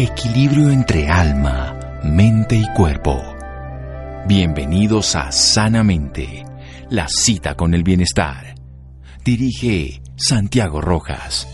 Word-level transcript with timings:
Equilibrio 0.00 0.70
entre 0.70 1.08
alma, 1.08 2.00
mente 2.04 2.54
y 2.54 2.64
cuerpo. 2.72 3.20
Bienvenidos 4.28 5.16
a 5.16 5.32
Sanamente, 5.32 6.44
la 6.88 7.08
cita 7.08 7.56
con 7.56 7.74
el 7.74 7.82
bienestar. 7.82 8.54
Dirige 9.24 10.00
Santiago 10.14 10.80
Rojas. 10.80 11.48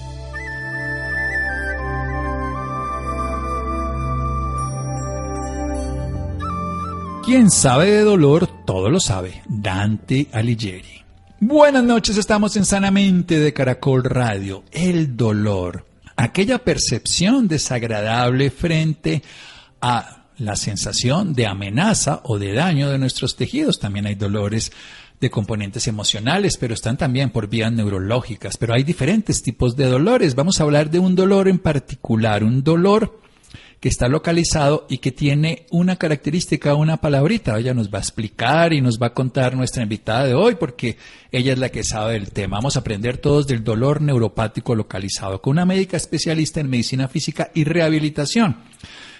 Quien 7.24 7.50
sabe 7.50 7.92
de 7.92 8.02
dolor, 8.02 8.46
todo 8.66 8.90
lo 8.90 9.00
sabe. 9.00 9.42
Dante 9.48 10.28
Alighieri. 10.34 11.02
Buenas 11.40 11.82
noches, 11.82 12.18
estamos 12.18 12.58
en 12.58 12.66
Sanamente 12.66 13.38
de 13.38 13.54
Caracol 13.54 14.04
Radio. 14.04 14.64
El 14.70 15.16
dolor, 15.16 15.86
aquella 16.16 16.58
percepción 16.58 17.48
desagradable 17.48 18.50
frente 18.50 19.22
a 19.80 20.24
la 20.38 20.56
sensación 20.56 21.34
de 21.34 21.46
amenaza 21.46 22.20
o 22.24 22.38
de 22.38 22.52
daño 22.52 22.90
de 22.90 22.98
nuestros 22.98 23.36
tejidos. 23.36 23.78
También 23.78 24.06
hay 24.06 24.14
dolores 24.14 24.72
de 25.20 25.30
componentes 25.30 25.86
emocionales, 25.86 26.56
pero 26.58 26.74
están 26.74 26.96
también 26.96 27.30
por 27.30 27.48
vías 27.48 27.72
neurológicas. 27.72 28.56
Pero 28.56 28.74
hay 28.74 28.82
diferentes 28.82 29.42
tipos 29.42 29.76
de 29.76 29.86
dolores. 29.86 30.34
Vamos 30.34 30.60
a 30.60 30.64
hablar 30.64 30.90
de 30.90 30.98
un 30.98 31.14
dolor 31.14 31.48
en 31.48 31.58
particular, 31.58 32.42
un 32.42 32.62
dolor 32.62 33.20
que 33.84 33.90
está 33.90 34.08
localizado 34.08 34.86
y 34.88 34.96
que 34.96 35.12
tiene 35.12 35.66
una 35.70 35.96
característica, 35.96 36.74
una 36.74 37.02
palabrita. 37.02 37.58
Ella 37.58 37.74
nos 37.74 37.92
va 37.92 37.98
a 37.98 38.00
explicar 38.00 38.72
y 38.72 38.80
nos 38.80 38.98
va 38.98 39.08
a 39.08 39.12
contar 39.12 39.54
nuestra 39.54 39.82
invitada 39.82 40.24
de 40.24 40.32
hoy 40.32 40.54
porque 40.54 40.96
ella 41.30 41.52
es 41.52 41.58
la 41.58 41.68
que 41.68 41.84
sabe 41.84 42.14
del 42.14 42.32
tema. 42.32 42.56
Vamos 42.56 42.76
a 42.76 42.80
aprender 42.80 43.18
todos 43.18 43.46
del 43.46 43.62
dolor 43.62 44.00
neuropático 44.00 44.74
localizado 44.74 45.42
con 45.42 45.50
una 45.50 45.66
médica 45.66 45.98
especialista 45.98 46.60
en 46.60 46.70
medicina 46.70 47.08
física 47.08 47.50
y 47.52 47.64
rehabilitación 47.64 48.56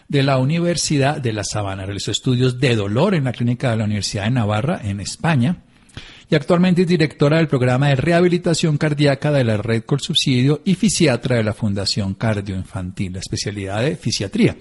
de 0.09 0.23
la 0.23 0.39
Universidad 0.39 1.19
de 1.19 1.35
La 1.35 1.45
Sabana. 1.45 1.85
Realizó 1.85 2.11
estudios 2.11 2.59
de 2.59 2.75
dolor 2.75 3.15
en 3.15 3.25
la 3.25 3.33
clínica 3.33 3.71
de 3.71 3.77
la 3.77 3.85
Universidad 3.85 4.25
de 4.25 4.31
Navarra 4.31 4.81
en 4.83 4.99
España 4.99 5.59
y 6.31 6.35
actualmente 6.35 6.83
es 6.83 6.89
directora 6.89 7.39
del 7.39 7.49
programa 7.49 7.89
de 7.89 7.97
rehabilitación 7.97 8.79
cardíaca 8.79 9.31
de 9.31 9.45
la 9.45 9.57
Red 9.57 9.85
Col 9.85 10.01
Subsidio 10.01 10.63
y 10.65 10.75
fisiatra 10.75 11.37
de 11.37 11.45
la 11.45 11.53
Fundación 11.53 12.15
Cardioinfantil, 12.15 13.15
la 13.15 13.19
especialidad 13.21 13.83
de 13.83 13.97
fisiatría. 13.97 14.57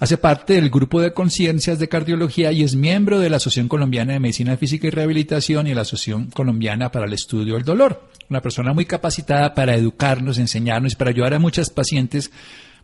Hace 0.00 0.16
parte 0.16 0.54
del 0.54 0.70
grupo 0.70 1.02
de 1.02 1.12
conciencias 1.12 1.78
de 1.78 1.88
cardiología 1.88 2.52
y 2.52 2.62
es 2.62 2.74
miembro 2.74 3.20
de 3.20 3.28
la 3.28 3.36
Asociación 3.36 3.68
Colombiana 3.68 4.14
de 4.14 4.20
Medicina 4.20 4.56
Física 4.56 4.86
y 4.86 4.90
Rehabilitación 4.90 5.66
y 5.66 5.74
la 5.74 5.82
Asociación 5.82 6.30
Colombiana 6.30 6.90
para 6.90 7.04
el 7.04 7.12
Estudio 7.12 7.54
del 7.54 7.64
Dolor. 7.64 8.08
Una 8.30 8.40
persona 8.40 8.72
muy 8.72 8.86
capacitada 8.86 9.52
para 9.54 9.74
educarnos, 9.74 10.38
enseñarnos 10.38 10.94
y 10.94 10.96
para 10.96 11.10
ayudar 11.10 11.34
a 11.34 11.38
muchas 11.38 11.68
pacientes, 11.68 12.30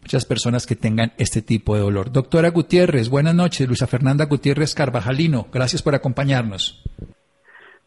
muchas 0.03 0.27
personas 0.27 0.67
que 0.67 0.77
tengan 0.77 1.15
este 1.17 1.41
tipo 1.41 1.75
de 1.75 1.81
dolor. 1.81 2.13
Doctora 2.13 2.51
Gutiérrez, 2.51 3.09
buenas 3.09 3.35
noches. 3.35 3.67
Luisa 3.67 3.87
Fernanda 3.87 4.27
Gutiérrez 4.27 4.75
Carvajalino, 4.75 5.49
gracias 5.51 5.81
por 5.81 5.95
acompañarnos. 5.95 6.83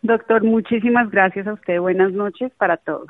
Doctor, 0.02 0.44
muchísimas 0.44 1.10
gracias 1.12 1.48
a 1.48 1.54
usted. 1.54 1.80
Buenas 1.80 2.12
noches 2.14 2.52
para 2.58 2.78
todos. 2.78 3.10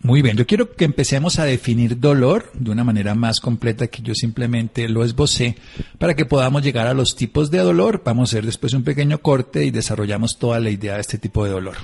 Muy 0.00 0.22
bien, 0.22 0.36
yo 0.36 0.46
quiero 0.46 0.76
que 0.76 0.84
empecemos 0.84 1.40
a 1.40 1.44
definir 1.44 1.98
dolor 1.98 2.44
de 2.54 2.70
una 2.70 2.84
manera 2.84 3.14
más 3.14 3.40
completa 3.40 3.88
que 3.88 4.02
yo 4.02 4.14
simplemente 4.14 4.88
lo 4.88 5.02
esbocé 5.02 5.56
para 5.98 6.14
que 6.14 6.24
podamos 6.24 6.62
llegar 6.62 6.86
a 6.86 6.94
los 6.94 7.16
tipos 7.16 7.50
de 7.50 7.58
dolor. 7.58 8.00
Vamos 8.04 8.32
a 8.32 8.36
hacer 8.36 8.46
después 8.46 8.74
un 8.74 8.84
pequeño 8.84 9.18
corte 9.18 9.64
y 9.64 9.72
desarrollamos 9.72 10.38
toda 10.38 10.60
la 10.60 10.70
idea 10.70 10.94
de 10.94 11.00
este 11.00 11.18
tipo 11.18 11.44
de 11.44 11.50
dolor. 11.50 11.74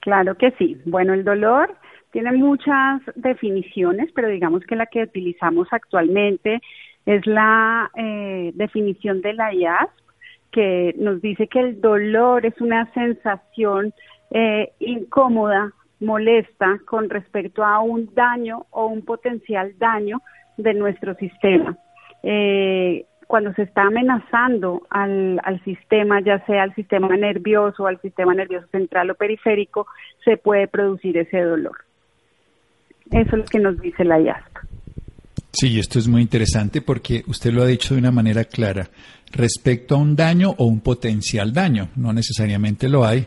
Claro 0.00 0.34
que 0.36 0.50
sí. 0.52 0.76
Bueno, 0.84 1.14
el 1.14 1.24
dolor 1.24 1.74
tiene 2.12 2.32
muchas 2.32 3.00
definiciones, 3.14 4.10
pero 4.14 4.28
digamos 4.28 4.62
que 4.64 4.76
la 4.76 4.86
que 4.86 5.02
utilizamos 5.02 5.68
actualmente 5.70 6.60
es 7.06 7.26
la 7.26 7.90
eh, 7.96 8.52
definición 8.54 9.22
de 9.22 9.32
la 9.32 9.54
IASP, 9.54 9.90
que 10.52 10.94
nos 10.98 11.20
dice 11.20 11.46
que 11.46 11.60
el 11.60 11.80
dolor 11.80 12.46
es 12.46 12.60
una 12.60 12.90
sensación 12.92 13.92
eh, 14.30 14.72
incómoda, 14.80 15.72
molesta 16.00 16.78
con 16.86 17.10
respecto 17.10 17.64
a 17.64 17.80
un 17.80 18.14
daño 18.14 18.66
o 18.70 18.86
un 18.86 19.04
potencial 19.04 19.74
daño 19.78 20.20
de 20.56 20.74
nuestro 20.74 21.14
sistema. 21.14 21.76
Eh, 22.22 23.04
cuando 23.26 23.52
se 23.52 23.62
está 23.62 23.82
amenazando 23.82 24.82
al, 24.88 25.40
al, 25.44 25.62
sistema, 25.64 26.20
ya 26.20 26.44
sea 26.46 26.62
al 26.62 26.74
sistema 26.74 27.14
nervioso, 27.16 27.86
al 27.86 28.00
sistema 28.00 28.34
nervioso 28.34 28.66
central 28.68 29.10
o 29.10 29.14
periférico, 29.14 29.86
se 30.24 30.38
puede 30.38 30.66
producir 30.66 31.18
ese 31.18 31.42
dolor. 31.42 31.76
Eso 33.10 33.36
es 33.36 33.38
lo 33.38 33.44
que 33.44 33.58
nos 33.58 33.80
dice 33.80 34.04
la 34.04 34.18
IASP. 34.20 34.47
Sí, 35.52 35.78
esto 35.78 35.98
es 35.98 36.08
muy 36.08 36.22
interesante 36.22 36.82
porque 36.82 37.24
usted 37.26 37.52
lo 37.52 37.62
ha 37.62 37.66
dicho 37.66 37.94
de 37.94 38.00
una 38.00 38.10
manera 38.10 38.44
clara 38.44 38.90
respecto 39.32 39.94
a 39.94 39.98
un 39.98 40.14
daño 40.14 40.54
o 40.58 40.66
un 40.66 40.80
potencial 40.80 41.52
daño. 41.52 41.90
No 41.96 42.12
necesariamente 42.12 42.88
lo 42.88 43.06
hay 43.06 43.26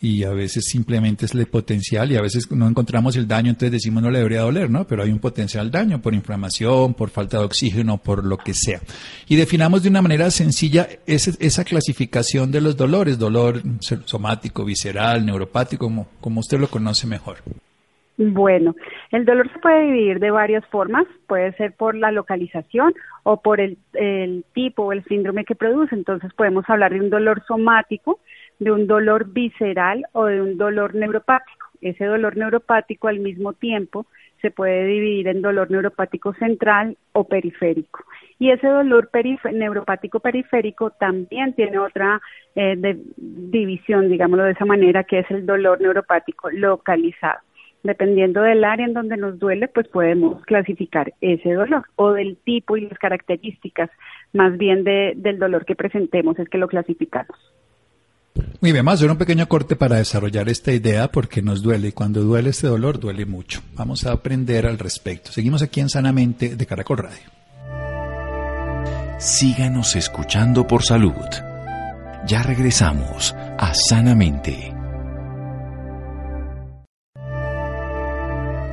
y 0.00 0.22
a 0.22 0.30
veces 0.30 0.64
simplemente 0.66 1.26
es 1.26 1.34
el 1.34 1.46
potencial 1.46 2.10
y 2.12 2.16
a 2.16 2.22
veces 2.22 2.50
no 2.50 2.68
encontramos 2.68 3.16
el 3.16 3.26
daño, 3.26 3.50
entonces 3.50 3.72
decimos 3.72 4.02
no 4.02 4.10
le 4.10 4.18
debería 4.18 4.42
doler, 4.42 4.70
¿no? 4.70 4.86
Pero 4.86 5.02
hay 5.02 5.10
un 5.10 5.18
potencial 5.18 5.70
daño 5.70 6.00
por 6.00 6.14
inflamación, 6.14 6.94
por 6.94 7.10
falta 7.10 7.38
de 7.38 7.44
oxígeno, 7.44 7.98
por 7.98 8.24
lo 8.24 8.38
que 8.38 8.54
sea. 8.54 8.80
Y 9.28 9.36
definamos 9.36 9.82
de 9.82 9.88
una 9.88 10.02
manera 10.02 10.30
sencilla 10.30 10.88
esa, 11.06 11.32
esa 11.40 11.64
clasificación 11.64 12.50
de 12.50 12.60
los 12.60 12.76
dolores, 12.76 13.18
dolor 13.18 13.62
somático, 14.04 14.64
visceral, 14.64 15.26
neuropático, 15.26 15.86
como, 15.86 16.08
como 16.20 16.40
usted 16.40 16.58
lo 16.58 16.70
conoce 16.70 17.06
mejor. 17.06 17.38
Bueno, 18.20 18.74
el 19.12 19.24
dolor 19.24 19.48
se 19.52 19.60
puede 19.60 19.84
dividir 19.84 20.18
de 20.18 20.32
varias 20.32 20.66
formas, 20.66 21.06
puede 21.28 21.52
ser 21.52 21.74
por 21.74 21.94
la 21.94 22.10
localización 22.10 22.92
o 23.22 23.40
por 23.40 23.60
el, 23.60 23.78
tipo 24.54 24.82
o 24.82 24.92
el 24.92 25.04
síndrome 25.04 25.44
que 25.44 25.54
produce. 25.54 25.94
Entonces 25.94 26.34
podemos 26.34 26.68
hablar 26.68 26.92
de 26.92 27.00
un 27.00 27.10
dolor 27.10 27.44
somático, 27.46 28.18
de 28.58 28.72
un 28.72 28.88
dolor 28.88 29.32
visceral 29.32 30.04
o 30.12 30.24
de 30.24 30.42
un 30.42 30.58
dolor 30.58 30.96
neuropático. 30.96 31.68
Ese 31.80 32.06
dolor 32.06 32.36
neuropático 32.36 33.06
al 33.06 33.20
mismo 33.20 33.52
tiempo 33.52 34.06
se 34.42 34.50
puede 34.50 34.84
dividir 34.86 35.28
en 35.28 35.40
dolor 35.40 35.70
neuropático 35.70 36.34
central 36.34 36.96
o 37.12 37.22
periférico. 37.22 38.04
Y 38.40 38.50
ese 38.50 38.66
dolor 38.66 39.10
neuropático 39.52 40.18
periférico 40.18 40.90
también 40.90 41.54
tiene 41.54 41.78
otra 41.78 42.20
eh, 42.56 42.98
división, 43.16 44.08
digámoslo 44.08 44.42
de 44.42 44.52
esa 44.52 44.64
manera, 44.64 45.04
que 45.04 45.20
es 45.20 45.30
el 45.30 45.46
dolor 45.46 45.80
neuropático 45.80 46.50
localizado 46.50 47.38
dependiendo 47.82 48.42
del 48.42 48.64
área 48.64 48.86
en 48.86 48.94
donde 48.94 49.16
nos 49.16 49.38
duele, 49.38 49.68
pues 49.68 49.88
podemos 49.88 50.44
clasificar 50.44 51.12
ese 51.20 51.52
dolor 51.52 51.84
o 51.96 52.12
del 52.12 52.36
tipo 52.36 52.76
y 52.76 52.82
las 52.82 52.98
características 52.98 53.90
más 54.32 54.56
bien 54.58 54.84
de, 54.84 55.14
del 55.16 55.38
dolor 55.38 55.64
que 55.64 55.74
presentemos 55.74 56.38
es 56.38 56.48
que 56.48 56.58
lo 56.58 56.68
clasificamos. 56.68 57.36
Muy 58.60 58.72
bien, 58.72 58.84
vamos 58.84 59.00
a 59.00 59.04
hacer 59.04 59.10
un 59.10 59.18
pequeño 59.18 59.48
corte 59.48 59.76
para 59.76 59.96
desarrollar 59.96 60.48
esta 60.48 60.72
idea 60.72 61.08
porque 61.08 61.42
nos 61.42 61.62
duele 61.62 61.88
y 61.88 61.92
cuando 61.92 62.22
duele 62.22 62.50
este 62.50 62.66
dolor 62.66 62.98
duele 62.98 63.26
mucho. 63.26 63.60
Vamos 63.74 64.06
a 64.06 64.12
aprender 64.12 64.66
al 64.66 64.78
respecto. 64.78 65.32
Seguimos 65.32 65.62
aquí 65.62 65.80
en 65.80 65.88
Sanamente 65.88 66.56
de 66.56 66.66
Caracol 66.66 66.98
Radio. 66.98 67.30
Síganos 69.18 69.96
escuchando 69.96 70.66
por 70.66 70.84
salud. 70.84 71.12
Ya 72.26 72.42
regresamos 72.42 73.34
a 73.58 73.74
Sanamente. 73.74 74.77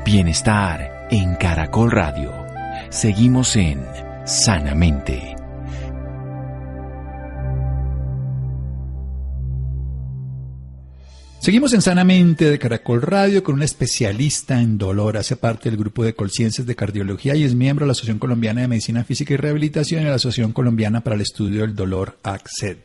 Bienestar 0.06 1.08
en 1.10 1.34
Caracol 1.34 1.90
Radio. 1.90 2.32
Seguimos 2.92 3.56
en 3.56 3.84
Sanamente. 4.24 5.36
Seguimos 11.40 11.74
en 11.74 11.82
Sanamente 11.82 12.52
de 12.52 12.60
Caracol 12.60 13.02
Radio 13.02 13.44
con 13.44 13.56
un 13.56 13.64
especialista 13.64 14.62
en 14.62 14.78
dolor. 14.78 15.18
Hace 15.18 15.38
parte 15.38 15.72
del 15.72 15.80
grupo 15.80 16.04
de 16.04 16.14
Colciencias 16.14 16.68
de 16.68 16.76
Cardiología 16.76 17.36
y 17.36 17.44
es 17.44 17.56
miembro 17.56 17.86
de 17.86 17.88
la 17.88 17.94
Asociación 17.94 18.20
Colombiana 18.20 18.62
de 18.62 18.68
Medicina 18.68 19.04
Física 19.04 19.34
y 19.34 19.38
Rehabilitación 19.38 20.04
y 20.04 20.06
la 20.06 20.16
Asociación 20.16 20.52
Colombiana 20.54 21.02
para 21.02 21.16
el 21.16 21.24
Estudio 21.24 21.62
del 21.62 21.74
Dolor, 21.74 22.20
ACCED. 22.22 22.78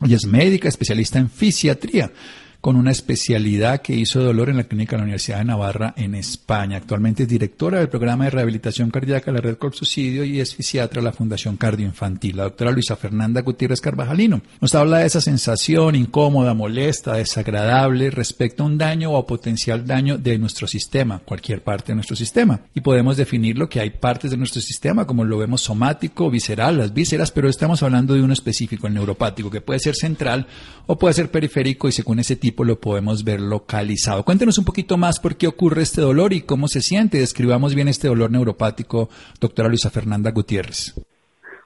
Ella 0.00 0.16
es 0.16 0.26
médica, 0.26 0.68
especialista 0.68 1.18
en 1.18 1.28
fisiatría 1.28 2.10
con 2.64 2.76
una 2.76 2.92
especialidad 2.92 3.82
que 3.82 3.94
hizo 3.94 4.22
dolor 4.22 4.48
en 4.48 4.56
la 4.56 4.64
clínica 4.64 4.92
de 4.92 5.00
la 5.00 5.04
Universidad 5.04 5.36
de 5.36 5.44
Navarra 5.44 5.92
en 5.98 6.14
España. 6.14 6.78
Actualmente 6.78 7.24
es 7.24 7.28
directora 7.28 7.78
del 7.78 7.90
programa 7.90 8.24
de 8.24 8.30
rehabilitación 8.30 8.88
cardíaca 8.90 9.30
de 9.30 9.36
la 9.36 9.42
Red 9.42 9.58
Subsidio 9.72 10.24
y 10.24 10.40
es 10.40 10.54
fisiatra 10.54 11.02
de 11.02 11.04
la 11.04 11.12
Fundación 11.12 11.58
Cardioinfantil. 11.58 12.38
La 12.38 12.44
doctora 12.44 12.70
Luisa 12.70 12.96
Fernanda 12.96 13.42
Gutiérrez 13.42 13.82
Carvajalino 13.82 14.40
nos 14.62 14.74
habla 14.74 15.00
de 15.00 15.06
esa 15.08 15.20
sensación 15.20 15.94
incómoda, 15.94 16.54
molesta, 16.54 17.12
desagradable 17.12 18.08
respecto 18.08 18.62
a 18.62 18.66
un 18.66 18.78
daño 18.78 19.10
o 19.10 19.18
a 19.18 19.26
potencial 19.26 19.86
daño 19.86 20.16
de 20.16 20.38
nuestro 20.38 20.66
sistema, 20.66 21.18
cualquier 21.18 21.62
parte 21.62 21.92
de 21.92 21.96
nuestro 21.96 22.16
sistema. 22.16 22.60
Y 22.74 22.80
podemos 22.80 23.18
definirlo 23.18 23.68
que 23.68 23.80
hay 23.80 23.90
partes 23.90 24.30
de 24.30 24.38
nuestro 24.38 24.62
sistema, 24.62 25.06
como 25.06 25.26
lo 25.26 25.36
vemos 25.36 25.60
somático, 25.60 26.30
visceral, 26.30 26.78
las 26.78 26.94
vísceras, 26.94 27.30
pero 27.30 27.50
estamos 27.50 27.82
hablando 27.82 28.14
de 28.14 28.22
uno 28.22 28.32
específico, 28.32 28.86
el 28.86 28.94
neuropático, 28.94 29.50
que 29.50 29.60
puede 29.60 29.80
ser 29.80 29.96
central 29.96 30.46
o 30.86 30.96
puede 30.96 31.12
ser 31.12 31.30
periférico 31.30 31.88
y 31.88 31.92
según 31.92 32.20
ese 32.20 32.36
tipo 32.36 32.53
lo 32.62 32.78
podemos 32.78 33.24
ver 33.24 33.40
localizado. 33.40 34.22
Cuéntenos 34.22 34.58
un 34.58 34.64
poquito 34.64 34.96
más 34.96 35.18
por 35.18 35.36
qué 35.36 35.48
ocurre 35.48 35.82
este 35.82 36.00
dolor 36.00 36.32
y 36.32 36.42
cómo 36.42 36.68
se 36.68 36.80
siente. 36.80 37.18
Describamos 37.18 37.74
bien 37.74 37.88
este 37.88 38.06
dolor 38.06 38.30
neuropático, 38.30 39.08
doctora 39.40 39.68
Luisa 39.68 39.90
Fernanda 39.90 40.30
Gutiérrez. 40.30 40.94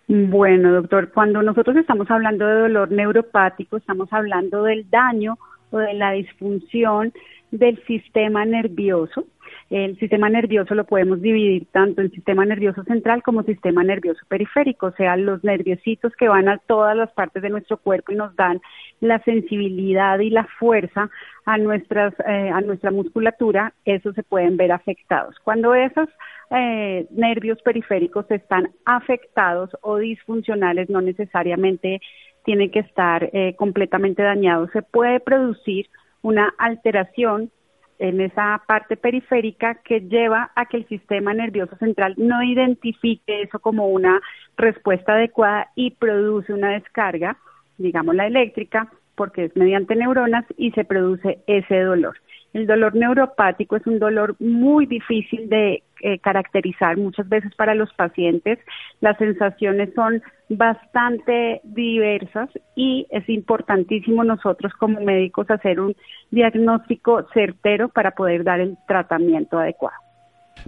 Bueno, 0.09 0.73
doctor, 0.73 1.11
cuando 1.13 1.43
nosotros 1.43 1.77
estamos 1.77 2.11
hablando 2.11 2.47
de 2.47 2.61
dolor 2.61 2.91
neuropático, 2.91 3.77
estamos 3.77 4.09
hablando 4.11 4.63
del 4.63 4.89
daño 4.89 5.37
o 5.71 5.77
de 5.77 5.93
la 5.93 6.13
disfunción 6.13 7.13
del 7.51 7.79
sistema 7.87 8.47
nervioso. 8.47 9.27
El 9.71 9.99
sistema 9.99 10.29
nervioso 10.29 10.75
lo 10.75 10.85
podemos 10.85 11.21
dividir 11.21 11.67
tanto 11.73 12.01
en 12.01 12.11
sistema 12.11 12.45
nervioso 12.45 12.83
central 12.85 13.23
como 13.23 13.43
sistema 13.43 13.85
nervioso 13.85 14.21
periférico, 14.29 14.87
o 14.87 14.93
sea, 14.93 15.17
los 15.17 15.45
nerviositos 15.45 16.15
que 16.17 16.29
van 16.29 16.49
a 16.49 16.59
todas 16.59 16.97
las 16.97 17.11
partes 17.13 17.43
de 17.43 17.51
nuestro 17.51 17.77
cuerpo 17.77 18.13
y 18.13 18.17
nos 18.17 18.35
dan 18.37 18.61
la 19.01 19.19
sensibilidad 19.25 20.19
y 20.19 20.31
la 20.31 20.45
fuerza 20.59 21.11
a 21.45 21.59
nuestras 21.59 22.15
eh, 22.27 22.51
a 22.53 22.61
nuestra 22.61 22.91
musculatura, 22.91 23.73
esos 23.85 24.15
se 24.15 24.23
pueden 24.23 24.57
ver 24.57 24.73
afectados. 24.73 25.37
Cuando 25.45 25.75
esos 25.75 26.09
eh, 26.51 27.07
nervios 27.11 27.61
periféricos 27.63 28.31
están 28.31 28.71
afectados 28.85 29.71
o 29.83 29.99
disfuncionales, 29.99 30.89
no 30.89 31.01
necesariamente 31.01 32.01
tienen 32.45 32.71
que 32.71 32.81
estar 32.81 33.29
eh, 33.33 33.55
completamente 33.57 34.23
dañados, 34.23 34.71
se 34.73 34.83
puede 34.83 35.21
producir 35.21 35.89
una 36.23 36.53
alteración 36.59 37.51
en 37.99 38.21
esa 38.21 38.63
parte 38.67 38.97
periférica 38.97 39.77
que 39.77 40.01
lleva 40.01 40.51
a 40.55 40.67
que 40.67 40.79
el 40.79 40.89
sistema 40.89 41.35
nervioso 41.35 41.77
central 41.77 42.15
no 42.17 42.43
identifique 42.43 43.43
eso 43.43 43.59
como 43.59 43.89
una 43.89 44.21
respuesta 44.57 45.15
adecuada 45.15 45.71
y 45.75 45.91
produce 45.93 46.53
una 46.53 46.71
descarga, 46.71 47.37
digamos 47.77 48.15
la 48.15 48.27
eléctrica, 48.27 48.89
porque 49.19 49.47
es 49.47 49.57
mediante 49.57 49.97
neuronas 49.97 50.45
y 50.57 50.71
se 50.71 50.85
produce 50.85 51.41
ese 51.49 51.81
dolor. 51.81 52.17
El 52.55 52.67
dolor 52.67 52.95
neuropático 52.95 53.77
es 53.77 53.87
un 53.87 53.99
dolor 53.99 54.37
muy 54.39 54.87
difícil 54.87 55.51
de 55.51 55.83
eh, 56.01 56.19
caracterizar 56.21 56.97
muchas 56.97 57.29
veces 57.29 57.55
para 57.57 57.75
los 57.75 57.93
pacientes. 57.93 58.59
Las 59.01 59.19
sensaciones 59.19 59.91
son 59.95 60.23
bastante 60.49 61.61
diversas 61.65 62.49
y 62.75 63.07
es 63.11 63.29
importantísimo 63.29 64.25
nosotros 64.25 64.73
como 64.79 65.01
médicos 65.01 65.51
hacer 65.51 65.81
un 65.81 65.95
diagnóstico 66.31 67.27
certero 67.35 67.91
para 67.91 68.13
poder 68.13 68.45
dar 68.45 68.61
el 68.61 68.79
tratamiento 68.87 69.59
adecuado. 69.59 69.99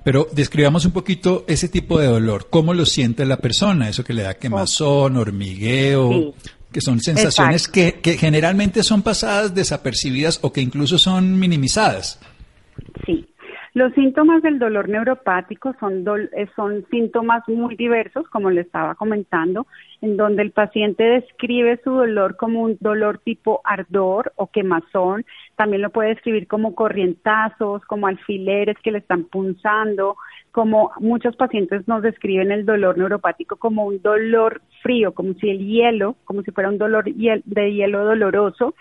Pero 0.05 0.27
describamos 0.33 0.85
un 0.87 0.93
poquito 0.93 1.45
ese 1.49 1.69
tipo 1.69 1.99
de 1.99 2.07
dolor, 2.07 2.49
cómo 2.51 2.75
lo 2.75 2.85
siente 2.85 3.25
la 3.25 3.39
persona, 3.39 3.89
eso 3.89 4.05
que 4.05 4.15
le 4.15 4.23
da 4.23 4.35
quemazón, 4.35 5.17
hormigueo, 5.17 6.35
que 6.73 6.81
son 6.81 7.01
sensaciones 7.01 7.69
que, 7.69 8.01
que, 8.01 8.13
generalmente 8.17 8.83
son 8.83 9.03
pasadas 9.03 9.55
desapercibidas 9.55 10.39
o 10.43 10.53
que 10.53 10.61
incluso 10.61 10.99
son 10.99 11.39
minimizadas. 11.39 12.21
Sí. 13.07 13.27
Los 13.73 13.93
síntomas 13.95 14.43
del 14.43 14.59
dolor 14.59 14.89
neuropático 14.89 15.77
son, 15.79 16.05
eh, 16.37 16.49
son 16.57 16.85
síntomas 16.91 17.45
muy 17.49 17.77
diversos, 17.77 18.29
como 18.29 18.51
le 18.51 18.63
estaba 18.63 18.97
comentando, 18.97 19.69
en 20.01 20.17
donde 20.17 20.43
el 20.43 20.51
paciente 20.51 21.05
describe 21.05 21.81
su 21.85 21.91
dolor 21.91 22.37
como 22.37 22.63
un 22.63 22.79
dolor 22.81 23.19
tipo 23.19 23.61
ardor 23.63 24.33
o 24.35 24.49
quemazón, 24.49 25.25
también 25.55 25.83
lo 25.83 25.91
puede 25.91 26.11
describir 26.11 26.49
como 26.49 26.75
corrientazos, 26.75 27.85
como 27.85 28.09
alfileres 28.09 28.77
que 28.83 28.91
le 28.91 28.99
están 28.99 29.25
punzando, 29.25 30.17
como 30.53 30.91
muchos 30.99 31.37
pacientes 31.37 31.87
nos 31.87 32.03
describen 32.03 32.51
el 32.51 32.67
dolor 32.67 32.99
neuropático 32.99 33.57
como 33.57 33.85
un 33.85 34.03
dolor 34.03 34.63
frío, 34.83 35.13
como 35.13 35.35
si 35.35 35.49
el 35.49 35.67
hielo, 35.67 36.17
como 36.25 36.43
si 36.43 36.51
fuera 36.51 36.69
un 36.69 36.79
dolor 36.79 37.05
de 37.05 37.73
hielo 37.73 38.05
doloroso. 38.05 38.75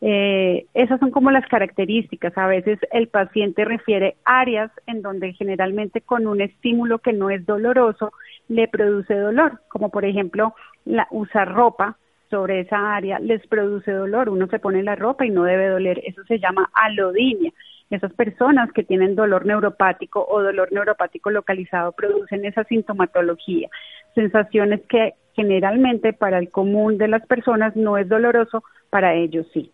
Eh, 0.00 0.66
esas 0.74 1.00
son 1.00 1.10
como 1.10 1.30
las 1.30 1.46
características. 1.46 2.36
A 2.36 2.46
veces 2.46 2.78
el 2.92 3.08
paciente 3.08 3.64
refiere 3.64 4.16
áreas 4.24 4.70
en 4.86 5.00
donde 5.00 5.32
generalmente 5.32 6.02
con 6.02 6.26
un 6.26 6.42
estímulo 6.42 6.98
que 6.98 7.12
no 7.12 7.30
es 7.30 7.46
doloroso 7.46 8.12
le 8.48 8.68
produce 8.68 9.14
dolor, 9.14 9.60
como 9.68 9.88
por 9.90 10.04
ejemplo 10.04 10.54
la, 10.84 11.08
usar 11.10 11.52
ropa 11.52 11.96
sobre 12.28 12.60
esa 12.60 12.94
área 12.94 13.18
les 13.18 13.46
produce 13.46 13.92
dolor. 13.92 14.28
Uno 14.28 14.46
se 14.48 14.58
pone 14.58 14.82
la 14.82 14.96
ropa 14.96 15.24
y 15.24 15.30
no 15.30 15.44
debe 15.44 15.68
doler. 15.68 16.02
Eso 16.04 16.22
se 16.24 16.38
llama 16.38 16.68
alodinia 16.74 17.52
esas 17.90 18.12
personas 18.14 18.72
que 18.72 18.82
tienen 18.82 19.14
dolor 19.14 19.46
neuropático 19.46 20.26
o 20.28 20.42
dolor 20.42 20.72
neuropático 20.72 21.30
localizado 21.30 21.92
producen 21.92 22.44
esa 22.44 22.64
sintomatología, 22.64 23.68
sensaciones 24.14 24.80
que 24.88 25.14
generalmente 25.34 26.12
para 26.12 26.38
el 26.38 26.50
común 26.50 26.96
de 26.98 27.08
las 27.08 27.26
personas 27.26 27.76
no 27.76 27.98
es 27.98 28.08
doloroso, 28.08 28.62
para 28.90 29.14
ellos 29.14 29.46
sí. 29.52 29.73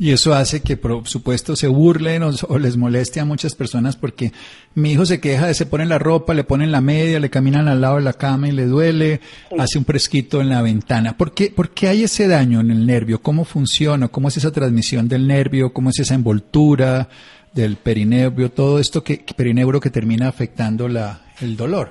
Y 0.00 0.12
eso 0.12 0.32
hace 0.32 0.62
que, 0.62 0.76
por 0.76 1.08
supuesto, 1.08 1.56
se 1.56 1.66
burlen 1.66 2.22
o, 2.22 2.58
les 2.58 2.76
moleste 2.76 3.18
a 3.18 3.24
muchas 3.24 3.56
personas 3.56 3.96
porque 3.96 4.30
mi 4.74 4.92
hijo 4.92 5.04
se 5.04 5.20
queja 5.20 5.48
de 5.48 5.54
se 5.54 5.66
ponen 5.66 5.88
la 5.88 5.98
ropa, 5.98 6.34
le 6.34 6.44
ponen 6.44 6.70
la 6.70 6.80
media, 6.80 7.18
le 7.18 7.30
caminan 7.30 7.66
al 7.66 7.80
lado 7.80 7.96
de 7.96 8.02
la 8.02 8.12
cama 8.12 8.48
y 8.48 8.52
le 8.52 8.66
duele, 8.66 9.20
hace 9.58 9.76
un 9.76 9.84
fresquito 9.84 10.40
en 10.40 10.50
la 10.50 10.62
ventana. 10.62 11.16
¿Por 11.16 11.34
qué, 11.34 11.52
¿Por 11.54 11.70
qué 11.70 11.88
hay 11.88 12.04
ese 12.04 12.28
daño 12.28 12.60
en 12.60 12.70
el 12.70 12.86
nervio? 12.86 13.20
¿Cómo 13.20 13.44
funciona? 13.44 14.06
¿Cómo 14.06 14.28
es 14.28 14.36
esa 14.36 14.52
transmisión 14.52 15.08
del 15.08 15.26
nervio? 15.26 15.72
¿Cómo 15.72 15.90
es 15.90 15.98
esa 15.98 16.14
envoltura 16.14 17.08
del 17.52 17.76
perineuro? 17.76 18.50
Todo 18.50 18.78
esto 18.78 19.02
que, 19.02 19.24
perineuro 19.36 19.80
que 19.80 19.90
termina 19.90 20.28
afectando 20.28 20.86
la, 20.86 21.22
el 21.40 21.56
dolor. 21.56 21.90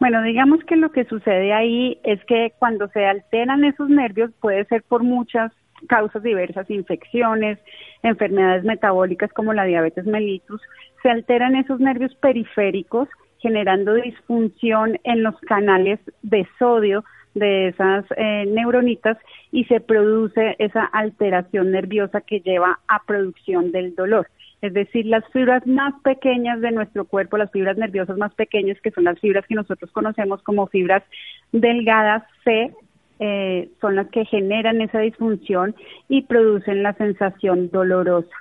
Bueno, 0.00 0.22
digamos 0.22 0.60
que 0.64 0.76
lo 0.76 0.90
que 0.90 1.04
sucede 1.04 1.52
ahí 1.52 1.98
es 2.04 2.24
que 2.24 2.52
cuando 2.58 2.88
se 2.88 3.04
alteran 3.04 3.64
esos 3.64 3.88
nervios 3.88 4.30
puede 4.40 4.64
ser 4.66 4.82
por 4.82 5.02
muchas 5.04 5.52
causas 5.88 6.22
diversas, 6.22 6.70
infecciones, 6.70 7.58
enfermedades 8.02 8.64
metabólicas 8.64 9.32
como 9.32 9.52
la 9.52 9.64
diabetes 9.64 10.06
mellitus, 10.06 10.60
se 11.02 11.10
alteran 11.10 11.56
esos 11.56 11.80
nervios 11.80 12.14
periféricos 12.16 13.08
generando 13.38 13.94
disfunción 13.94 14.98
en 15.04 15.22
los 15.22 15.38
canales 15.42 16.00
de 16.22 16.46
sodio 16.58 17.04
de 17.34 17.68
esas 17.68 18.04
eh, 18.16 18.46
neuronitas 18.48 19.16
y 19.52 19.64
se 19.64 19.80
produce 19.80 20.56
esa 20.58 20.84
alteración 20.84 21.70
nerviosa 21.70 22.20
que 22.20 22.40
lleva 22.40 22.80
a 22.88 23.02
producción 23.04 23.70
del 23.70 23.94
dolor. 23.94 24.28
Es 24.60 24.74
decir, 24.74 25.06
las 25.06 25.24
fibras 25.28 25.64
más 25.66 25.94
pequeñas 26.02 26.60
de 26.60 26.72
nuestro 26.72 27.04
cuerpo, 27.04 27.36
las 27.36 27.52
fibras 27.52 27.76
nerviosas 27.76 28.18
más 28.18 28.34
pequeñas, 28.34 28.80
que 28.80 28.90
son 28.90 29.04
las 29.04 29.20
fibras 29.20 29.46
que 29.46 29.54
nosotros 29.54 29.90
conocemos 29.92 30.42
como 30.42 30.66
fibras 30.66 31.04
delgadas, 31.52 32.24
se 32.42 32.72
eh, 33.20 33.70
son 33.80 33.96
las 33.96 34.08
que 34.08 34.24
generan 34.24 34.80
esa 34.80 35.00
disfunción 35.00 35.74
y 36.08 36.22
producen 36.22 36.82
la 36.82 36.94
sensación 36.94 37.70
dolorosa. 37.70 38.34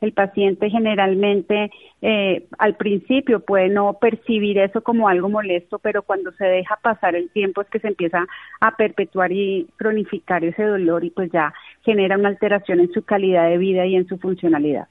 El 0.00 0.12
paciente 0.12 0.68
generalmente 0.68 1.70
eh, 2.02 2.44
al 2.58 2.76
principio 2.76 3.40
puede 3.40 3.68
no 3.68 3.94
percibir 4.00 4.58
eso 4.58 4.82
como 4.82 5.08
algo 5.08 5.30
molesto, 5.30 5.78
pero 5.78 6.02
cuando 6.02 6.30
se 6.32 6.44
deja 6.44 6.78
pasar 6.82 7.14
el 7.14 7.30
tiempo 7.30 7.62
es 7.62 7.68
que 7.68 7.78
se 7.78 7.88
empieza 7.88 8.26
a 8.60 8.76
perpetuar 8.76 9.32
y 9.32 9.66
cronificar 9.76 10.44
ese 10.44 10.62
dolor 10.62 11.04
y 11.04 11.10
pues 11.10 11.30
ya 11.32 11.54
genera 11.82 12.18
una 12.18 12.28
alteración 12.28 12.80
en 12.80 12.92
su 12.92 13.02
calidad 13.02 13.48
de 13.48 13.56
vida 13.56 13.86
y 13.86 13.96
en 13.96 14.06
su 14.06 14.18
funcionalidad. 14.18 14.88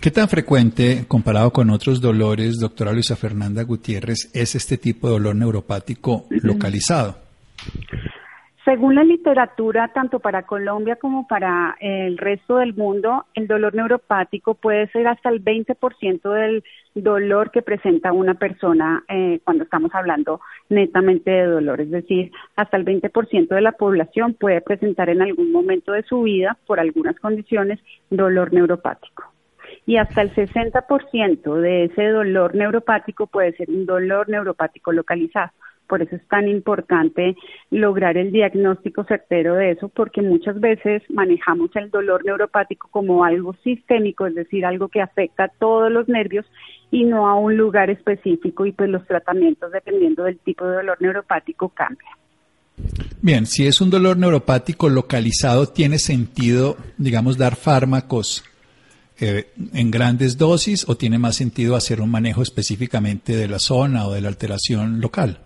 ¿Qué 0.00 0.10
tan 0.10 0.28
frecuente, 0.28 1.04
comparado 1.06 1.52
con 1.52 1.70
otros 1.70 2.00
dolores, 2.00 2.56
doctora 2.58 2.92
Luisa 2.92 3.16
Fernanda 3.16 3.62
Gutiérrez, 3.64 4.30
es 4.32 4.54
este 4.54 4.78
tipo 4.78 5.08
de 5.08 5.14
dolor 5.14 5.36
neuropático 5.36 6.26
localizado? 6.30 7.27
Según 8.68 8.96
la 8.96 9.02
literatura, 9.02 9.88
tanto 9.94 10.20
para 10.20 10.42
Colombia 10.42 10.96
como 10.96 11.26
para 11.26 11.74
el 11.80 12.18
resto 12.18 12.56
del 12.56 12.74
mundo, 12.74 13.24
el 13.32 13.46
dolor 13.46 13.74
neuropático 13.74 14.52
puede 14.52 14.88
ser 14.88 15.08
hasta 15.08 15.30
el 15.30 15.42
20% 15.42 16.30
del 16.34 16.62
dolor 16.94 17.50
que 17.50 17.62
presenta 17.62 18.12
una 18.12 18.34
persona 18.34 19.04
eh, 19.08 19.40
cuando 19.42 19.64
estamos 19.64 19.94
hablando 19.94 20.42
netamente 20.68 21.30
de 21.30 21.46
dolor. 21.46 21.80
Es 21.80 21.90
decir, 21.90 22.30
hasta 22.56 22.76
el 22.76 22.84
20% 22.84 23.48
de 23.48 23.60
la 23.62 23.72
población 23.72 24.34
puede 24.34 24.60
presentar 24.60 25.08
en 25.08 25.22
algún 25.22 25.50
momento 25.50 25.92
de 25.92 26.02
su 26.02 26.24
vida, 26.24 26.58
por 26.66 26.78
algunas 26.78 27.18
condiciones, 27.20 27.80
dolor 28.10 28.52
neuropático. 28.52 29.32
Y 29.86 29.96
hasta 29.96 30.20
el 30.20 30.34
60% 30.34 31.54
de 31.54 31.84
ese 31.84 32.08
dolor 32.08 32.54
neuropático 32.54 33.28
puede 33.28 33.52
ser 33.52 33.70
un 33.70 33.86
dolor 33.86 34.28
neuropático 34.28 34.92
localizado. 34.92 35.52
Por 35.88 36.02
eso 36.02 36.16
es 36.16 36.28
tan 36.28 36.48
importante 36.48 37.34
lograr 37.70 38.16
el 38.16 38.30
diagnóstico 38.30 39.04
certero 39.04 39.54
de 39.54 39.72
eso, 39.72 39.88
porque 39.88 40.22
muchas 40.22 40.60
veces 40.60 41.02
manejamos 41.08 41.74
el 41.76 41.90
dolor 41.90 42.24
neuropático 42.24 42.88
como 42.90 43.24
algo 43.24 43.54
sistémico, 43.64 44.26
es 44.26 44.34
decir, 44.34 44.66
algo 44.66 44.88
que 44.88 45.00
afecta 45.00 45.44
a 45.44 45.48
todos 45.48 45.90
los 45.90 46.08
nervios 46.08 46.44
y 46.90 47.04
no 47.04 47.28
a 47.28 47.34
un 47.34 47.56
lugar 47.56 47.90
específico 47.90 48.66
y 48.66 48.72
pues 48.72 48.90
los 48.90 49.06
tratamientos 49.06 49.72
dependiendo 49.72 50.24
del 50.24 50.38
tipo 50.38 50.66
de 50.66 50.76
dolor 50.76 50.98
neuropático 51.00 51.70
cambian. 51.70 52.12
Bien, 53.20 53.46
si 53.46 53.66
es 53.66 53.80
un 53.80 53.90
dolor 53.90 54.16
neuropático 54.16 54.88
localizado, 54.88 55.66
¿tiene 55.68 55.98
sentido, 55.98 56.76
digamos, 56.96 57.36
dar 57.36 57.56
fármacos 57.56 58.44
eh, 59.18 59.50
en 59.74 59.90
grandes 59.90 60.38
dosis 60.38 60.88
o 60.88 60.96
tiene 60.96 61.18
más 61.18 61.34
sentido 61.36 61.74
hacer 61.74 62.00
un 62.00 62.10
manejo 62.10 62.42
específicamente 62.42 63.34
de 63.34 63.48
la 63.48 63.58
zona 63.58 64.06
o 64.06 64.12
de 64.12 64.20
la 64.20 64.28
alteración 64.28 65.00
local? 65.00 65.40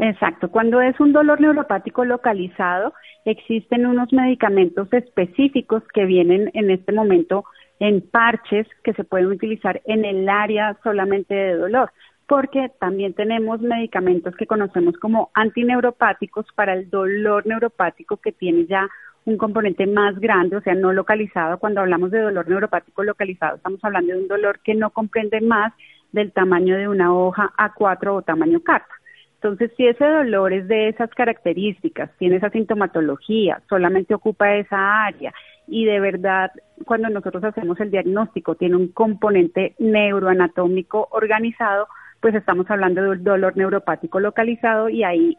Exacto. 0.00 0.50
Cuando 0.50 0.80
es 0.80 0.98
un 0.98 1.12
dolor 1.12 1.42
neuropático 1.42 2.06
localizado, 2.06 2.94
existen 3.26 3.84
unos 3.84 4.10
medicamentos 4.14 4.90
específicos 4.92 5.82
que 5.92 6.06
vienen 6.06 6.50
en 6.54 6.70
este 6.70 6.92
momento 6.92 7.44
en 7.80 8.00
parches 8.00 8.66
que 8.82 8.94
se 8.94 9.04
pueden 9.04 9.26
utilizar 9.26 9.82
en 9.84 10.06
el 10.06 10.26
área 10.30 10.74
solamente 10.82 11.34
de 11.34 11.56
dolor, 11.56 11.92
porque 12.26 12.70
también 12.80 13.12
tenemos 13.12 13.60
medicamentos 13.60 14.34
que 14.36 14.46
conocemos 14.46 14.96
como 14.96 15.30
antineuropáticos 15.34 16.46
para 16.54 16.72
el 16.72 16.88
dolor 16.88 17.46
neuropático 17.46 18.16
que 18.16 18.32
tiene 18.32 18.64
ya 18.64 18.88
un 19.26 19.36
componente 19.36 19.86
más 19.86 20.18
grande, 20.18 20.56
o 20.56 20.62
sea, 20.62 20.74
no 20.74 20.94
localizado. 20.94 21.58
Cuando 21.58 21.82
hablamos 21.82 22.10
de 22.10 22.20
dolor 22.20 22.48
neuropático 22.48 23.04
localizado, 23.04 23.56
estamos 23.56 23.84
hablando 23.84 24.14
de 24.14 24.20
un 24.20 24.28
dolor 24.28 24.60
que 24.60 24.74
no 24.74 24.90
comprende 24.90 25.42
más 25.42 25.74
del 26.12 26.32
tamaño 26.32 26.78
de 26.78 26.88
una 26.88 27.14
hoja 27.14 27.52
A4 27.58 28.14
o 28.14 28.22
tamaño 28.22 28.60
carta. 28.60 28.94
Entonces, 29.42 29.72
si 29.74 29.86
ese 29.86 30.04
dolor 30.04 30.52
es 30.52 30.68
de 30.68 30.88
esas 30.88 31.08
características, 31.10 32.10
tiene 32.18 32.36
esa 32.36 32.50
sintomatología, 32.50 33.62
solamente 33.70 34.14
ocupa 34.14 34.54
esa 34.54 35.06
área 35.06 35.32
y 35.66 35.86
de 35.86 35.98
verdad, 35.98 36.50
cuando 36.84 37.08
nosotros 37.08 37.42
hacemos 37.44 37.80
el 37.80 37.90
diagnóstico, 37.90 38.56
tiene 38.56 38.76
un 38.76 38.88
componente 38.88 39.74
neuroanatómico 39.78 41.08
organizado, 41.12 41.88
pues 42.20 42.34
estamos 42.34 42.70
hablando 42.70 43.02
de 43.02 43.08
un 43.08 43.24
dolor 43.24 43.56
neuropático 43.56 44.20
localizado 44.20 44.90
y 44.90 45.04
ahí 45.04 45.38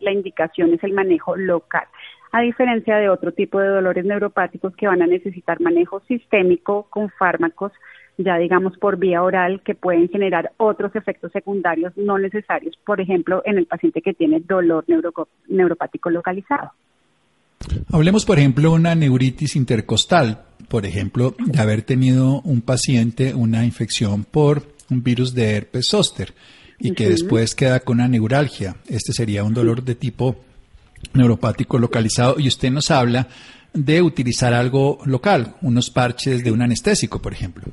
la 0.00 0.10
indicación 0.10 0.74
es 0.74 0.82
el 0.82 0.92
manejo 0.92 1.36
local. 1.36 1.84
A 2.32 2.40
diferencia 2.40 2.96
de 2.96 3.08
otro 3.08 3.30
tipo 3.32 3.60
de 3.60 3.68
dolores 3.68 4.04
neuropáticos 4.04 4.74
que 4.74 4.88
van 4.88 5.02
a 5.02 5.06
necesitar 5.06 5.60
manejo 5.60 6.00
sistémico 6.00 6.88
con 6.90 7.10
fármacos 7.10 7.70
ya 8.18 8.36
digamos 8.36 8.76
por 8.78 8.98
vía 8.98 9.22
oral 9.22 9.60
que 9.64 9.74
pueden 9.74 10.08
generar 10.08 10.52
otros 10.56 10.94
efectos 10.96 11.32
secundarios 11.32 11.92
no 11.96 12.18
necesarios, 12.18 12.76
por 12.84 13.00
ejemplo, 13.00 13.42
en 13.44 13.58
el 13.58 13.66
paciente 13.66 14.00
que 14.02 14.14
tiene 14.14 14.40
dolor 14.40 14.84
neuropático 15.48 16.10
localizado. 16.10 16.72
Hablemos, 17.92 18.24
por 18.24 18.38
ejemplo, 18.38 18.72
una 18.72 18.94
neuritis 18.94 19.56
intercostal, 19.56 20.42
por 20.68 20.86
ejemplo, 20.86 21.34
de 21.38 21.60
haber 21.60 21.82
tenido 21.82 22.40
un 22.42 22.60
paciente 22.60 23.34
una 23.34 23.64
infección 23.64 24.24
por 24.24 24.62
un 24.90 25.02
virus 25.02 25.34
de 25.34 25.56
herpes 25.56 25.88
zóster 25.88 26.32
y 26.78 26.92
que 26.92 27.08
después 27.08 27.54
queda 27.54 27.80
con 27.80 27.98
una 27.98 28.08
neuralgia. 28.08 28.76
Este 28.86 29.12
sería 29.12 29.44
un 29.44 29.54
dolor 29.54 29.82
de 29.82 29.94
tipo 29.94 30.36
neuropático 31.14 31.78
localizado 31.78 32.36
y 32.38 32.48
usted 32.48 32.70
nos 32.70 32.90
habla 32.90 33.28
de 33.72 34.02
utilizar 34.02 34.54
algo 34.54 34.98
local, 35.04 35.56
unos 35.62 35.90
parches 35.90 36.42
de 36.42 36.50
un 36.50 36.62
anestésico, 36.62 37.20
por 37.20 37.32
ejemplo. 37.32 37.64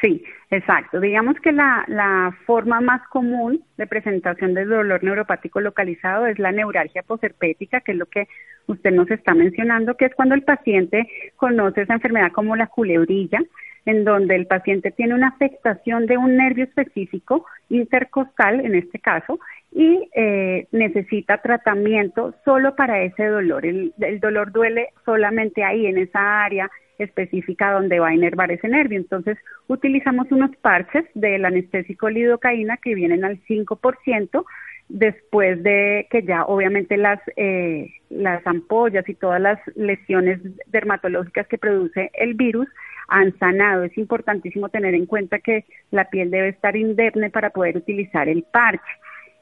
Sí, 0.00 0.24
exacto. 0.50 0.98
Digamos 0.98 1.36
que 1.40 1.52
la, 1.52 1.84
la 1.86 2.34
forma 2.46 2.80
más 2.80 3.06
común 3.08 3.62
de 3.76 3.86
presentación 3.86 4.54
del 4.54 4.68
dolor 4.68 5.04
neuropático 5.04 5.60
localizado 5.60 6.26
es 6.26 6.38
la 6.38 6.52
neuralgia 6.52 7.02
posherpética, 7.02 7.80
que 7.82 7.92
es 7.92 7.98
lo 7.98 8.06
que 8.06 8.26
usted 8.66 8.92
nos 8.92 9.10
está 9.10 9.34
mencionando, 9.34 9.96
que 9.96 10.06
es 10.06 10.14
cuando 10.14 10.34
el 10.34 10.42
paciente 10.42 11.06
conoce 11.36 11.82
esa 11.82 11.94
enfermedad 11.94 12.32
como 12.32 12.56
la 12.56 12.68
culebrilla, 12.68 13.40
en 13.84 14.04
donde 14.04 14.36
el 14.36 14.46
paciente 14.46 14.90
tiene 14.90 15.14
una 15.14 15.28
afectación 15.28 16.06
de 16.06 16.16
un 16.16 16.36
nervio 16.36 16.64
específico, 16.64 17.44
intercostal 17.68 18.60
en 18.60 18.74
este 18.74 19.00
caso, 19.00 19.38
y 19.72 20.08
eh, 20.14 20.66
necesita 20.72 21.38
tratamiento 21.38 22.34
solo 22.44 22.74
para 22.74 23.02
ese 23.02 23.26
dolor. 23.26 23.66
El, 23.66 23.92
el 24.00 24.20
dolor 24.20 24.52
duele 24.52 24.88
solamente 25.04 25.62
ahí, 25.62 25.86
en 25.86 25.98
esa 25.98 26.42
área 26.42 26.70
específica 27.02 27.72
donde 27.72 27.98
va 27.98 28.08
a 28.08 28.14
inervar 28.14 28.50
ese 28.50 28.68
nervio. 28.68 28.98
Entonces, 28.98 29.38
utilizamos 29.68 30.30
unos 30.30 30.54
parches 30.56 31.04
del 31.14 31.44
anestésico 31.44 32.08
lidocaína 32.08 32.76
que 32.76 32.94
vienen 32.94 33.24
al 33.24 33.40
5%, 33.46 34.44
después 34.88 35.62
de 35.62 36.08
que 36.10 36.22
ya 36.22 36.44
obviamente 36.44 36.96
las, 36.96 37.20
eh, 37.36 37.92
las 38.10 38.44
ampollas 38.46 39.08
y 39.08 39.14
todas 39.14 39.40
las 39.40 39.58
lesiones 39.76 40.40
dermatológicas 40.66 41.46
que 41.46 41.58
produce 41.58 42.10
el 42.14 42.34
virus 42.34 42.68
han 43.08 43.36
sanado. 43.38 43.84
Es 43.84 43.96
importantísimo 43.96 44.68
tener 44.68 44.94
en 44.94 45.06
cuenta 45.06 45.38
que 45.38 45.64
la 45.90 46.10
piel 46.10 46.30
debe 46.30 46.48
estar 46.48 46.76
indemne 46.76 47.30
para 47.30 47.50
poder 47.50 47.76
utilizar 47.76 48.28
el 48.28 48.42
parche. 48.44 48.82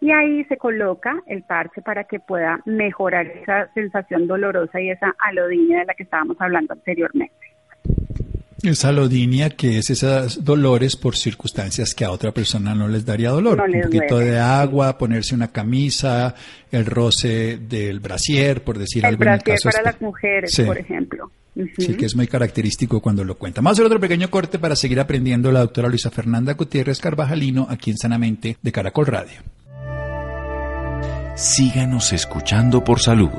Y 0.01 0.13
ahí 0.13 0.45
se 0.45 0.57
coloca 0.57 1.21
el 1.27 1.43
parche 1.43 1.83
para 1.83 2.05
que 2.05 2.21
pueda 2.21 2.61
mejorar 2.65 3.27
esa 3.27 3.73
sensación 3.75 4.27
dolorosa 4.29 4.81
y 4.81 4.91
esa 4.91 5.15
alodinia 5.19 5.81
de 5.81 5.87
la 5.87 5.95
que 5.95 6.05
estábamos 6.05 6.37
hablando 6.41 6.73
anteriormente. 6.73 7.35
Esa 8.63 8.89
alodinia 8.89 9.51
que 9.51 9.79
es 9.79 9.89
esos 9.89 10.45
dolores 10.45 10.97
por 10.97 11.17
circunstancias 11.17 11.95
que 11.95 12.05
a 12.05 12.11
otra 12.11 12.33
persona 12.33 12.75
no 12.75 12.89
les 12.89 13.05
daría 13.07 13.31
dolor. 13.31 13.61
un 13.61 13.83
poquito 13.83 14.19
de 14.19 14.39
agua, 14.39 14.99
ponerse 14.99 15.35
una 15.35 15.49
camisa, 15.49 16.35
el 16.73 16.85
roce 16.85 17.59
del 17.59 18.01
brasier, 18.01 18.65
por 18.65 18.79
decir 18.79 19.07
algo. 19.07 19.23
El 19.23 19.29
brasier 19.29 19.59
para 19.63 19.83
las 19.83 20.01
mujeres, 20.01 20.61
por 20.67 20.77
ejemplo. 20.77 21.31
Sí, 21.77 21.95
que 21.95 22.07
es 22.07 22.15
muy 22.15 22.29
característico 22.29 23.01
cuando 23.01 23.25
lo 23.25 23.37
cuenta. 23.37 23.61
Vamos 23.61 23.71
a 23.71 23.73
hacer 23.75 23.87
otro 23.87 24.01
pequeño 24.01 24.31
corte 24.31 24.59
para 24.59 24.77
seguir 24.77 25.01
aprendiendo 25.01 25.51
la 25.51 25.61
doctora 25.61 25.89
Luisa 25.89 26.11
Fernanda 26.11 26.55
Gutiérrez 26.55 27.01
Carvajalino 27.01 27.67
aquí 27.69 27.91
en 27.91 27.99
Sanamente 27.99 28.57
de 28.63 28.73
Caracol 28.73 29.07
Radio. 29.07 29.41
Síganos 31.35 32.13
escuchando 32.13 32.83
por 32.83 33.01
salud. 33.01 33.31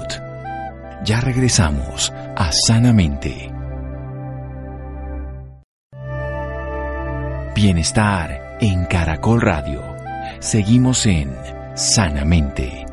Ya 1.05 1.21
regresamos 1.21 2.11
a 2.35 2.51
Sanamente. 2.51 3.58
Bienestar 7.61 8.57
en 8.61 8.85
Caracol 8.85 9.41
Radio. 9.41 9.83
Seguimos 10.39 11.05
en 11.05 11.29
Sanamente. 11.75 12.85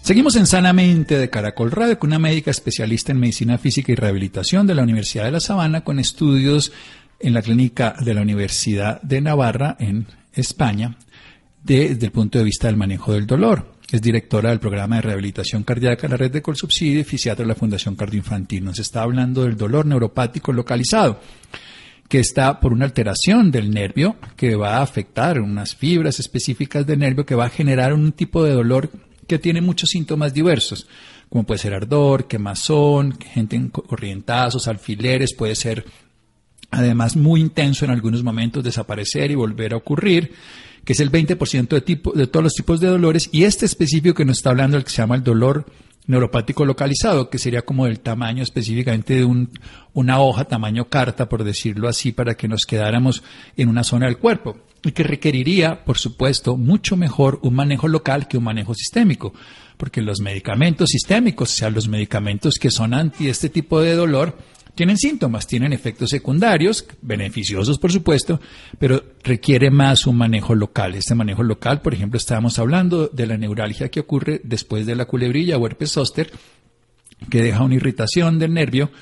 Seguimos 0.00 0.36
en 0.36 0.46
Sanamente 0.46 1.18
de 1.18 1.28
Caracol 1.28 1.72
Radio 1.72 1.98
con 1.98 2.10
una 2.10 2.20
médica 2.20 2.52
especialista 2.52 3.10
en 3.10 3.18
medicina 3.18 3.58
física 3.58 3.90
y 3.90 3.96
rehabilitación 3.96 4.64
de 4.68 4.76
la 4.76 4.84
Universidad 4.84 5.24
de 5.24 5.32
La 5.32 5.40
Sabana 5.40 5.82
con 5.82 5.98
estudios 5.98 6.70
en 7.18 7.34
la 7.34 7.42
clínica 7.42 7.96
de 7.98 8.14
la 8.14 8.22
Universidad 8.22 9.02
de 9.02 9.20
Navarra 9.20 9.76
en 9.80 10.06
España 10.32 10.96
desde 11.64 12.06
el 12.06 12.12
punto 12.12 12.38
de 12.38 12.44
vista 12.44 12.68
del 12.68 12.76
manejo 12.76 13.12
del 13.12 13.26
dolor. 13.26 13.77
Es 13.90 14.02
directora 14.02 14.50
del 14.50 14.60
programa 14.60 14.96
de 14.96 15.02
rehabilitación 15.02 15.62
cardíaca 15.62 16.02
de 16.02 16.08
la 16.10 16.16
red 16.18 16.30
de 16.30 16.42
Colsubsidio 16.42 17.00
y 17.00 17.04
fisiatra 17.04 17.44
de 17.44 17.48
la 17.48 17.54
Fundación 17.54 17.96
Cardioinfantil. 17.96 18.62
Nos 18.62 18.78
está 18.78 19.00
hablando 19.00 19.44
del 19.44 19.56
dolor 19.56 19.86
neuropático 19.86 20.52
localizado, 20.52 21.20
que 22.06 22.20
está 22.20 22.60
por 22.60 22.74
una 22.74 22.84
alteración 22.84 23.50
del 23.50 23.70
nervio 23.70 24.16
que 24.36 24.56
va 24.56 24.76
a 24.76 24.82
afectar 24.82 25.40
unas 25.40 25.74
fibras 25.74 26.20
específicas 26.20 26.86
del 26.86 26.98
nervio 26.98 27.24
que 27.24 27.34
va 27.34 27.46
a 27.46 27.50
generar 27.50 27.94
un 27.94 28.12
tipo 28.12 28.44
de 28.44 28.52
dolor 28.52 28.90
que 29.26 29.38
tiene 29.38 29.62
muchos 29.62 29.88
síntomas 29.88 30.34
diversos, 30.34 30.86
como 31.30 31.44
puede 31.44 31.58
ser 31.58 31.72
ardor, 31.72 32.28
quemazón, 32.28 33.18
gente 33.18 33.56
en 33.56 33.70
corrientazos, 33.70 34.68
alfileres, 34.68 35.34
puede 35.34 35.54
ser 35.54 35.86
además 36.70 37.16
muy 37.16 37.40
intenso 37.40 37.86
en 37.86 37.90
algunos 37.90 38.22
momentos, 38.22 38.62
desaparecer 38.62 39.30
y 39.30 39.34
volver 39.34 39.72
a 39.72 39.78
ocurrir 39.78 40.34
que 40.88 40.94
es 40.94 41.00
el 41.00 41.12
20% 41.12 41.68
de, 41.68 41.82
tipo, 41.82 42.12
de 42.12 42.26
todos 42.26 42.42
los 42.42 42.54
tipos 42.54 42.80
de 42.80 42.86
dolores, 42.86 43.28
y 43.30 43.44
este 43.44 43.66
específico 43.66 44.14
que 44.14 44.24
nos 44.24 44.38
está 44.38 44.48
hablando, 44.48 44.78
el 44.78 44.84
que 44.84 44.90
se 44.90 45.02
llama 45.02 45.16
el 45.16 45.22
dolor 45.22 45.66
neuropático 46.06 46.64
localizado, 46.64 47.28
que 47.28 47.38
sería 47.38 47.60
como 47.60 47.84
del 47.84 48.00
tamaño 48.00 48.42
específicamente 48.42 49.12
de 49.12 49.24
un, 49.26 49.50
una 49.92 50.18
hoja, 50.18 50.46
tamaño 50.46 50.86
carta, 50.86 51.28
por 51.28 51.44
decirlo 51.44 51.90
así, 51.90 52.12
para 52.12 52.38
que 52.38 52.48
nos 52.48 52.64
quedáramos 52.64 53.22
en 53.58 53.68
una 53.68 53.84
zona 53.84 54.06
del 54.06 54.16
cuerpo, 54.16 54.56
y 54.82 54.92
que 54.92 55.02
requeriría, 55.02 55.84
por 55.84 55.98
supuesto, 55.98 56.56
mucho 56.56 56.96
mejor 56.96 57.38
un 57.42 57.52
manejo 57.52 57.86
local 57.86 58.26
que 58.26 58.38
un 58.38 58.44
manejo 58.44 58.72
sistémico, 58.72 59.34
porque 59.76 60.00
los 60.00 60.20
medicamentos 60.20 60.88
sistémicos, 60.88 61.52
o 61.52 61.54
sea, 61.54 61.68
los 61.68 61.86
medicamentos 61.86 62.54
que 62.58 62.70
son 62.70 62.94
anti 62.94 63.28
este 63.28 63.50
tipo 63.50 63.82
de 63.82 63.94
dolor, 63.94 64.38
tienen 64.78 64.96
síntomas, 64.96 65.48
tienen 65.48 65.72
efectos 65.72 66.08
secundarios, 66.08 66.86
beneficiosos 67.02 67.80
por 67.80 67.90
supuesto, 67.90 68.40
pero 68.78 69.02
requiere 69.24 69.72
más 69.72 70.06
un 70.06 70.16
manejo 70.16 70.54
local. 70.54 70.94
Este 70.94 71.16
manejo 71.16 71.42
local, 71.42 71.82
por 71.82 71.94
ejemplo, 71.94 72.16
estábamos 72.16 72.60
hablando 72.60 73.08
de 73.08 73.26
la 73.26 73.36
neuralgia 73.36 73.88
que 73.88 73.98
ocurre 73.98 74.40
después 74.44 74.86
de 74.86 74.94
la 74.94 75.06
culebrilla 75.06 75.58
o 75.58 75.66
herpes 75.66 75.90
zóster, 75.90 76.30
que 77.28 77.42
deja 77.42 77.64
una 77.64 77.74
irritación 77.74 78.38
del 78.38 78.54
nervio 78.54 78.92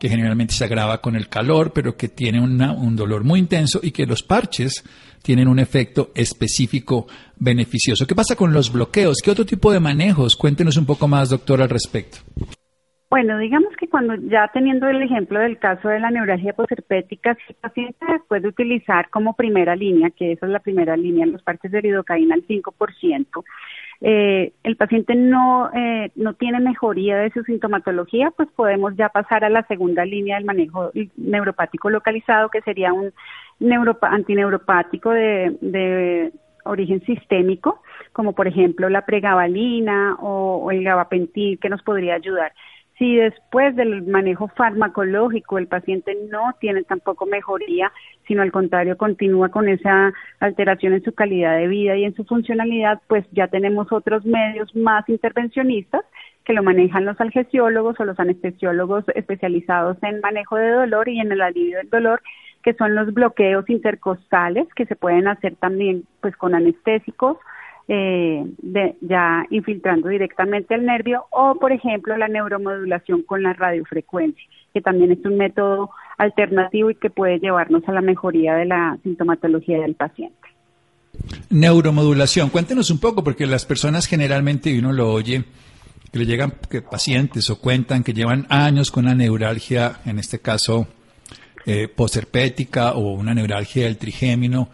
que 0.00 0.08
generalmente 0.08 0.52
se 0.52 0.64
agrava 0.64 1.00
con 1.00 1.14
el 1.14 1.28
calor, 1.28 1.72
pero 1.72 1.96
que 1.96 2.08
tiene 2.08 2.40
un 2.40 2.96
dolor 2.96 3.22
muy 3.22 3.38
intenso 3.38 3.78
y 3.80 3.92
que 3.92 4.06
los 4.06 4.24
parches 4.24 4.82
tienen 5.22 5.46
un 5.46 5.60
efecto 5.60 6.10
específico 6.12 7.06
beneficioso. 7.36 8.04
¿Qué 8.04 8.16
pasa 8.16 8.34
con 8.34 8.52
los 8.52 8.72
bloqueos? 8.72 9.18
¿Qué 9.22 9.30
otro 9.30 9.46
tipo 9.46 9.70
de 9.70 9.78
manejos? 9.78 10.34
Cuéntenos 10.34 10.76
un 10.76 10.86
poco 10.86 11.06
más, 11.06 11.28
doctor, 11.28 11.62
al 11.62 11.68
respecto. 11.68 12.18
Bueno, 13.10 13.38
digamos 13.38 13.74
que 13.76 13.88
cuando 13.88 14.14
ya 14.14 14.48
teniendo 14.54 14.88
el 14.88 15.02
ejemplo 15.02 15.40
del 15.40 15.58
caso 15.58 15.88
de 15.88 15.98
la 15.98 16.12
neuralgia 16.12 16.52
posherpética, 16.52 17.34
si 17.34 17.42
el 17.48 17.56
paciente 17.56 18.06
después 18.08 18.40
de 18.40 18.48
utilizar 18.48 19.10
como 19.10 19.34
primera 19.34 19.74
línea, 19.74 20.10
que 20.10 20.32
esa 20.32 20.46
es 20.46 20.52
la 20.52 20.60
primera 20.60 20.96
línea, 20.96 21.26
los 21.26 21.42
parches 21.42 21.72
de 21.72 21.82
lidocaína 21.82 22.36
al 22.36 22.46
5%, 22.46 23.44
eh, 24.02 24.52
el 24.62 24.76
paciente 24.76 25.16
no, 25.16 25.70
eh, 25.74 26.12
no 26.14 26.34
tiene 26.34 26.60
mejoría 26.60 27.16
de 27.16 27.32
su 27.32 27.42
sintomatología, 27.42 28.30
pues 28.30 28.48
podemos 28.54 28.94
ya 28.96 29.08
pasar 29.08 29.44
a 29.44 29.50
la 29.50 29.66
segunda 29.66 30.04
línea 30.04 30.36
del 30.36 30.44
manejo 30.44 30.92
neuropático 31.16 31.90
localizado, 31.90 32.48
que 32.48 32.62
sería 32.62 32.92
un 32.92 33.12
antineuropático 34.02 35.10
de, 35.10 35.58
de 35.60 36.32
origen 36.64 37.04
sistémico, 37.04 37.82
como 38.12 38.34
por 38.34 38.48
ejemplo 38.48 38.88
la 38.88 39.04
pregabalina 39.04 40.16
o, 40.20 40.70
el 40.70 40.84
gabapentil, 40.84 41.58
que 41.58 41.68
nos 41.68 41.82
podría 41.82 42.14
ayudar. 42.14 42.52
Si 43.00 43.16
después 43.16 43.74
del 43.76 44.02
manejo 44.02 44.48
farmacológico 44.48 45.56
el 45.56 45.68
paciente 45.68 46.14
no 46.30 46.54
tiene 46.60 46.82
tampoco 46.82 47.24
mejoría, 47.24 47.90
sino 48.28 48.42
al 48.42 48.52
contrario 48.52 48.98
continúa 48.98 49.48
con 49.48 49.70
esa 49.70 50.12
alteración 50.38 50.92
en 50.92 51.02
su 51.02 51.14
calidad 51.14 51.56
de 51.56 51.66
vida 51.66 51.96
y 51.96 52.04
en 52.04 52.14
su 52.14 52.26
funcionalidad, 52.26 53.00
pues 53.08 53.24
ya 53.32 53.48
tenemos 53.48 53.90
otros 53.90 54.26
medios 54.26 54.76
más 54.76 55.08
intervencionistas 55.08 56.02
que 56.44 56.52
lo 56.52 56.62
manejan 56.62 57.06
los 57.06 57.18
algesiólogos 57.22 57.98
o 58.00 58.04
los 58.04 58.20
anestesiólogos 58.20 59.06
especializados 59.14 59.96
en 60.02 60.20
manejo 60.20 60.56
de 60.56 60.68
dolor 60.68 61.08
y 61.08 61.20
en 61.20 61.32
el 61.32 61.40
alivio 61.40 61.78
del 61.78 61.88
dolor, 61.88 62.20
que 62.62 62.74
son 62.74 62.94
los 62.94 63.14
bloqueos 63.14 63.70
intercostales 63.70 64.68
que 64.74 64.84
se 64.84 64.94
pueden 64.94 65.26
hacer 65.26 65.56
también 65.56 66.04
pues 66.20 66.36
con 66.36 66.54
anestésicos 66.54 67.38
eh, 67.92 68.44
de, 68.62 68.94
ya 69.00 69.44
infiltrando 69.50 70.08
directamente 70.08 70.76
el 70.76 70.86
nervio 70.86 71.24
o, 71.30 71.56
por 71.56 71.72
ejemplo, 71.72 72.16
la 72.16 72.28
neuromodulación 72.28 73.24
con 73.24 73.42
la 73.42 73.52
radiofrecuencia, 73.52 74.44
que 74.72 74.80
también 74.80 75.10
es 75.10 75.18
un 75.24 75.36
método 75.36 75.90
alternativo 76.16 76.92
y 76.92 76.94
que 76.94 77.10
puede 77.10 77.40
llevarnos 77.40 77.82
a 77.88 77.92
la 77.92 78.00
mejoría 78.00 78.54
de 78.54 78.66
la 78.66 78.96
sintomatología 79.02 79.80
del 79.80 79.96
paciente. 79.96 80.36
Neuromodulación, 81.50 82.50
cuéntenos 82.50 82.92
un 82.92 83.00
poco, 83.00 83.24
porque 83.24 83.44
las 83.44 83.66
personas 83.66 84.06
generalmente, 84.06 84.78
uno 84.78 84.92
lo 84.92 85.12
oye, 85.12 85.42
que 86.12 86.18
le 86.20 86.26
llegan 86.26 86.52
pacientes 86.88 87.50
o 87.50 87.60
cuentan 87.60 88.04
que 88.04 88.14
llevan 88.14 88.46
años 88.50 88.92
con 88.92 89.06
una 89.06 89.16
neuralgia, 89.16 90.00
en 90.06 90.20
este 90.20 90.38
caso 90.38 90.86
eh, 91.66 91.88
postherpética 91.88 92.92
o 92.92 93.14
una 93.14 93.34
neuralgia 93.34 93.86
del 93.86 93.96
trigémino, 93.96 94.68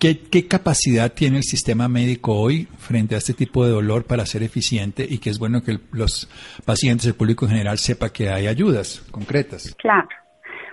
¿Qué, 0.00 0.48
capacidad 0.48 1.12
tiene 1.12 1.38
el 1.38 1.42
sistema 1.42 1.88
médico 1.88 2.34
hoy 2.34 2.66
frente 2.78 3.14
a 3.14 3.18
este 3.18 3.34
tipo 3.34 3.64
de 3.64 3.72
dolor 3.72 4.04
para 4.04 4.26
ser 4.26 4.42
eficiente 4.42 5.06
y 5.08 5.18
que 5.18 5.30
es 5.30 5.38
bueno 5.38 5.62
que 5.62 5.78
los 5.92 6.28
pacientes, 6.64 7.06
el 7.06 7.14
público 7.14 7.44
en 7.44 7.52
general 7.52 7.78
sepa 7.78 8.12
que 8.12 8.28
hay 8.28 8.46
ayudas 8.46 9.06
concretas? 9.10 9.74
Claro. 9.78 10.08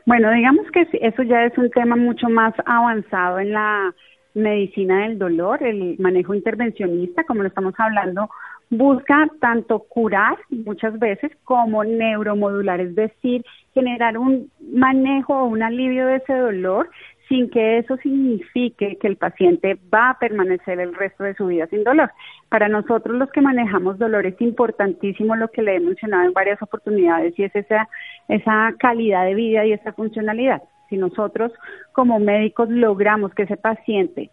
Bueno, 0.06 0.32
digamos 0.32 0.65
que 0.72 0.88
eso 1.01 1.24
ya 1.24 1.44
es 1.46 1.58
un 1.58 1.70
tema 1.70 1.96
mucho 1.96 2.27
más 2.30 2.53
avanzado 2.65 3.39
en 3.39 3.51
la 3.51 3.94
medicina 4.34 5.03
del 5.03 5.20
dolor, 5.20 5.62
el 5.62 5.98
manejo 6.00 6.34
intervencionista, 6.34 7.24
como 7.24 7.44
lo 7.44 7.50
estamos 7.50 7.74
hablando, 7.77 8.30
busca 8.70 9.27
tanto 9.41 9.80
curar 9.80 10.38
muchas 10.50 10.98
veces 10.98 11.32
como 11.44 11.84
neuromodular, 11.84 12.80
es 12.80 12.96
decir, 12.96 13.44
generar 13.74 14.18
un 14.18 14.50
manejo 14.74 15.36
o 15.36 15.46
un 15.46 15.62
alivio 15.62 16.08
de 16.08 16.15
ese 16.18 16.34
dolor 16.34 16.89
sin 17.31 17.50
que 17.50 17.77
eso 17.77 17.95
signifique 17.97 18.97
que 18.97 19.07
el 19.07 19.15
paciente 19.15 19.79
va 19.91 20.09
a 20.09 20.19
permanecer 20.19 20.81
el 20.81 20.93
resto 20.93 21.23
de 21.23 21.33
su 21.33 21.47
vida 21.47 21.65
sin 21.67 21.85
dolor. 21.85 22.11
Para 22.50 22.67
nosotros 22.67 23.15
los 23.15 23.31
que 23.31 23.39
manejamos 23.39 23.97
dolor 23.97 24.25
es 24.25 24.39
importantísimo 24.41 25.38
lo 25.38 25.47
que 25.47 25.61
le 25.61 25.77
he 25.77 25.79
mencionado 25.79 26.25
en 26.25 26.33
varias 26.33 26.61
oportunidades 26.61 27.33
y 27.39 27.43
es 27.43 27.55
esa, 27.55 27.88
esa 28.27 28.73
calidad 28.77 29.23
de 29.23 29.35
vida 29.35 29.65
y 29.65 29.71
esa 29.71 29.93
funcionalidad. 29.93 30.61
Si 30.89 30.97
nosotros 30.97 31.53
como 31.93 32.19
médicos 32.19 32.69
logramos 32.69 33.33
que 33.33 33.43
ese 33.43 33.55
paciente, 33.55 34.29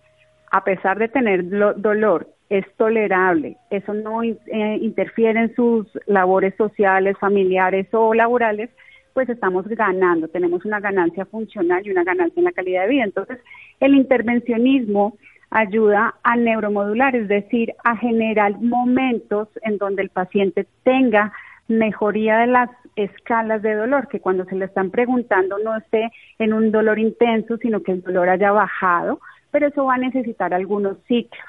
a 0.50 0.64
pesar 0.64 0.98
de 0.98 1.06
tener 1.06 1.48
dolor, 1.48 2.26
es 2.50 2.64
tolerable, 2.78 3.58
eso 3.70 3.94
no 3.94 4.24
eh, 4.24 4.34
interfiere 4.80 5.38
en 5.38 5.54
sus 5.54 5.86
labores 6.06 6.52
sociales, 6.56 7.16
familiares 7.20 7.86
o 7.92 8.12
laborales, 8.12 8.70
pues 9.18 9.30
estamos 9.30 9.66
ganando, 9.66 10.28
tenemos 10.28 10.64
una 10.64 10.78
ganancia 10.78 11.26
funcional 11.26 11.84
y 11.84 11.90
una 11.90 12.04
ganancia 12.04 12.38
en 12.38 12.44
la 12.44 12.52
calidad 12.52 12.82
de 12.82 12.88
vida. 12.90 13.02
Entonces, 13.02 13.40
el 13.80 13.96
intervencionismo 13.96 15.18
ayuda 15.50 16.14
a 16.22 16.36
neuromodular, 16.36 17.16
es 17.16 17.26
decir, 17.26 17.74
a 17.82 17.96
generar 17.96 18.60
momentos 18.60 19.48
en 19.62 19.76
donde 19.76 20.02
el 20.02 20.10
paciente 20.10 20.68
tenga 20.84 21.32
mejoría 21.66 22.38
de 22.38 22.46
las 22.46 22.70
escalas 22.94 23.60
de 23.60 23.74
dolor, 23.74 24.06
que 24.06 24.20
cuando 24.20 24.44
se 24.44 24.54
le 24.54 24.66
están 24.66 24.92
preguntando 24.92 25.58
no 25.58 25.76
esté 25.76 26.12
en 26.38 26.52
un 26.52 26.70
dolor 26.70 27.00
intenso, 27.00 27.56
sino 27.56 27.82
que 27.82 27.90
el 27.90 28.02
dolor 28.02 28.28
haya 28.28 28.52
bajado, 28.52 29.18
pero 29.50 29.66
eso 29.66 29.86
va 29.86 29.94
a 29.94 29.98
necesitar 29.98 30.54
algunos 30.54 30.96
ciclos. 31.08 31.42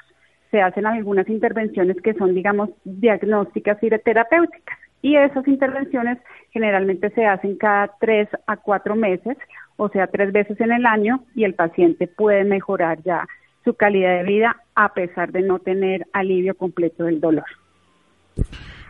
Se 0.50 0.60
hacen 0.60 0.86
algunas 0.86 1.28
intervenciones 1.28 1.98
que 2.02 2.14
son, 2.14 2.34
digamos, 2.34 2.70
diagnósticas 2.82 3.80
y 3.80 3.90
terapéuticas. 3.90 4.89
Y 5.02 5.16
esas 5.16 5.46
intervenciones 5.48 6.18
generalmente 6.50 7.10
se 7.10 7.24
hacen 7.24 7.56
cada 7.56 7.92
tres 8.00 8.28
a 8.46 8.56
cuatro 8.56 8.96
meses, 8.96 9.36
o 9.76 9.88
sea, 9.88 10.08
tres 10.08 10.32
veces 10.32 10.60
en 10.60 10.72
el 10.72 10.84
año, 10.84 11.24
y 11.34 11.44
el 11.44 11.54
paciente 11.54 12.06
puede 12.06 12.44
mejorar 12.44 13.02
ya 13.02 13.26
su 13.64 13.74
calidad 13.74 14.18
de 14.18 14.24
vida 14.24 14.56
a 14.74 14.92
pesar 14.92 15.32
de 15.32 15.42
no 15.42 15.58
tener 15.58 16.06
alivio 16.12 16.54
completo 16.54 17.04
del 17.04 17.20
dolor. 17.20 17.44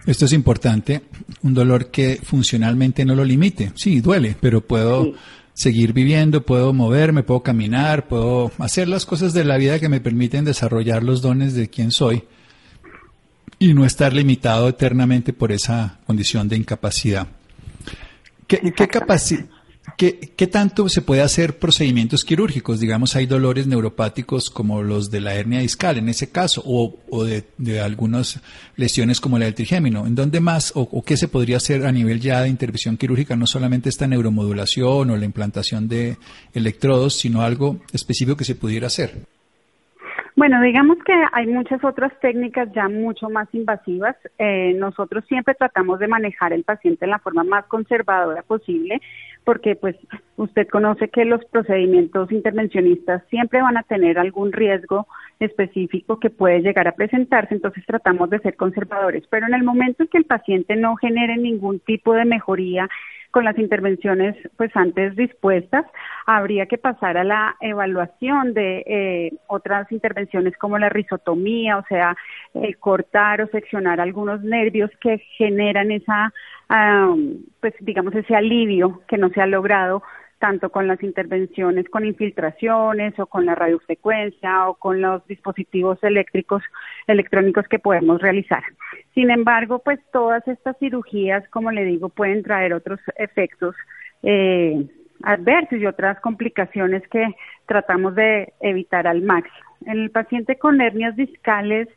Esto 0.07 0.25
es 0.25 0.33
importante, 0.33 1.03
un 1.42 1.55
dolor 1.55 1.90
que 1.90 2.16
funcionalmente 2.23 3.05
no 3.05 3.14
lo 3.14 3.25
limite. 3.25 3.70
Sí, 3.75 4.01
duele, 4.01 4.35
pero 4.40 4.61
puedo 4.62 5.12
seguir 5.53 5.92
viviendo, 5.92 6.42
puedo 6.42 6.73
moverme, 6.73 7.23
puedo 7.23 7.42
caminar, 7.42 8.09
puedo 8.09 8.51
hacer 8.59 8.88
las 8.88 9.05
cosas 9.05 9.35
de 9.35 9.44
la 9.44 9.59
vida 9.59 9.79
que 9.79 9.88
me 9.88 10.01
permiten 10.01 10.44
desarrollar 10.44 11.03
los 11.03 11.20
dones 11.20 11.55
de 11.55 11.68
quien 11.68 11.90
soy 11.90 12.25
y 13.61 13.75
no 13.75 13.85
estar 13.85 14.14
limitado 14.14 14.68
eternamente 14.68 15.35
por 15.35 15.53
esa 15.53 16.01
condición 16.07 16.49
de 16.49 16.57
incapacidad. 16.57 17.29
¿Qué, 18.49 20.33
qué, 20.35 20.46
tanto 20.46 20.88
se 20.88 21.03
puede 21.03 21.20
hacer 21.20 21.59
procedimientos 21.59 22.25
quirúrgicos? 22.25 22.81
Digamos, 22.81 23.16
hay 23.16 23.27
dolores 23.27 23.66
neuropáticos 23.66 24.49
como 24.49 24.83
los 24.83 25.11
de 25.11 25.20
la 25.20 25.35
hernia 25.35 25.61
discal 25.61 25.99
en 25.99 26.09
ese 26.09 26.31
caso, 26.31 26.62
o, 26.64 27.25
de, 27.25 27.81
algunas 27.81 28.40
lesiones 28.77 29.20
como 29.20 29.38
la 29.38 29.44
del 29.44 29.55
trigémino. 29.55 30.07
¿En 30.07 30.14
dónde 30.14 30.40
más 30.40 30.73
o, 30.75 31.03
qué 31.03 31.18
se 31.18 31.29
podría 31.29 31.59
hacer 31.59 31.85
a 31.85 31.92
nivel 31.92 32.18
ya 32.18 32.40
de 32.40 32.49
intervención 32.49 32.96
quirúrgica? 32.96 33.37
No 33.37 33.46
solamente 33.46 33.90
esta 33.90 34.07
neuromodulación 34.07 35.11
o 35.11 35.16
la 35.18 35.25
implantación 35.27 35.87
de 35.87 36.16
electrodos, 36.55 37.18
sino 37.18 37.42
algo 37.42 37.81
específico 37.92 38.38
que 38.38 38.44
se 38.44 38.55
pudiera 38.55 38.87
hacer. 38.87 39.27
Bueno, 40.40 40.62
digamos 40.62 40.96
que 41.05 41.12
hay 41.33 41.46
muchas 41.48 41.85
otras 41.85 42.18
técnicas 42.20 42.72
ya 42.72 42.88
mucho 42.88 43.29
más 43.29 43.46
invasivas. 43.53 44.16
Eh, 44.38 44.72
nosotros 44.74 45.22
siempre 45.29 45.55
tratamos 45.55 45.98
de 45.98 46.09
manejar 46.09 46.55
el 46.55 46.64
paciente 46.64 47.05
en 47.05 47.11
la 47.11 47.18
forma 47.18 47.44
más 47.44 47.66
conservadora 47.66 48.40
posible, 48.42 49.03
porque 49.44 49.76
pues 49.76 49.96
usted 50.37 50.66
conoce 50.68 51.11
que 51.11 51.26
los 51.26 51.44
procedimientos 51.44 52.33
intervencionistas 52.33 53.22
siempre 53.29 53.61
van 53.61 53.76
a 53.76 53.83
tener 53.83 54.18
algún 54.18 54.50
riesgo 54.50 55.07
específico 55.40 56.18
que 56.18 56.31
puede 56.31 56.62
llegar 56.62 56.88
a 56.88 56.92
presentarse, 56.92 57.55
entonces 57.55 57.85
tratamos 57.85 58.31
de 58.31 58.38
ser 58.38 58.57
conservadores. 58.57 59.24
Pero 59.29 59.46
en 59.46 59.53
el 59.53 59.62
momento 59.62 60.05
en 60.05 60.09
que 60.09 60.16
el 60.16 60.24
paciente 60.24 60.74
no 60.74 60.96
genere 60.96 61.37
ningún 61.37 61.81
tipo 61.81 62.14
de 62.14 62.24
mejoría 62.24 62.88
con 63.30 63.44
las 63.44 63.58
intervenciones 63.58 64.36
pues 64.56 64.70
antes 64.74 65.14
dispuestas, 65.16 65.86
habría 66.26 66.66
que 66.66 66.78
pasar 66.78 67.16
a 67.16 67.24
la 67.24 67.56
evaluación 67.60 68.54
de 68.54 68.82
eh, 68.86 69.32
otras 69.46 69.90
intervenciones 69.92 70.56
como 70.56 70.78
la 70.78 70.88
risotomía, 70.88 71.78
o 71.78 71.84
sea, 71.88 72.16
eh, 72.54 72.74
cortar 72.74 73.42
o 73.42 73.48
seccionar 73.48 74.00
algunos 74.00 74.42
nervios 74.42 74.90
que 75.00 75.18
generan 75.36 75.90
esa, 75.90 76.32
pues 77.60 77.74
digamos, 77.80 78.14
ese 78.14 78.34
alivio 78.34 79.02
que 79.08 79.18
no 79.18 79.30
se 79.30 79.40
ha 79.40 79.46
logrado 79.46 80.02
tanto 80.40 80.70
con 80.70 80.88
las 80.88 81.00
intervenciones 81.03 81.88
con 81.90 82.05
infiltraciones 82.05 83.16
o 83.18 83.26
con 83.26 83.46
la 83.46 83.55
radiofrecuencia 83.55 84.68
o 84.68 84.74
con 84.74 85.00
los 85.00 85.24
dispositivos 85.29 86.03
eléctricos 86.03 86.62
electrónicos 87.07 87.68
que 87.68 87.79
podemos 87.79 88.20
realizar. 88.20 88.64
Sin 89.14 89.31
embargo, 89.31 89.81
pues 89.81 90.00
todas 90.12 90.46
estas 90.48 90.76
cirugías, 90.79 91.46
como 91.50 91.70
le 91.70 91.85
digo, 91.85 92.09
pueden 92.09 92.42
traer 92.42 92.72
otros 92.72 92.98
efectos 93.16 93.76
eh, 94.22 94.87
adversos 95.22 95.79
y 95.79 95.87
otras 95.87 96.18
complicaciones 96.20 97.07
que 97.09 97.26
tratamos 97.66 98.14
de 98.14 98.55
evitar 98.61 99.07
al 99.07 99.20
máximo. 99.20 99.68
En 99.85 99.98
el 99.98 100.11
paciente 100.11 100.57
con 100.57 100.81
hernias 100.81 101.16
discales, 101.16 101.88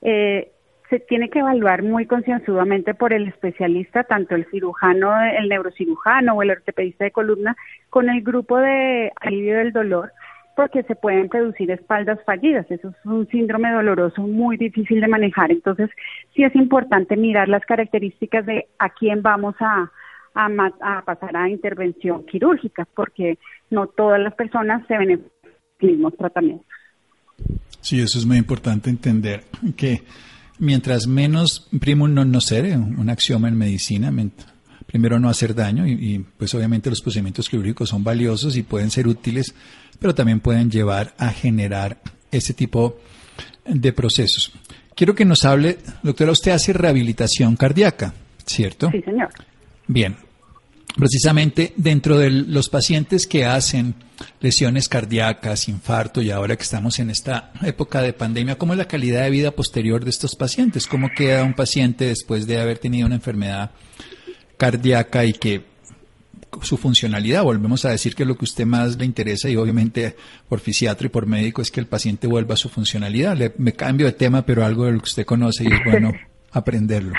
eh, 0.00 0.52
se 0.94 1.00
tiene 1.00 1.28
que 1.28 1.40
evaluar 1.40 1.82
muy 1.82 2.06
concienzudamente 2.06 2.94
por 2.94 3.12
el 3.12 3.26
especialista, 3.26 4.04
tanto 4.04 4.36
el 4.36 4.46
cirujano, 4.50 5.10
el 5.24 5.48
neurocirujano 5.48 6.34
o 6.34 6.42
el 6.42 6.52
ortopedista 6.52 7.04
de 7.04 7.10
columna, 7.10 7.56
con 7.90 8.08
el 8.08 8.22
grupo 8.22 8.58
de 8.58 9.12
alivio 9.20 9.58
del 9.58 9.72
dolor, 9.72 10.12
porque 10.54 10.84
se 10.84 10.94
pueden 10.94 11.28
producir 11.28 11.68
espaldas 11.72 12.20
fallidas. 12.24 12.70
Eso 12.70 12.90
es 12.90 13.06
un 13.06 13.26
síndrome 13.26 13.72
doloroso 13.72 14.22
muy 14.22 14.56
difícil 14.56 15.00
de 15.00 15.08
manejar. 15.08 15.50
Entonces, 15.50 15.90
sí 16.32 16.44
es 16.44 16.54
importante 16.54 17.16
mirar 17.16 17.48
las 17.48 17.64
características 17.66 18.46
de 18.46 18.68
a 18.78 18.88
quién 18.90 19.20
vamos 19.20 19.56
a, 19.58 19.90
pasar 21.04 21.36
a 21.36 21.48
intervención 21.48 22.24
quirúrgica, 22.24 22.86
porque 22.94 23.38
no 23.70 23.88
todas 23.88 24.20
las 24.20 24.34
personas 24.34 24.86
se 24.86 24.96
benefician 24.96 25.32
de 25.42 25.48
los 25.48 25.90
mismos 25.90 26.16
tratamientos. 26.16 26.66
Sí, 27.80 28.00
eso 28.00 28.16
es 28.16 28.26
muy 28.26 28.36
importante 28.36 28.90
entender 28.90 29.42
que 29.76 30.02
mientras 30.58 31.06
menos 31.06 31.68
primum 31.80 32.14
non 32.14 32.30
nocere, 32.30 32.76
un 32.76 33.10
axioma 33.10 33.48
en 33.48 33.58
medicina, 33.58 34.12
primero 34.86 35.18
no 35.18 35.28
hacer 35.28 35.54
daño 35.54 35.86
y, 35.86 36.24
pues 36.38 36.54
obviamente 36.54 36.90
los 36.90 37.02
procedimientos 37.02 37.48
quirúrgicos 37.48 37.88
son 37.88 38.04
valiosos 38.04 38.56
y 38.56 38.62
pueden 38.62 38.90
ser 38.90 39.08
útiles, 39.08 39.54
pero 39.98 40.14
también 40.14 40.40
pueden 40.40 40.70
llevar 40.70 41.14
a 41.18 41.30
generar 41.30 42.00
ese 42.30 42.54
tipo 42.54 42.98
de 43.66 43.92
procesos. 43.92 44.52
Quiero 44.94 45.14
que 45.14 45.24
nos 45.24 45.44
hable, 45.44 45.78
doctora, 46.02 46.30
usted 46.30 46.52
hace 46.52 46.72
rehabilitación 46.72 47.56
cardíaca, 47.56 48.14
¿cierto? 48.46 48.90
Sí, 48.92 49.02
señor. 49.02 49.28
Bien, 49.86 50.16
precisamente 50.96 51.72
dentro 51.76 52.18
de 52.18 52.30
los 52.30 52.68
pacientes 52.68 53.26
que 53.26 53.44
hacen 53.44 53.94
lesiones 54.40 54.88
cardíacas, 54.88 55.68
infarto 55.68 56.22
y 56.22 56.30
ahora 56.30 56.56
que 56.56 56.62
estamos 56.62 56.98
en 56.98 57.10
esta 57.10 57.52
época 57.62 58.00
de 58.00 58.12
pandemia, 58.12 58.56
¿cómo 58.56 58.72
es 58.72 58.78
la 58.78 58.88
calidad 58.88 59.24
de 59.24 59.30
vida 59.30 59.50
posterior 59.50 60.04
de 60.04 60.10
estos 60.10 60.36
pacientes? 60.36 60.86
¿Cómo 60.86 61.10
queda 61.14 61.44
un 61.44 61.54
paciente 61.54 62.06
después 62.06 62.46
de 62.46 62.60
haber 62.60 62.78
tenido 62.78 63.06
una 63.06 63.16
enfermedad 63.16 63.72
cardíaca 64.56 65.24
y 65.24 65.32
que 65.32 65.74
su 66.62 66.76
funcionalidad, 66.76 67.42
volvemos 67.42 67.84
a 67.84 67.90
decir 67.90 68.14
que 68.14 68.24
lo 68.24 68.36
que 68.36 68.44
a 68.44 68.44
usted 68.44 68.64
más 68.64 68.96
le 68.96 69.04
interesa 69.04 69.48
y 69.48 69.56
obviamente 69.56 70.14
por 70.48 70.60
fisiatra 70.60 71.06
y 71.06 71.10
por 71.10 71.26
médico 71.26 71.62
es 71.62 71.72
que 71.72 71.80
el 71.80 71.86
paciente 71.86 72.28
vuelva 72.28 72.54
a 72.54 72.56
su 72.56 72.68
funcionalidad. 72.68 73.36
Le, 73.36 73.52
me 73.58 73.72
cambio 73.72 74.06
de 74.06 74.12
tema, 74.12 74.46
pero 74.46 74.64
algo 74.64 74.84
de 74.84 74.92
lo 74.92 74.98
que 74.98 75.08
usted 75.08 75.24
conoce 75.24 75.64
y 75.64 75.66
es 75.66 75.80
bueno 75.84 76.12
aprenderlo. 76.52 77.12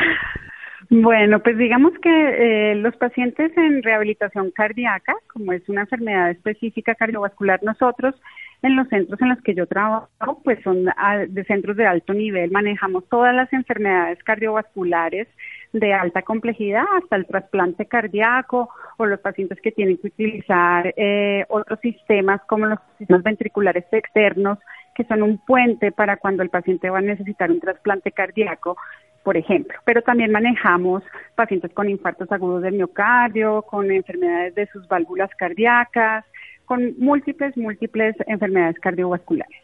Bueno, 0.89 1.41
pues 1.41 1.57
digamos 1.57 1.93
que 2.01 2.71
eh, 2.71 2.75
los 2.75 2.95
pacientes 2.97 3.51
en 3.57 3.81
rehabilitación 3.81 4.51
cardíaca, 4.51 5.15
como 5.33 5.51
es 5.53 5.67
una 5.67 5.81
enfermedad 5.81 6.29
específica 6.29 6.93
cardiovascular, 6.93 7.63
nosotros 7.63 8.13
en 8.61 8.75
los 8.75 8.87
centros 8.89 9.19
en 9.21 9.29
los 9.29 9.41
que 9.41 9.55
yo 9.55 9.67
trabajo, 9.67 10.41
pues 10.43 10.59
son 10.63 10.85
de 10.85 11.43
centros 11.45 11.77
de 11.77 11.85
alto 11.85 12.13
nivel, 12.13 12.51
manejamos 12.51 13.07
todas 13.09 13.33
las 13.33 13.51
enfermedades 13.53 14.21
cardiovasculares 14.23 15.27
de 15.73 15.93
alta 15.93 16.21
complejidad 16.21 16.85
hasta 17.01 17.15
el 17.15 17.25
trasplante 17.25 17.85
cardíaco 17.85 18.69
o 18.97 19.05
los 19.05 19.19
pacientes 19.19 19.59
que 19.61 19.71
tienen 19.71 19.97
que 19.97 20.07
utilizar 20.07 20.93
eh, 20.97 21.45
otros 21.49 21.79
sistemas 21.81 22.41
como 22.47 22.65
los 22.67 22.79
sistemas 22.97 23.23
ventriculares 23.23 23.85
externos, 23.91 24.57
que 24.95 25.03
son 25.03 25.21
un 25.21 25.37
puente 25.45 25.91
para 25.91 26.17
cuando 26.17 26.41
el 26.41 26.49
paciente 26.49 26.89
va 26.89 26.99
a 26.99 27.01
necesitar 27.01 27.51
un 27.51 27.59
trasplante 27.59 28.11
cardíaco 28.11 28.77
por 29.25 29.35
ejemplo. 29.35 29.77
Pero 29.83 30.03
también 30.03 30.31
manejamos 30.31 31.03
pacientes 31.33 31.73
con 31.73 31.89
infartos 31.89 32.31
agudos 32.31 32.61
del 32.61 32.75
miocardio, 32.75 33.63
con 33.63 33.91
enfermedades 33.91 34.53
de 34.53 34.67
sus 34.67 34.87
válvulas 34.87 35.31
cardíacas, 35.35 36.23
con 36.65 36.93
múltiples, 36.99 37.57
múltiples 37.57 38.15
enfermedades 38.27 38.79
cardiovasculares. 38.79 39.59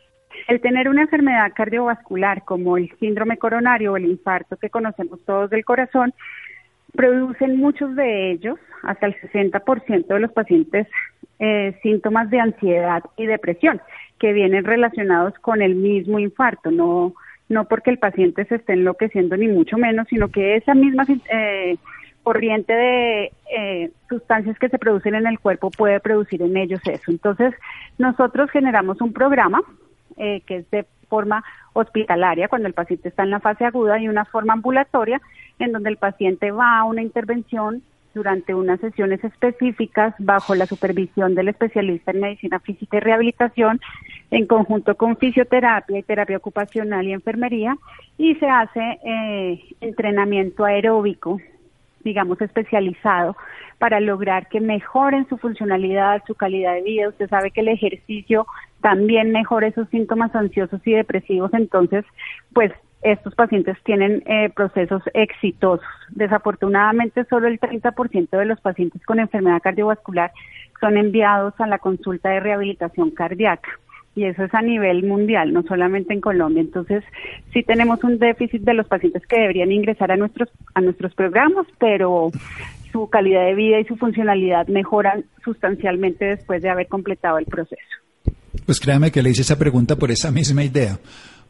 El 0.47 0.59
tener 0.61 0.89
una 0.89 1.03
enfermedad 1.03 1.51
cardiovascular 1.55 2.43
como 2.43 2.75
el 2.75 2.91
síndrome 2.99 3.37
coronario 3.37 3.93
o 3.93 3.97
el 3.97 4.05
infarto 4.05 4.57
que 4.57 4.71
conocemos 4.71 5.23
todos 5.25 5.51
del 5.51 5.63
corazón, 5.63 6.11
producen 6.93 7.57
muchos 7.57 7.95
de 7.95 8.31
ellos, 8.31 8.57
hasta 8.81 9.05
el 9.05 9.15
60% 9.21 10.07
de 10.07 10.19
los 10.19 10.31
pacientes, 10.31 10.87
eh, 11.37 11.77
síntomas 11.83 12.31
de 12.31 12.39
ansiedad 12.39 13.03
y 13.15 13.27
depresión 13.27 13.79
que 14.19 14.33
vienen 14.33 14.65
relacionados 14.65 15.35
con 15.39 15.61
el 15.61 15.75
mismo 15.75 16.17
infarto, 16.17 16.71
no, 16.71 17.13
no 17.51 17.65
porque 17.65 17.89
el 17.89 17.99
paciente 17.99 18.45
se 18.45 18.55
esté 18.55 18.73
enloqueciendo 18.73 19.35
ni 19.35 19.47
mucho 19.47 19.77
menos, 19.77 20.07
sino 20.07 20.29
que 20.29 20.55
esa 20.55 20.73
misma 20.73 21.05
eh, 21.29 21.77
corriente 22.23 22.73
de 22.73 23.31
eh, 23.55 23.91
sustancias 24.09 24.57
que 24.57 24.69
se 24.69 24.79
producen 24.79 25.15
en 25.15 25.27
el 25.27 25.39
cuerpo 25.39 25.69
puede 25.69 25.99
producir 25.99 26.41
en 26.41 26.55
ellos 26.55 26.81
eso. 26.85 27.11
Entonces, 27.11 27.53
nosotros 27.97 28.49
generamos 28.51 29.01
un 29.01 29.11
programa 29.11 29.61
eh, 30.17 30.41
que 30.45 30.57
es 30.57 30.71
de 30.71 30.85
forma 31.09 31.43
hospitalaria 31.73 32.47
cuando 32.47 32.69
el 32.69 32.73
paciente 32.73 33.09
está 33.09 33.23
en 33.23 33.31
la 33.31 33.41
fase 33.41 33.65
aguda 33.65 33.99
y 33.99 34.07
una 34.07 34.23
forma 34.23 34.53
ambulatoria 34.53 35.21
en 35.59 35.73
donde 35.73 35.89
el 35.89 35.97
paciente 35.97 36.51
va 36.51 36.79
a 36.79 36.85
una 36.85 37.01
intervención 37.01 37.83
durante 38.13 38.53
unas 38.53 38.79
sesiones 38.79 39.23
específicas 39.23 40.13
bajo 40.19 40.55
la 40.55 40.65
supervisión 40.65 41.35
del 41.35 41.49
especialista 41.49 42.11
en 42.11 42.21
medicina 42.21 42.59
física 42.59 42.97
y 42.97 42.99
rehabilitación 42.99 43.79
en 44.31 44.47
conjunto 44.47 44.95
con 44.95 45.17
fisioterapia 45.17 45.99
y 45.99 46.03
terapia 46.03 46.37
ocupacional 46.37 47.07
y 47.07 47.13
enfermería 47.13 47.77
y 48.17 48.35
se 48.35 48.47
hace 48.47 48.99
eh, 49.03 49.63
entrenamiento 49.81 50.65
aeróbico 50.65 51.39
digamos, 52.03 52.41
especializado 52.41 53.35
para 53.77 53.99
lograr 53.99 54.47
que 54.47 54.59
mejoren 54.59 55.27
su 55.29 55.37
funcionalidad, 55.37 56.23
su 56.27 56.35
calidad 56.35 56.73
de 56.73 56.81
vida. 56.81 57.09
Usted 57.09 57.29
sabe 57.29 57.51
que 57.51 57.61
el 57.61 57.67
ejercicio 57.67 58.47
también 58.81 59.31
mejora 59.31 59.67
esos 59.67 59.87
síntomas 59.89 60.33
ansiosos 60.35 60.81
y 60.85 60.93
depresivos, 60.93 61.53
entonces, 61.53 62.03
pues 62.53 62.71
estos 63.01 63.33
pacientes 63.35 63.77
tienen 63.83 64.23
eh, 64.25 64.49
procesos 64.55 65.01
exitosos. 65.13 65.85
Desafortunadamente, 66.09 67.25
solo 67.25 67.47
el 67.47 67.59
30% 67.59 68.29
de 68.29 68.45
los 68.45 68.59
pacientes 68.61 69.03
con 69.05 69.19
enfermedad 69.19 69.61
cardiovascular 69.61 70.31
son 70.79 70.97
enviados 70.97 71.53
a 71.59 71.67
la 71.67 71.79
consulta 71.79 72.29
de 72.29 72.39
rehabilitación 72.39 73.11
cardíaca 73.11 73.69
y 74.15 74.25
eso 74.25 74.43
es 74.43 74.53
a 74.53 74.61
nivel 74.61 75.03
mundial, 75.03 75.53
no 75.53 75.63
solamente 75.63 76.13
en 76.13 76.21
Colombia. 76.21 76.61
Entonces, 76.61 77.03
sí 77.53 77.63
tenemos 77.63 78.03
un 78.03 78.19
déficit 78.19 78.61
de 78.61 78.73
los 78.73 78.87
pacientes 78.87 79.25
que 79.25 79.39
deberían 79.39 79.71
ingresar 79.71 80.11
a 80.11 80.17
nuestros 80.17 80.49
a 80.73 80.81
nuestros 80.81 81.13
programas, 81.15 81.65
pero 81.79 82.31
su 82.91 83.09
calidad 83.09 83.45
de 83.45 83.55
vida 83.55 83.79
y 83.79 83.85
su 83.85 83.95
funcionalidad 83.95 84.67
mejoran 84.67 85.25
sustancialmente 85.43 86.25
después 86.25 86.61
de 86.61 86.69
haber 86.69 86.87
completado 86.87 87.37
el 87.37 87.45
proceso. 87.45 87.81
Pues 88.65 88.79
créame 88.79 89.11
que 89.11 89.23
le 89.23 89.29
hice 89.29 89.41
esa 89.41 89.57
pregunta 89.57 89.95
por 89.95 90.11
esa 90.11 90.29
misma 90.29 90.63
idea, 90.63 90.97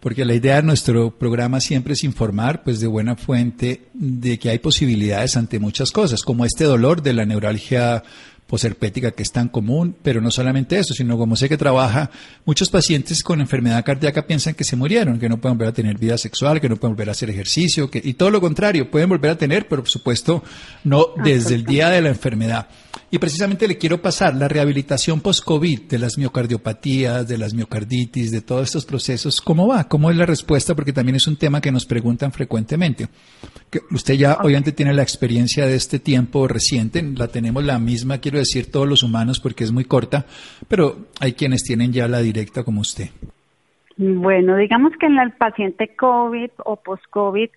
porque 0.02 0.26
la 0.26 0.34
idea 0.34 0.58
de 0.58 0.64
nuestro 0.64 1.18
programa 1.18 1.62
siempre 1.62 1.94
es 1.94 2.04
informar, 2.04 2.64
pues 2.64 2.80
de 2.80 2.88
buena 2.88 3.16
fuente, 3.16 3.84
de 3.94 4.40
que 4.40 4.50
hay 4.50 4.60
posibilidades 4.60 5.38
ante 5.38 5.60
muchas 5.60 5.92
cosas, 5.92 6.24
como 6.24 6.44
este 6.44 6.66
dolor 6.66 7.04
de 7.04 7.14
la 7.14 7.26
neuralgia 7.26 8.04
posherpética 8.48 9.12
que 9.12 9.24
es 9.24 9.32
tan 9.32 9.48
común, 9.48 9.96
pero 10.04 10.20
no 10.20 10.30
solamente 10.30 10.78
eso, 10.78 10.94
sino 10.94 11.18
como 11.18 11.38
sé 11.38 11.48
que 11.48 11.56
trabaja, 11.56 12.12
muchos 12.44 12.70
pacientes 12.70 13.24
con 13.24 13.40
enfermedad 13.40 13.86
cardíaca 13.86 14.28
piensan 14.28 14.56
que 14.56 14.66
se 14.66 14.76
murieron, 14.76 15.20
que 15.20 15.30
no 15.30 15.40
pueden 15.40 15.58
volver 15.58 15.70
a 15.70 15.74
tener 15.74 15.98
vida 15.98 16.18
sexual, 16.18 16.60
que 16.60 16.68
no 16.68 16.76
pueden 16.76 16.96
volver 16.96 17.08
a 17.08 17.12
hacer 17.14 17.30
ejercicio, 17.30 17.90
que, 17.90 18.02
y 18.04 18.16
todo 18.16 18.30
lo 18.30 18.42
contrario, 18.42 18.92
pueden 18.92 19.08
volver 19.08 19.32
a 19.32 19.38
tener, 19.38 19.70
pero 19.70 19.84
por 19.84 19.90
supuesto 19.90 20.44
no 20.84 21.12
desde 21.24 21.56
el 21.56 21.64
día 21.64 21.90
de 21.90 22.02
la 22.02 22.10
enfermedad. 22.10 22.68
Y 23.14 23.20
precisamente 23.20 23.68
le 23.68 23.78
quiero 23.78 24.02
pasar 24.02 24.36
la 24.36 24.48
rehabilitación 24.48 25.20
post-COVID 25.20 25.82
de 25.90 26.00
las 26.00 26.18
miocardiopatías, 26.18 27.28
de 27.28 27.38
las 27.38 27.54
miocarditis, 27.54 28.32
de 28.32 28.42
todos 28.42 28.70
estos 28.70 28.86
procesos. 28.86 29.42
¿Cómo 29.42 29.68
va? 29.68 29.84
¿Cómo 29.90 30.10
es 30.10 30.16
la 30.16 30.26
respuesta? 30.26 30.76
Porque 30.76 30.94
también 30.94 31.18
es 31.18 31.28
un 31.28 31.38
tema 31.38 31.60
que 31.60 31.74
nos 31.74 31.86
preguntan 31.86 32.32
frecuentemente. 32.32 33.08
Que 33.70 33.82
usted 33.92 34.14
ya 34.14 34.38
obviamente 34.42 34.72
tiene 34.72 34.94
la 34.94 35.04
experiencia 35.04 35.66
de 35.66 35.76
este 35.76 36.00
tiempo 36.00 36.48
reciente, 36.48 37.04
la 37.04 37.28
tenemos 37.28 37.66
la 37.66 37.80
misma, 37.80 38.20
quiero 38.20 38.38
decir, 38.38 38.72
todos 38.72 38.88
los 38.88 39.04
humanos 39.04 39.42
porque 39.42 39.66
es 39.66 39.74
muy 39.74 39.84
corta, 39.84 40.26
pero 40.70 41.08
hay 41.20 41.34
quienes 41.34 41.64
tienen 41.64 41.92
ya 41.92 42.08
la 42.08 42.22
directa 42.22 42.64
como 42.64 42.80
usted. 42.80 43.10
Bueno, 43.98 44.56
digamos 44.56 44.94
que 44.98 45.08
en 45.08 45.20
el 45.20 45.34
paciente 45.34 45.96
COVID 45.98 46.52
o 46.64 46.78
post-COVID 46.78 47.50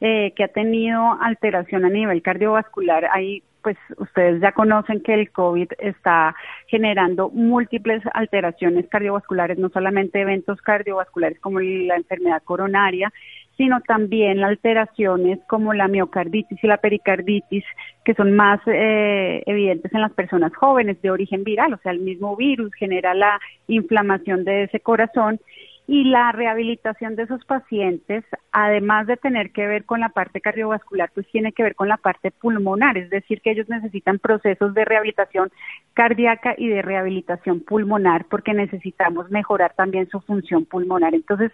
eh, 0.00 0.32
que 0.34 0.44
ha 0.44 0.48
tenido 0.48 1.18
alteración 1.20 1.84
a 1.84 1.90
nivel 1.90 2.22
cardiovascular, 2.22 3.04
hay 3.12 3.42
pues 3.62 3.76
ustedes 3.98 4.40
ya 4.40 4.52
conocen 4.52 5.02
que 5.02 5.14
el 5.14 5.30
COVID 5.30 5.68
está 5.78 6.34
generando 6.66 7.30
múltiples 7.30 8.02
alteraciones 8.14 8.86
cardiovasculares, 8.88 9.58
no 9.58 9.68
solamente 9.70 10.20
eventos 10.20 10.60
cardiovasculares 10.62 11.38
como 11.40 11.60
la 11.60 11.96
enfermedad 11.96 12.42
coronaria, 12.44 13.12
sino 13.56 13.80
también 13.82 14.42
alteraciones 14.42 15.38
como 15.46 15.74
la 15.74 15.86
miocarditis 15.88 16.62
y 16.62 16.66
la 16.66 16.78
pericarditis, 16.78 17.64
que 18.04 18.14
son 18.14 18.32
más 18.32 18.60
eh, 18.66 19.42
evidentes 19.46 19.92
en 19.92 20.00
las 20.00 20.12
personas 20.12 20.54
jóvenes 20.54 21.00
de 21.02 21.10
origen 21.10 21.44
viral, 21.44 21.74
o 21.74 21.78
sea, 21.78 21.92
el 21.92 22.00
mismo 22.00 22.34
virus 22.36 22.72
genera 22.74 23.14
la 23.14 23.38
inflamación 23.68 24.44
de 24.44 24.64
ese 24.64 24.80
corazón 24.80 25.38
y 25.86 26.04
la 26.04 26.30
rehabilitación 26.32 27.16
de 27.16 27.24
esos 27.24 27.44
pacientes, 27.44 28.24
además 28.52 29.06
de 29.08 29.16
tener 29.16 29.50
que 29.50 29.66
ver 29.66 29.84
con 29.84 30.00
la 30.00 30.10
parte 30.10 30.40
cardiovascular, 30.40 31.10
pues 31.12 31.26
tiene 31.32 31.52
que 31.52 31.64
ver 31.64 31.74
con 31.74 31.88
la 31.88 31.96
parte 31.96 32.30
pulmonar, 32.30 32.96
es 32.96 33.10
decir, 33.10 33.40
que 33.40 33.50
ellos 33.50 33.68
necesitan 33.68 34.18
procesos 34.18 34.74
de 34.74 34.84
rehabilitación 34.84 35.50
cardíaca 35.94 36.54
y 36.56 36.68
de 36.68 36.82
rehabilitación 36.82 37.60
pulmonar 37.60 38.26
porque 38.30 38.54
necesitamos 38.54 39.30
mejorar 39.30 39.74
también 39.74 40.08
su 40.08 40.20
función 40.20 40.64
pulmonar. 40.64 41.14
Entonces, 41.14 41.50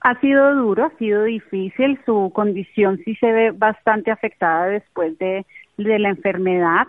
ha 0.00 0.18
sido 0.20 0.54
duro, 0.54 0.86
ha 0.86 0.98
sido 0.98 1.24
difícil, 1.24 2.00
su 2.06 2.32
condición 2.34 3.00
sí 3.04 3.14
se 3.16 3.30
ve 3.30 3.50
bastante 3.52 4.10
afectada 4.10 4.66
después 4.66 5.16
de, 5.18 5.46
de 5.76 5.98
la 5.98 6.08
enfermedad. 6.08 6.86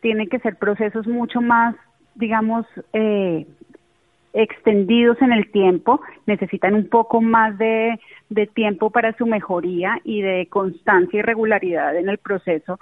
Tiene 0.00 0.26
que 0.26 0.40
ser 0.40 0.56
procesos 0.56 1.06
mucho 1.06 1.40
más, 1.40 1.76
digamos, 2.16 2.66
eh, 2.92 3.46
extendidos 4.32 5.20
en 5.20 5.32
el 5.32 5.50
tiempo, 5.50 6.00
necesitan 6.26 6.74
un 6.74 6.88
poco 6.88 7.20
más 7.20 7.56
de, 7.58 7.98
tiempo 8.54 8.90
para 8.90 9.16
su 9.16 9.26
mejoría 9.26 9.98
y 10.04 10.22
de 10.22 10.46
constancia 10.48 11.18
y 11.18 11.22
regularidad 11.22 11.96
en 11.96 12.08
el 12.08 12.18
proceso 12.18 12.78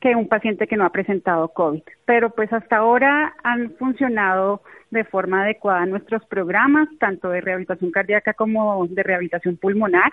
que 0.00 0.16
un 0.16 0.28
paciente 0.28 0.66
que 0.66 0.76
no 0.76 0.84
ha 0.84 0.90
presentado 0.90 1.48
COVID. 1.48 1.82
Pero 2.04 2.30
pues 2.30 2.52
hasta 2.52 2.76
ahora 2.76 3.34
han 3.42 3.72
funcionado 3.78 4.62
de 4.90 5.04
forma 5.04 5.42
adecuada 5.42 5.86
nuestros 5.86 6.24
programas, 6.26 6.88
tanto 6.98 7.30
de 7.30 7.40
rehabilitación 7.40 7.90
cardíaca 7.90 8.34
como 8.34 8.86
de 8.86 9.02
rehabilitación 9.02 9.56
pulmonar 9.56 10.12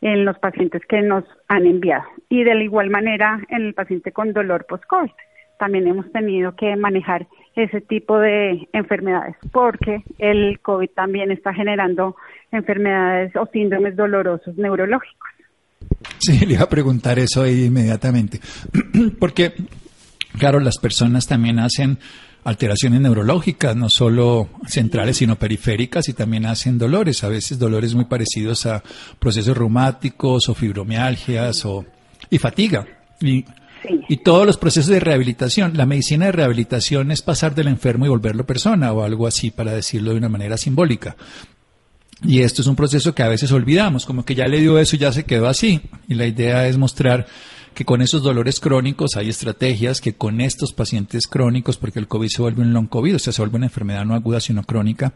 en 0.00 0.24
los 0.24 0.38
pacientes 0.38 0.82
que 0.86 1.00
nos 1.00 1.24
han 1.48 1.66
enviado. 1.66 2.04
Y 2.28 2.44
de 2.44 2.54
la 2.54 2.62
igual 2.62 2.90
manera 2.90 3.40
en 3.48 3.62
el 3.66 3.74
paciente 3.74 4.12
con 4.12 4.32
dolor 4.32 4.66
post-COVID. 4.66 5.10
También 5.58 5.86
hemos 5.86 6.10
tenido 6.12 6.54
que 6.56 6.76
manejar 6.76 7.26
ese 7.56 7.80
tipo 7.80 8.18
de 8.18 8.68
enfermedades 8.72 9.36
porque 9.52 10.02
el 10.18 10.58
COVID 10.60 10.90
también 10.90 11.30
está 11.30 11.54
generando 11.54 12.16
enfermedades 12.50 13.34
o 13.36 13.46
síndromes 13.52 13.96
dolorosos 13.96 14.56
neurológicos. 14.56 15.30
Sí, 16.18 16.38
le 16.46 16.54
iba 16.54 16.64
a 16.64 16.68
preguntar 16.68 17.18
eso 17.18 17.42
ahí 17.42 17.66
inmediatamente. 17.66 18.40
Porque, 19.18 19.52
claro, 20.38 20.60
las 20.60 20.78
personas 20.78 21.26
también 21.26 21.58
hacen 21.58 21.98
alteraciones 22.44 23.00
neurológicas, 23.00 23.74
no 23.74 23.88
solo 23.88 24.50
centrales, 24.66 25.16
sino 25.16 25.36
periféricas, 25.36 26.08
y 26.08 26.12
también 26.12 26.44
hacen 26.46 26.76
dolores, 26.76 27.24
a 27.24 27.28
veces 27.28 27.58
dolores 27.58 27.94
muy 27.94 28.04
parecidos 28.04 28.66
a 28.66 28.82
procesos 29.18 29.56
reumáticos 29.56 30.48
o 30.48 30.54
fibromialgias 30.54 31.64
o, 31.64 31.86
y 32.30 32.38
fatiga. 32.38 32.86
Y, 33.20 33.44
y 34.08 34.18
todos 34.18 34.46
los 34.46 34.58
procesos 34.58 34.90
de 34.90 35.00
rehabilitación. 35.00 35.76
La 35.76 35.86
medicina 35.86 36.26
de 36.26 36.32
rehabilitación 36.32 37.10
es 37.10 37.22
pasar 37.22 37.54
del 37.54 37.68
enfermo 37.68 38.06
y 38.06 38.08
volverlo 38.08 38.46
persona 38.46 38.92
o 38.92 39.02
algo 39.02 39.26
así, 39.26 39.50
para 39.50 39.72
decirlo 39.72 40.12
de 40.12 40.18
una 40.18 40.28
manera 40.28 40.56
simbólica. 40.56 41.16
Y 42.22 42.40
esto 42.40 42.62
es 42.62 42.68
un 42.68 42.76
proceso 42.76 43.14
que 43.14 43.22
a 43.22 43.28
veces 43.28 43.52
olvidamos, 43.52 44.06
como 44.06 44.24
que 44.24 44.34
ya 44.34 44.46
le 44.46 44.60
dio 44.60 44.78
eso 44.78 44.96
ya 44.96 45.12
se 45.12 45.24
quedó 45.24 45.48
así. 45.48 45.80
Y 46.08 46.14
la 46.14 46.26
idea 46.26 46.66
es 46.66 46.78
mostrar 46.78 47.26
que 47.74 47.84
con 47.84 48.00
esos 48.00 48.22
dolores 48.22 48.60
crónicos 48.60 49.16
hay 49.16 49.28
estrategias 49.28 50.00
que 50.00 50.14
con 50.14 50.40
estos 50.40 50.72
pacientes 50.72 51.26
crónicos, 51.26 51.76
porque 51.76 51.98
el 51.98 52.08
COVID 52.08 52.28
se 52.28 52.42
vuelve 52.42 52.62
un 52.62 52.72
long 52.72 52.88
COVID, 52.88 53.16
o 53.16 53.18
sea, 53.18 53.32
se 53.32 53.42
vuelve 53.42 53.56
una 53.56 53.66
enfermedad 53.66 54.04
no 54.04 54.14
aguda 54.14 54.40
sino 54.40 54.62
crónica, 54.62 55.12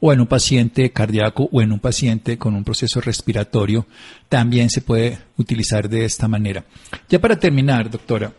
o 0.00 0.12
en 0.12 0.20
un 0.20 0.26
paciente 0.26 0.92
cardíaco 0.92 1.48
o 1.50 1.62
en 1.62 1.72
un 1.72 1.80
paciente 1.80 2.36
con 2.36 2.54
un 2.54 2.64
proceso 2.64 3.00
respiratorio, 3.00 3.86
también 4.28 4.68
se 4.68 4.82
puede 4.82 5.18
utilizar 5.38 5.88
de 5.88 6.04
esta 6.04 6.28
manera. 6.28 6.64
Ya 7.08 7.18
para 7.18 7.38
terminar, 7.38 7.90
doctora, 7.90 8.32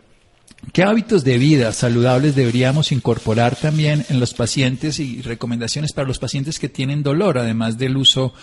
¿Qué 0.72 0.82
hábitos 0.82 1.22
de 1.22 1.38
vida 1.38 1.72
saludables 1.72 2.34
deberíamos 2.34 2.90
incorporar 2.90 3.54
también 3.54 4.04
en 4.10 4.18
los 4.18 4.34
pacientes 4.34 4.98
y 4.98 5.22
recomendaciones 5.22 5.92
para 5.92 6.08
los 6.08 6.18
pacientes 6.18 6.58
que 6.58 6.68
tienen 6.68 7.04
dolor, 7.04 7.38
además 7.38 7.78
del 7.78 7.96
uso, 7.96 8.34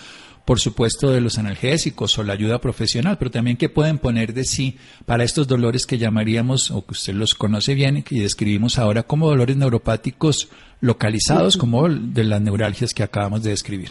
por 0.46 0.60
supuesto, 0.60 1.10
de 1.10 1.20
los 1.20 1.38
analgésicos 1.38 2.16
o 2.18 2.22
la 2.22 2.32
ayuda 2.32 2.60
profesional, 2.60 3.16
pero 3.18 3.32
también 3.32 3.56
qué 3.56 3.68
pueden 3.68 3.98
poner 3.98 4.32
de 4.32 4.44
sí 4.44 4.78
para 5.04 5.24
estos 5.24 5.48
dolores 5.48 5.86
que 5.86 5.98
llamaríamos, 5.98 6.70
o 6.70 6.86
que 6.86 6.92
usted 6.92 7.14
los 7.14 7.34
conoce 7.34 7.74
bien 7.74 8.04
y 8.08 8.20
describimos 8.20 8.78
ahora 8.78 9.02
como 9.02 9.28
dolores 9.28 9.56
neuropáticos 9.56 10.50
localizados, 10.80 11.56
como 11.56 11.88
de 11.88 12.24
las 12.24 12.40
neuralgias 12.40 12.94
que 12.94 13.02
acabamos 13.02 13.42
de 13.42 13.50
describir? 13.50 13.90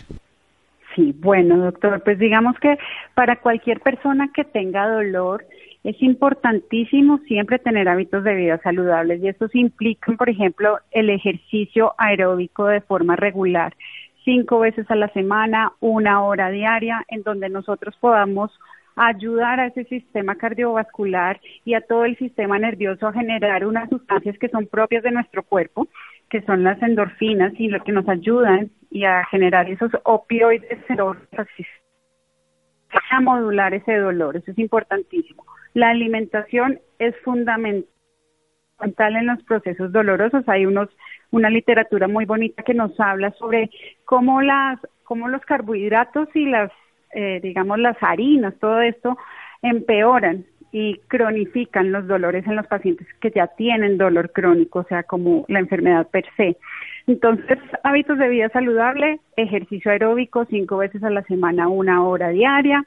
Sí, 0.96 1.14
bueno, 1.20 1.58
doctor, 1.58 2.02
pues 2.04 2.18
digamos 2.18 2.56
que 2.62 2.78
para 3.16 3.36
cualquier 3.42 3.82
persona 3.82 4.30
que 4.34 4.46
tenga 4.46 4.88
dolor, 4.88 5.46
es 5.84 6.02
importantísimo 6.02 7.20
siempre 7.28 7.60
tener 7.60 7.90
hábitos 7.90 8.24
de 8.24 8.34
vida 8.34 8.60
saludables 8.64 9.22
y 9.22 9.28
estos 9.28 9.54
implican, 9.54 10.18
por 10.18 10.30
ejemplo, 10.30 10.80
el 10.92 11.10
ejercicio 11.10 11.94
aeróbico 11.98 12.66
de 12.66 12.80
forma 12.82 13.16
regular, 13.18 13.76
cinco 14.26 14.60
veces 14.60 14.90
a 14.92 14.96
la 14.96 15.08
semana, 15.10 15.72
una 15.80 16.24
hora 16.24 16.50
diaria, 16.50 17.06
en 17.08 17.24
donde 17.24 17.48
nosotros 17.48 17.96
podamos 18.02 18.52
ayudar 18.96 19.60
a 19.60 19.68
ese 19.68 19.86
sistema 19.86 20.36
cardiovascular 20.36 21.40
y 21.64 21.74
a 21.76 21.82
todo 21.82 22.06
el 22.06 22.18
sistema 22.18 22.58
nervioso 22.60 23.08
a 23.08 23.14
generar 23.14 23.66
unas 23.66 23.90
sustancias 23.90 24.38
que 24.40 24.50
son 24.50 24.68
propias 24.68 25.04
de 25.04 25.12
nuestro 25.12 25.44
cuerpo, 25.44 25.88
que 26.30 26.42
son 26.42 26.64
las 26.64 26.82
endorfinas 26.82 27.54
y 27.58 27.68
lo 27.68 27.84
que 27.84 27.92
nos 27.92 28.08
ayudan 28.10 28.72
y 28.90 29.06
a 29.06 29.26
generar 29.26 29.70
esos 29.70 29.92
opioides 30.04 30.80
a 33.12 33.22
modular 33.22 33.74
ese 33.74 33.98
dolor, 33.98 34.38
eso 34.38 34.52
es 34.52 34.58
importantísimo. 34.58 35.46
La 35.74 35.90
alimentación 35.90 36.80
es 37.00 37.14
fundamental 37.24 37.86
en 38.80 39.26
los 39.26 39.44
procesos 39.44 39.92
dolorosos. 39.92 40.48
Hay 40.48 40.66
unos 40.66 40.90
una 41.32 41.50
literatura 41.50 42.08
muy 42.08 42.26
bonita 42.26 42.64
que 42.64 42.74
nos 42.74 43.00
habla 43.00 43.32
sobre 43.32 43.70
cómo 44.06 44.42
las 44.42 44.80
cómo 45.04 45.28
los 45.28 45.42
carbohidratos 45.42 46.30
y 46.36 46.46
las 46.46 46.72
eh, 47.14 47.40
digamos 47.42 47.80
las 47.80 47.98
harinas, 48.02 48.54
todo 48.60 48.82
esto 48.82 49.18
empeoran 49.62 50.46
y 50.72 50.98
cronifican 51.08 51.94
los 51.94 52.06
dolores 52.06 52.46
en 52.46 52.58
los 52.58 52.68
pacientes 52.68 53.08
que 53.22 53.32
ya 53.32 53.48
tienen 53.48 53.98
dolor 53.98 54.34
crónico, 54.34 54.80
o 54.80 54.84
sea, 54.84 55.04
como 55.04 55.46
la 55.48 55.60
enfermedad 55.60 56.08
per 56.10 56.26
se. 56.36 56.58
Entonces, 57.08 57.58
hábitos 57.84 58.18
de 58.18 58.28
vida 58.28 58.50
saludable, 58.50 59.22
ejercicio 59.38 59.92
aeróbico 59.92 60.46
cinco 60.50 60.76
veces 60.76 61.02
a 61.04 61.10
la 61.10 61.24
semana, 61.24 61.70
una 61.70 62.04
hora 62.04 62.30
diaria, 62.30 62.84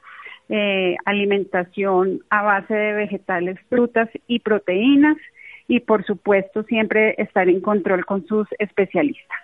eh, 0.49 0.97
alimentación 1.05 2.21
a 2.29 2.43
base 2.43 2.75
de 2.75 2.93
vegetales, 2.93 3.57
frutas 3.69 4.09
y 4.27 4.39
proteínas 4.39 5.17
y 5.69 5.79
por 5.79 6.03
supuesto 6.03 6.63
siempre 6.63 7.13
estar 7.17 7.47
en 7.47 7.61
control 7.61 8.03
con 8.05 8.25
sus 8.27 8.47
especialistas. 8.57 9.37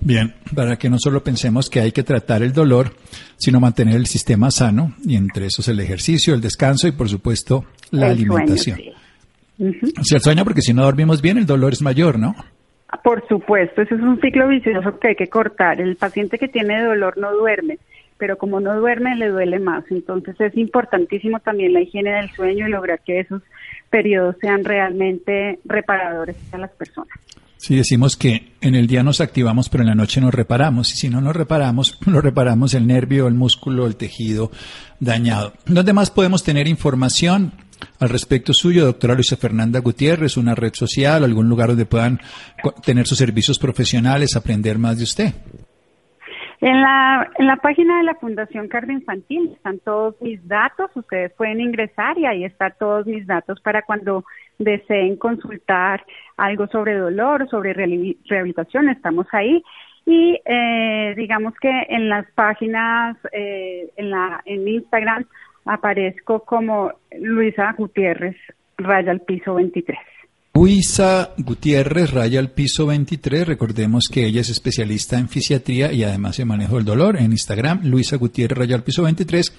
Bien, 0.00 0.32
para 0.54 0.76
que 0.76 0.88
no 0.88 0.96
solo 0.98 1.22
pensemos 1.22 1.68
que 1.68 1.80
hay 1.80 1.92
que 1.92 2.04
tratar 2.04 2.42
el 2.42 2.52
dolor, 2.52 2.92
sino 3.36 3.60
mantener 3.60 3.96
el 3.96 4.06
sistema 4.06 4.50
sano, 4.50 4.94
y 5.04 5.16
entre 5.16 5.46
esos 5.46 5.68
el 5.68 5.80
ejercicio, 5.80 6.34
el 6.34 6.40
descanso 6.40 6.86
y 6.86 6.92
por 6.92 7.08
supuesto 7.08 7.64
la 7.90 8.10
alimentación. 8.10 8.78
el 9.58 10.20
sueño, 10.20 10.44
porque 10.44 10.62
si 10.62 10.72
no 10.72 10.84
dormimos 10.84 11.20
bien, 11.20 11.36
el 11.36 11.46
dolor 11.46 11.72
es 11.72 11.82
mayor, 11.82 12.18
¿no? 12.18 12.34
Por 13.02 13.26
supuesto, 13.28 13.82
ese 13.82 13.94
es 13.94 14.00
un 14.00 14.20
ciclo 14.20 14.48
vicioso 14.48 14.98
que 14.98 15.08
hay 15.08 15.16
que 15.16 15.28
cortar. 15.28 15.80
El 15.80 15.96
paciente 15.96 16.38
que 16.38 16.48
tiene 16.48 16.82
dolor 16.82 17.18
no 17.18 17.32
duerme 17.32 17.78
pero 18.20 18.36
como 18.36 18.60
no 18.60 18.78
duerme 18.78 19.16
le 19.16 19.28
duele 19.28 19.58
más. 19.58 19.82
Entonces 19.90 20.38
es 20.38 20.56
importantísimo 20.56 21.40
también 21.40 21.72
la 21.72 21.80
higiene 21.80 22.12
del 22.12 22.30
sueño 22.30 22.68
y 22.68 22.70
lograr 22.70 23.00
que 23.00 23.18
esos 23.18 23.42
periodos 23.90 24.36
sean 24.40 24.64
realmente 24.64 25.58
reparadores 25.64 26.36
a 26.52 26.58
las 26.58 26.70
personas. 26.70 27.18
Sí, 27.60 27.76
decimos 27.76 28.16
que 28.16 28.54
en 28.62 28.74
el 28.74 28.86
día 28.86 29.02
nos 29.02 29.20
activamos, 29.20 29.68
pero 29.68 29.82
en 29.82 29.90
la 29.90 29.94
noche 29.94 30.18
nos 30.22 30.32
reparamos. 30.32 30.94
Y 30.94 30.96
si 30.96 31.10
no 31.10 31.20
nos 31.20 31.36
reparamos, 31.36 31.98
lo 32.06 32.22
reparamos 32.22 32.72
el 32.72 32.86
nervio, 32.86 33.26
el 33.26 33.34
músculo, 33.34 33.86
el 33.86 33.96
tejido 33.96 34.50
dañado. 34.98 35.52
¿Dónde 35.66 35.92
más 35.92 36.10
podemos 36.10 36.42
tener 36.42 36.68
información 36.68 37.52
al 37.98 38.08
respecto 38.08 38.54
suyo, 38.54 38.86
doctora 38.86 39.14
Luisa 39.14 39.36
Fernanda 39.36 39.80
Gutiérrez? 39.80 40.38
¿Una 40.38 40.54
red 40.54 40.72
social, 40.72 41.22
algún 41.22 41.50
lugar 41.50 41.68
donde 41.68 41.84
puedan 41.84 42.20
tener 42.82 43.06
sus 43.06 43.18
servicios 43.18 43.58
profesionales, 43.58 44.36
aprender 44.36 44.78
más 44.78 44.96
de 44.96 45.04
usted? 45.04 45.34
En 46.60 46.82
la, 46.82 47.30
en 47.38 47.46
la 47.46 47.56
página 47.56 47.98
de 47.98 48.04
la 48.04 48.14
Fundación 48.16 48.68
Cardio 48.68 48.92
Infantil 48.92 49.52
están 49.56 49.78
todos 49.78 50.20
mis 50.20 50.46
datos, 50.46 50.90
ustedes 50.94 51.32
pueden 51.32 51.58
ingresar 51.58 52.18
y 52.18 52.26
ahí 52.26 52.44
están 52.44 52.74
todos 52.78 53.06
mis 53.06 53.26
datos 53.26 53.58
para 53.62 53.80
cuando 53.80 54.24
deseen 54.58 55.16
consultar 55.16 56.04
algo 56.36 56.66
sobre 56.66 56.96
dolor, 56.96 57.48
sobre 57.48 57.72
rehabilitación, 57.72 58.90
estamos 58.90 59.26
ahí. 59.32 59.62
Y 60.04 60.38
eh, 60.44 61.14
digamos 61.16 61.54
que 61.60 61.70
en 61.88 62.10
las 62.10 62.30
páginas, 62.32 63.16
eh, 63.32 63.90
en, 63.96 64.10
la, 64.10 64.42
en 64.44 64.68
Instagram, 64.68 65.24
aparezco 65.64 66.40
como 66.40 66.92
Luisa 67.18 67.72
Gutiérrez, 67.72 68.36
raya 68.76 69.12
al 69.12 69.20
piso 69.20 69.54
23. 69.54 69.98
Luisa 70.60 71.30
Gutiérrez, 71.38 72.10
raya 72.10 72.38
al 72.38 72.50
piso 72.50 72.86
23. 72.86 73.48
Recordemos 73.48 74.08
que 74.12 74.26
ella 74.26 74.42
es 74.42 74.50
especialista 74.50 75.18
en 75.18 75.30
fisiatría 75.30 75.90
y 75.90 76.04
además 76.04 76.38
en 76.38 76.48
manejo 76.48 76.76
del 76.76 76.84
dolor. 76.84 77.16
En 77.16 77.32
Instagram, 77.32 77.80
Luisa 77.84 78.16
Gutiérrez, 78.18 78.58
raya 78.58 78.76
al 78.76 78.82
piso 78.82 79.04
23. 79.04 79.56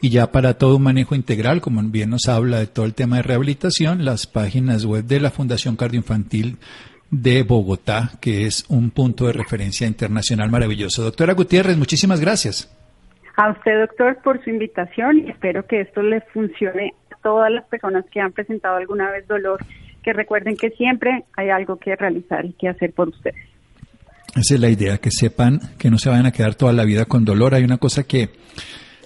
Y 0.00 0.08
ya 0.08 0.32
para 0.32 0.54
todo 0.54 0.76
un 0.76 0.84
manejo 0.84 1.14
integral, 1.14 1.60
como 1.60 1.82
bien 1.82 2.08
nos 2.08 2.30
habla 2.30 2.60
de 2.60 2.66
todo 2.66 2.86
el 2.86 2.94
tema 2.94 3.16
de 3.16 3.24
rehabilitación, 3.24 4.06
las 4.06 4.26
páginas 4.26 4.86
web 4.86 5.04
de 5.04 5.20
la 5.20 5.30
Fundación 5.30 5.76
Cardioinfantil 5.76 6.56
de 7.10 7.42
Bogotá, 7.42 8.12
que 8.22 8.46
es 8.46 8.64
un 8.70 8.90
punto 8.90 9.26
de 9.26 9.34
referencia 9.34 9.86
internacional 9.86 10.50
maravilloso. 10.50 11.02
Doctora 11.02 11.34
Gutiérrez, 11.34 11.76
muchísimas 11.76 12.22
gracias. 12.22 12.74
A 13.36 13.50
usted, 13.50 13.80
doctor, 13.80 14.16
por 14.24 14.42
su 14.42 14.48
invitación 14.48 15.18
y 15.26 15.30
espero 15.30 15.66
que 15.66 15.82
esto 15.82 16.02
le 16.02 16.22
funcione 16.32 16.94
a 17.10 17.16
todas 17.22 17.52
las 17.52 17.66
personas 17.66 18.06
que 18.10 18.20
han 18.20 18.32
presentado 18.32 18.76
alguna 18.76 19.10
vez 19.10 19.28
dolor 19.28 19.60
que 20.02 20.12
recuerden 20.12 20.56
que 20.56 20.70
siempre 20.70 21.24
hay 21.36 21.50
algo 21.50 21.76
que 21.76 21.96
realizar 21.96 22.44
y 22.44 22.52
que 22.54 22.68
hacer 22.68 22.92
por 22.92 23.08
ustedes. 23.08 23.52
Esa 24.34 24.54
es 24.54 24.60
la 24.60 24.70
idea, 24.70 24.98
que 24.98 25.10
sepan 25.10 25.60
que 25.78 25.90
no 25.90 25.98
se 25.98 26.08
vayan 26.08 26.26
a 26.26 26.32
quedar 26.32 26.54
toda 26.54 26.72
la 26.72 26.84
vida 26.84 27.04
con 27.04 27.24
dolor. 27.24 27.54
Hay 27.54 27.64
una 27.64 27.76
cosa 27.76 28.04
que 28.04 28.30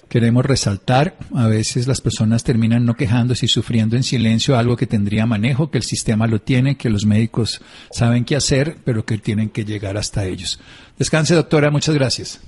queremos 0.07 0.45
resaltar, 0.45 1.15
a 1.35 1.47
veces 1.47 1.85
las 1.85 1.99
personas 1.99 2.45
terminan 2.45 2.85
no 2.85 2.93
quejándose 2.93 3.45
y 3.45 3.49
sufriendo 3.49 3.97
en 3.97 4.03
silencio 4.03 4.57
algo 4.57 4.77
que 4.77 4.87
tendría 4.87 5.25
manejo, 5.25 5.69
que 5.69 5.79
el 5.79 5.83
sistema 5.83 6.27
lo 6.27 6.39
tiene, 6.39 6.77
que 6.77 6.89
los 6.89 7.05
médicos 7.05 7.61
saben 7.91 8.23
qué 8.23 8.37
hacer, 8.37 8.77
pero 8.85 9.03
que 9.03 9.17
tienen 9.17 9.49
que 9.49 9.65
llegar 9.65 9.97
hasta 9.97 10.25
ellos. 10.25 10.61
Descanse, 10.97 11.35
doctora, 11.35 11.71
muchas 11.71 11.95
gracias. 11.95 12.41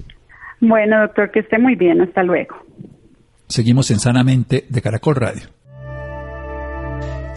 Bueno, 0.61 1.01
doctor, 1.01 1.31
que 1.31 1.39
esté 1.39 1.57
muy 1.57 1.75
bien, 1.75 2.01
hasta 2.01 2.23
luego. 2.23 2.55
Seguimos 3.47 3.91
en 3.91 3.99
Sanamente 3.99 4.65
de 4.69 4.81
Caracol 4.81 5.15
Radio. 5.15 5.58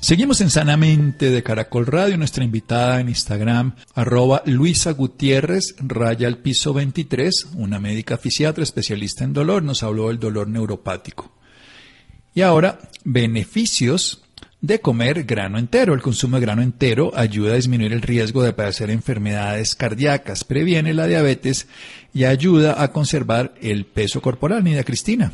Seguimos 0.00 0.40
en 0.40 0.48
Sanamente 0.48 1.30
de 1.30 1.42
Caracol 1.42 1.84
Radio, 1.84 2.16
nuestra 2.16 2.42
invitada 2.42 3.00
en 3.00 3.10
Instagram, 3.10 3.74
arroba 3.94 4.42
Luisa 4.46 4.92
Gutiérrez, 4.92 5.74
raya 5.78 6.26
al 6.26 6.38
piso 6.38 6.72
23, 6.72 7.48
una 7.56 7.78
médica 7.78 8.16
fisiatra 8.16 8.64
especialista 8.64 9.24
en 9.24 9.34
dolor, 9.34 9.62
nos 9.62 9.82
habló 9.82 10.08
del 10.08 10.18
dolor 10.18 10.48
neuropático. 10.48 11.30
Y 12.34 12.40
ahora, 12.40 12.78
beneficios 13.04 14.22
de 14.62 14.80
comer 14.80 15.24
grano 15.24 15.58
entero. 15.58 15.92
El 15.92 16.02
consumo 16.02 16.36
de 16.36 16.42
grano 16.42 16.62
entero 16.62 17.12
ayuda 17.14 17.52
a 17.52 17.56
disminuir 17.56 17.92
el 17.92 18.02
riesgo 18.02 18.42
de 18.42 18.54
padecer 18.54 18.90
enfermedades 18.90 19.74
cardíacas, 19.74 20.44
previene 20.44 20.94
la 20.94 21.06
diabetes 21.06 21.68
y 22.14 22.24
ayuda 22.24 22.82
a 22.82 22.90
conservar 22.90 23.54
el 23.60 23.84
peso 23.84 24.22
corporal. 24.22 24.64
Nida 24.64 24.82
Cristina. 24.82 25.30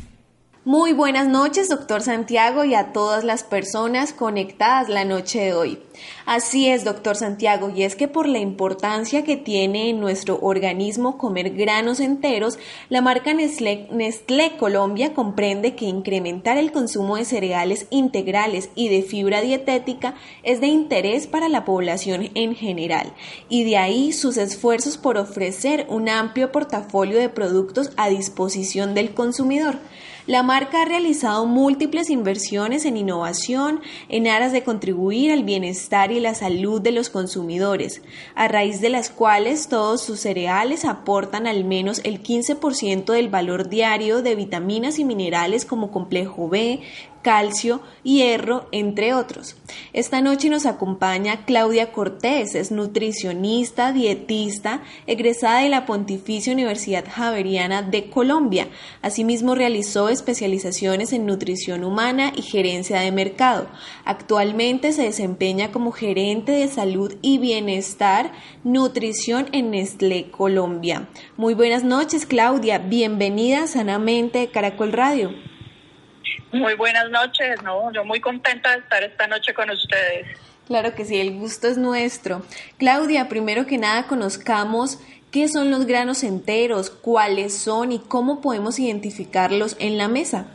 Muy 0.67 0.91
buenas 0.91 1.29
noches, 1.29 1.69
doctor 1.69 2.01
Santiago, 2.01 2.65
y 2.65 2.75
a 2.75 2.91
todas 2.91 3.23
las 3.23 3.43
personas 3.43 4.11
conectadas 4.11 4.89
la 4.89 5.05
noche 5.05 5.39
de 5.39 5.53
hoy. 5.53 5.79
Así 6.25 6.67
es, 6.67 6.83
doctor 6.83 7.15
Santiago, 7.15 7.69
y 7.69 7.83
es 7.83 7.95
que 7.95 8.09
por 8.09 8.27
la 8.27 8.39
importancia 8.39 9.23
que 9.23 9.37
tiene 9.37 9.89
en 9.89 10.01
nuestro 10.01 10.39
organismo 10.41 11.17
comer 11.17 11.51
granos 11.51 12.01
enteros, 12.01 12.59
la 12.89 12.99
marca 12.99 13.33
Nestlé, 13.33 14.57
Colombia 14.59 15.13
comprende 15.13 15.73
que 15.73 15.85
incrementar 15.85 16.57
el 16.57 16.73
consumo 16.73 17.15
de 17.15 17.23
cereales 17.23 17.87
integrales 17.89 18.69
y 18.75 18.89
de 18.89 19.03
fibra 19.03 19.39
dietética 19.39 20.15
es 20.43 20.59
de 20.59 20.67
interés 20.67 21.27
para 21.27 21.47
la 21.47 21.63
población 21.63 22.29
en 22.35 22.55
general, 22.55 23.13
y 23.47 23.63
de 23.63 23.77
ahí 23.77 24.11
sus 24.11 24.35
esfuerzos 24.35 24.97
por 24.97 25.17
ofrecer 25.17 25.85
un 25.87 26.09
amplio 26.09 26.51
portafolio 26.51 27.17
de 27.19 27.29
productos 27.29 27.91
a 27.95 28.09
disposición 28.09 28.95
del 28.95 29.13
consumidor. 29.13 29.77
La 30.27 30.43
marca 30.43 30.81
ha 30.81 30.85
realizado 30.85 31.45
múltiples 31.45 32.09
inversiones 32.09 32.83
en 32.83 32.97
innovación 32.97 33.79
en 34.09 34.27
aras 34.27 34.51
de 34.51 34.61
contribuir 34.61 35.31
al 35.31 35.45
bienestar 35.45 36.11
y 36.11 36.19
la 36.19 36.35
salud 36.35 36.81
de 36.81 36.91
los 36.91 37.09
consumidores, 37.09 38.01
a 38.35 38.49
raíz 38.49 38.81
de 38.81 38.89
las 38.89 39.09
cuales 39.09 39.69
todos 39.69 40.01
sus 40.01 40.19
cereales 40.19 40.83
aportan 40.83 41.47
al 41.47 41.63
menos 41.63 42.01
el 42.03 42.21
15% 42.21 43.05
del 43.13 43.29
valor 43.29 43.69
diario 43.69 44.21
de 44.21 44.35
vitaminas 44.35 44.99
y 44.99 45.05
minerales 45.05 45.63
como 45.63 45.91
complejo 45.91 46.49
B, 46.49 46.81
calcio, 47.27 47.81
hierro, 48.03 48.69
entre 48.71 49.13
otros. 49.13 49.57
Esta 49.91 50.21
noche 50.21 50.49
nos 50.49 50.65
acompaña 50.65 51.43
Claudia 51.43 51.91
Cortés, 51.91 52.55
es 52.55 52.71
nutricionista, 52.71 53.91
dietista, 53.91 54.81
egresada 55.07 55.59
de 55.59 55.67
la 55.67 55.85
Pontificia 55.85 56.53
Universidad 56.53 57.03
Javeriana 57.05 57.81
de 57.81 58.09
Colombia. 58.09 58.69
Asimismo 59.01 59.55
realizó 59.55 60.07
especializaciones 60.07 61.11
en 61.11 61.25
nutrición 61.25 61.83
humana 61.83 62.31
y 62.33 62.43
gerencia 62.43 63.01
de 63.01 63.11
mercado. 63.11 63.67
Actualmente 64.05 64.93
se 64.93 65.03
desempeña 65.03 65.73
como 65.73 65.91
gerente 65.91 66.53
de 66.53 66.69
salud 66.69 67.13
y 67.21 67.39
bienestar, 67.39 68.31
nutrición 68.63 69.47
en 69.51 69.71
Nestlé 69.71 70.31
Colombia. 70.31 71.09
Muy 71.35 71.55
buenas 71.55 71.83
noches, 71.83 72.25
Claudia. 72.25 72.77
Bienvenida 72.77 73.67
sanamente 73.67 74.47
Caracol 74.47 74.93
Radio. 74.93 75.56
Muy 76.51 76.75
buenas 76.75 77.09
noches, 77.09 77.61
¿no? 77.63 77.91
Yo 77.93 78.05
muy 78.05 78.19
contenta 78.19 78.71
de 78.71 78.79
estar 78.79 79.03
esta 79.03 79.27
noche 79.27 79.53
con 79.53 79.69
ustedes. 79.69 80.27
Claro 80.67 80.93
que 80.95 81.05
sí, 81.05 81.17
el 81.19 81.37
gusto 81.37 81.67
es 81.67 81.77
nuestro. 81.77 82.41
Claudia, 82.77 83.29
primero 83.29 83.65
que 83.65 83.77
nada 83.77 84.07
conozcamos 84.07 84.99
qué 85.31 85.47
son 85.47 85.71
los 85.71 85.85
granos 85.85 86.23
enteros, 86.23 86.89
cuáles 86.89 87.57
son 87.57 87.91
y 87.91 87.99
cómo 87.99 88.41
podemos 88.41 88.79
identificarlos 88.79 89.75
en 89.79 89.97
la 89.97 90.07
mesa. 90.07 90.47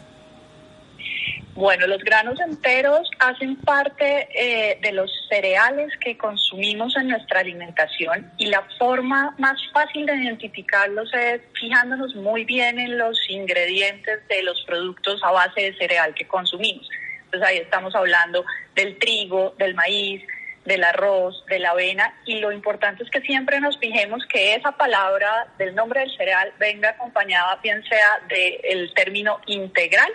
Bueno, 1.54 1.86
los 1.86 2.02
granos 2.02 2.40
enteros 2.40 3.10
hacen 3.18 3.56
parte 3.56 4.26
eh, 4.34 4.78
de 4.80 4.92
los 4.92 5.10
cereales 5.28 5.92
que 6.00 6.16
consumimos 6.16 6.96
en 6.96 7.08
nuestra 7.08 7.40
alimentación 7.40 8.32
y 8.38 8.46
la 8.46 8.66
forma 8.78 9.34
más 9.38 9.60
fácil 9.72 10.06
de 10.06 10.16
identificarlos 10.16 11.12
es 11.12 11.42
fijándonos 11.60 12.14
muy 12.14 12.44
bien 12.44 12.78
en 12.78 12.96
los 12.96 13.18
ingredientes 13.28 14.26
de 14.28 14.42
los 14.42 14.62
productos 14.66 15.20
a 15.22 15.30
base 15.30 15.60
de 15.60 15.76
cereal 15.76 16.14
que 16.14 16.26
consumimos. 16.26 16.88
Entonces 17.24 17.48
ahí 17.48 17.58
estamos 17.58 17.94
hablando 17.94 18.44
del 18.74 18.98
trigo, 18.98 19.54
del 19.58 19.74
maíz, 19.74 20.22
del 20.64 20.84
arroz, 20.84 21.44
de 21.48 21.58
la 21.58 21.70
avena 21.70 22.14
y 22.24 22.38
lo 22.38 22.52
importante 22.52 23.02
es 23.02 23.10
que 23.10 23.20
siempre 23.20 23.60
nos 23.60 23.78
fijemos 23.78 24.24
que 24.26 24.54
esa 24.54 24.72
palabra 24.72 25.48
del 25.58 25.74
nombre 25.74 26.00
del 26.00 26.16
cereal 26.16 26.52
venga 26.58 26.90
acompañada 26.90 27.58
bien 27.62 27.82
sea 27.84 28.20
del 28.28 28.92
término 28.94 29.40
integral 29.46 30.10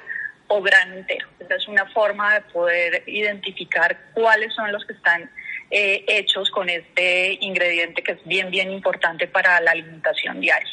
o 0.48 0.62
grano 0.62 0.96
entero. 0.96 1.28
Esa 1.40 1.56
es 1.56 1.68
una 1.68 1.86
forma 1.88 2.36
de 2.36 2.42
poder 2.42 3.04
identificar 3.08 3.98
cuáles 4.14 4.54
son 4.54 4.72
los 4.72 4.86
que 4.86 4.94
están 4.94 5.30
eh, 5.70 6.06
hechos 6.08 6.50
con 6.52 6.70
este 6.70 7.38
ingrediente 7.42 8.02
que 8.02 8.14
es 8.14 8.24
bien, 8.26 8.50
bien 8.50 8.72
importante 8.72 9.28
para 9.28 9.60
la 9.62 9.72
alimentación 9.72 10.40
diaria. 10.40 10.72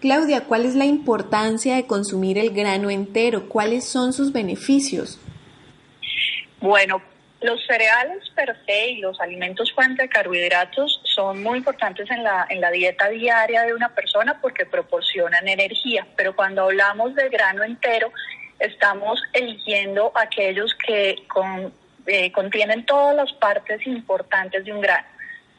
Claudia, 0.00 0.44
¿cuál 0.44 0.66
es 0.66 0.74
la 0.74 0.84
importancia 0.84 1.76
de 1.76 1.86
consumir 1.86 2.38
el 2.38 2.50
grano 2.50 2.90
entero? 2.90 3.48
¿Cuáles 3.48 3.88
son 3.88 4.12
sus 4.12 4.32
beneficios? 4.32 5.18
Bueno, 6.60 7.00
los 7.40 7.64
cereales 7.66 8.28
per 8.34 8.56
se 8.66 8.90
y 8.90 9.00
los 9.00 9.20
alimentos 9.20 9.72
fuente 9.72 10.02
de 10.02 10.08
carbohidratos 10.08 11.00
son 11.04 11.42
muy 11.42 11.58
importantes 11.58 12.10
en 12.10 12.24
la, 12.24 12.46
en 12.48 12.60
la 12.60 12.70
dieta 12.70 13.08
diaria 13.08 13.62
de 13.62 13.74
una 13.74 13.94
persona 13.94 14.38
porque 14.40 14.66
proporcionan 14.66 15.46
energía, 15.46 16.06
pero 16.16 16.34
cuando 16.34 16.62
hablamos 16.62 17.14
de 17.14 17.28
grano 17.28 17.62
entero, 17.62 18.12
estamos 18.58 19.22
eligiendo 19.32 20.12
aquellos 20.14 20.74
que 20.74 21.16
eh, 22.06 22.32
contienen 22.32 22.86
todas 22.86 23.14
las 23.14 23.32
partes 23.34 23.86
importantes 23.86 24.64
de 24.64 24.72
un 24.72 24.80
grano, 24.80 25.06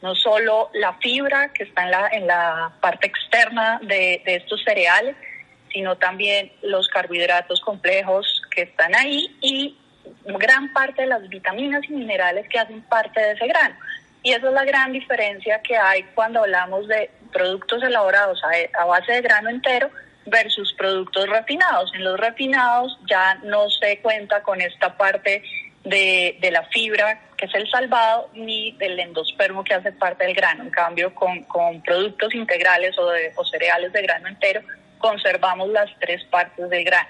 no 0.02 0.16
solo 0.16 0.70
la 0.74 0.94
fibra 0.96 1.52
que 1.54 1.64
está 1.64 1.84
en 2.12 2.28
la, 2.28 2.72
parte 2.82 3.08
externa 3.08 3.80
de, 3.84 4.22
de 4.26 4.36
estos 4.36 4.64
cereales, 4.64 5.16
sino 5.72 5.98
también 5.98 6.52
los 6.62 6.88
carbohidratos 6.88 7.62
complejos 7.62 8.42
que 8.52 8.64
están 8.64 8.96
ahí 8.96 9.36
y 9.42 9.78
gran 10.26 10.72
parte 10.74 11.04
de 11.04 11.08
las 11.08 11.28
vitaminas 11.30 11.82
y 11.90 11.94
minerales 11.94 12.48
que 12.50 12.60
hacen 12.60 12.82
parte 12.84 13.20
de 13.20 13.32
ese 13.34 13.48
grano. 13.48 13.76
Y 14.24 14.32
esa 14.32 14.48
es 14.48 14.54
la 14.54 14.66
gran 14.66 14.92
diferencia 14.92 15.62
que 15.62 15.78
hay 15.78 16.04
cuando 16.16 16.40
hablamos 16.40 16.88
de 16.88 17.10
productos 17.32 17.84
elaborados 17.84 18.42
a 18.78 18.86
base 18.86 19.12
de 19.12 19.22
grano 19.22 19.50
entero 19.50 19.90
versus 20.28 20.74
productos 20.74 21.28
refinados. 21.28 21.92
En 21.94 22.04
los 22.04 22.20
refinados 22.20 22.98
ya 23.10 23.36
no 23.44 23.70
se 23.70 24.00
cuenta 24.00 24.44
con 24.44 24.62
esta 24.62 24.96
parte 24.98 25.44
de, 25.84 26.38
de, 26.42 26.52
la 26.52 26.64
fibra, 26.66 27.22
que 27.38 27.46
es 27.46 27.56
el 27.56 27.70
salvado, 27.70 28.30
ni 28.34 28.74
del 28.74 29.00
endospermo, 29.00 29.64
que 29.64 29.74
hace 29.74 29.92
parte 29.92 30.26
del 30.26 30.34
grano. 30.34 30.64
En 30.64 30.70
cambio, 30.70 31.14
con, 31.16 31.44
con 31.44 31.82
productos 31.82 32.34
integrales 32.36 32.98
o, 32.98 33.10
de, 33.10 33.32
o 33.36 33.46
cereales 33.46 33.94
de 33.94 34.02
grano 34.02 34.28
entero, 34.28 34.62
conservamos 34.98 35.70
las 35.70 35.90
tres 36.00 36.24
partes 36.26 36.70
del 36.70 36.84
grano. 36.84 37.10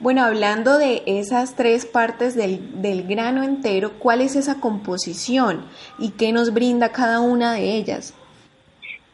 Bueno, 0.00 0.24
hablando 0.24 0.78
de 0.78 1.02
esas 1.06 1.54
tres 1.54 1.86
partes 1.86 2.34
del, 2.34 2.82
del, 2.82 3.06
grano 3.06 3.44
entero, 3.44 4.00
¿cuál 4.00 4.20
es 4.20 4.34
esa 4.34 4.58
composición 4.58 5.68
y 5.98 6.10
qué 6.12 6.32
nos 6.32 6.52
brinda 6.52 6.90
cada 6.90 7.20
una 7.20 7.52
de 7.52 7.76
ellas? 7.76 8.14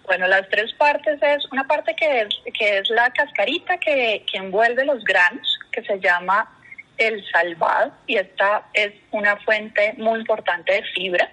Bueno, 0.09 0.27
las 0.27 0.49
tres 0.49 0.73
partes 0.73 1.23
es 1.23 1.45
una 1.53 1.65
parte 1.65 1.95
que 1.95 2.23
es, 2.23 2.29
que 2.59 2.79
es 2.79 2.89
la 2.89 3.11
cascarita 3.11 3.77
que, 3.77 4.25
que 4.31 4.39
envuelve 4.39 4.87
los 4.87 5.05
granos, 5.05 5.59
que 5.71 5.83
se 5.83 6.01
llama 6.01 6.51
el 6.97 7.23
salvado, 7.31 7.93
y 8.07 8.17
esta 8.17 8.65
es 8.73 8.95
una 9.11 9.37
fuente 9.37 9.93
muy 9.99 10.21
importante 10.21 10.73
de 10.73 10.83
fibra. 10.95 11.31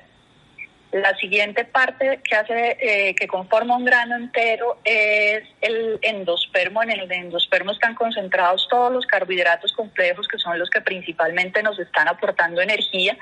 La 0.91 1.15
siguiente 1.15 1.63
parte 1.63 2.19
que 2.21 2.35
hace 2.35 2.77
eh, 2.81 3.15
que 3.15 3.27
conforma 3.27 3.77
un 3.77 3.85
grano 3.85 4.15
entero 4.17 4.77
es 4.83 5.43
el 5.61 5.97
endospermo. 6.01 6.83
En 6.83 6.91
el 6.91 7.09
endospermo 7.09 7.71
están 7.71 7.95
concentrados 7.95 8.67
todos 8.69 8.91
los 8.91 9.05
carbohidratos 9.05 9.71
complejos 9.71 10.27
que 10.27 10.37
son 10.37 10.59
los 10.59 10.69
que 10.69 10.81
principalmente 10.81 11.63
nos 11.63 11.79
están 11.79 12.09
aportando 12.09 12.61
energía 12.61 13.17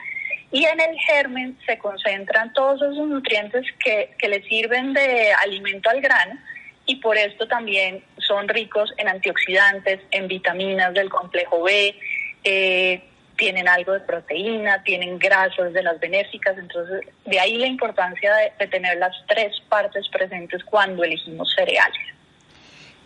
y 0.54 0.66
en 0.66 0.80
el 0.80 0.96
germen 1.00 1.58
se 1.66 1.80
concentran 1.80 2.54
todos 2.54 2.80
esos 2.82 3.08
nutrientes 3.08 3.66
que, 3.84 4.16
que 4.20 4.30
le 4.30 4.44
sirven 4.44 4.94
de 4.94 5.34
alimento 5.34 5.90
al 5.90 6.00
grano 6.00 6.40
y 6.86 6.98
por 6.98 7.18
esto 7.18 7.48
también 7.48 8.04
son 8.20 8.48
ricos 8.48 8.94
en 8.98 9.08
antioxidantes, 9.08 10.00
en 10.12 10.28
vitaminas 10.28 10.94
del 10.94 11.10
complejo 11.10 11.64
B, 11.64 11.96
eh, 12.44 13.04
tienen 13.36 13.68
algo 13.68 13.94
de 13.94 14.02
proteína, 14.02 14.84
tienen 14.84 15.18
grasas 15.18 15.74
de 15.74 15.82
las 15.82 16.00
benéficas, 16.00 16.56
entonces 16.56 17.02
de 17.26 17.40
ahí 17.40 17.58
la 17.58 17.66
importancia 17.66 18.32
de, 18.36 18.54
de 18.60 18.68
tener 18.68 18.98
las 19.00 19.16
tres 19.28 19.60
partes 19.70 20.08
presentes 20.10 20.64
cuando 20.64 21.04
elegimos 21.04 21.52
cereales. 21.58 22.00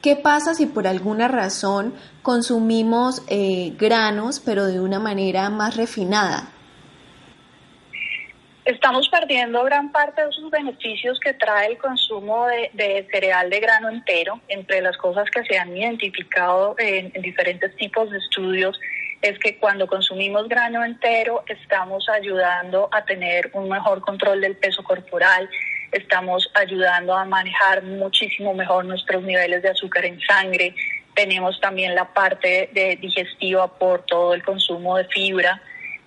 ¿Qué 0.02 0.18
pasa 0.18 0.54
si 0.54 0.66
por 0.66 0.86
alguna 0.86 1.30
razón 1.30 1.96
consumimos 2.24 3.24
eh, 3.30 3.72
granos 3.78 4.42
pero 4.46 4.66
de 4.66 4.82
una 4.82 5.00
manera 5.00 5.50
más 5.50 5.78
refinada? 5.78 6.52
Estamos 8.68 9.08
perdiendo 9.08 9.64
gran 9.64 9.94
parte 9.94 10.22
de 10.22 10.30
esos 10.30 10.52
beneficios 10.52 11.18
que 11.22 11.34
trae 11.34 11.68
el 11.68 11.78
consumo 11.78 12.48
de, 12.48 13.08
cereal 13.10 13.50
de 13.50 13.62
grano 13.62 13.88
entero. 13.88 14.42
Entre 14.50 14.82
las 14.82 14.98
cosas 14.98 15.24
que 15.32 15.42
se 15.46 15.58
han 15.58 15.76
identificado 15.78 16.76
en, 16.78 17.14
diferentes 17.22 17.74
tipos 17.78 18.12
de 18.12 18.18
estudios 18.18 18.78
es 19.22 19.40
que 19.40 19.56
cuando 19.56 19.88
consumimos 19.88 20.50
grano 20.50 20.84
entero 20.84 21.46
estamos 21.48 22.10
ayudando 22.10 22.90
a 22.92 23.06
tener 23.06 23.50
un 23.54 23.70
mejor 23.70 24.02
control 24.02 24.42
del 24.42 24.58
peso 24.58 24.84
corporal, 24.84 25.50
estamos 25.94 26.52
ayudando 26.54 27.16
a 27.16 27.24
manejar 27.24 27.84
muchísimo 27.84 28.54
mejor 28.54 28.84
nuestros 28.84 29.24
niveles 29.24 29.62
de 29.62 29.70
azúcar 29.70 30.04
en 30.04 30.20
sangre, 30.20 30.76
tenemos 31.16 31.58
también 31.62 31.96
la 31.96 32.14
parte 32.14 32.70
de 32.74 32.98
digestiva 32.98 33.80
por 33.80 34.06
todo 34.06 34.34
el 34.34 34.44
consumo 34.44 34.98
de 34.98 35.06
fibra 35.06 35.62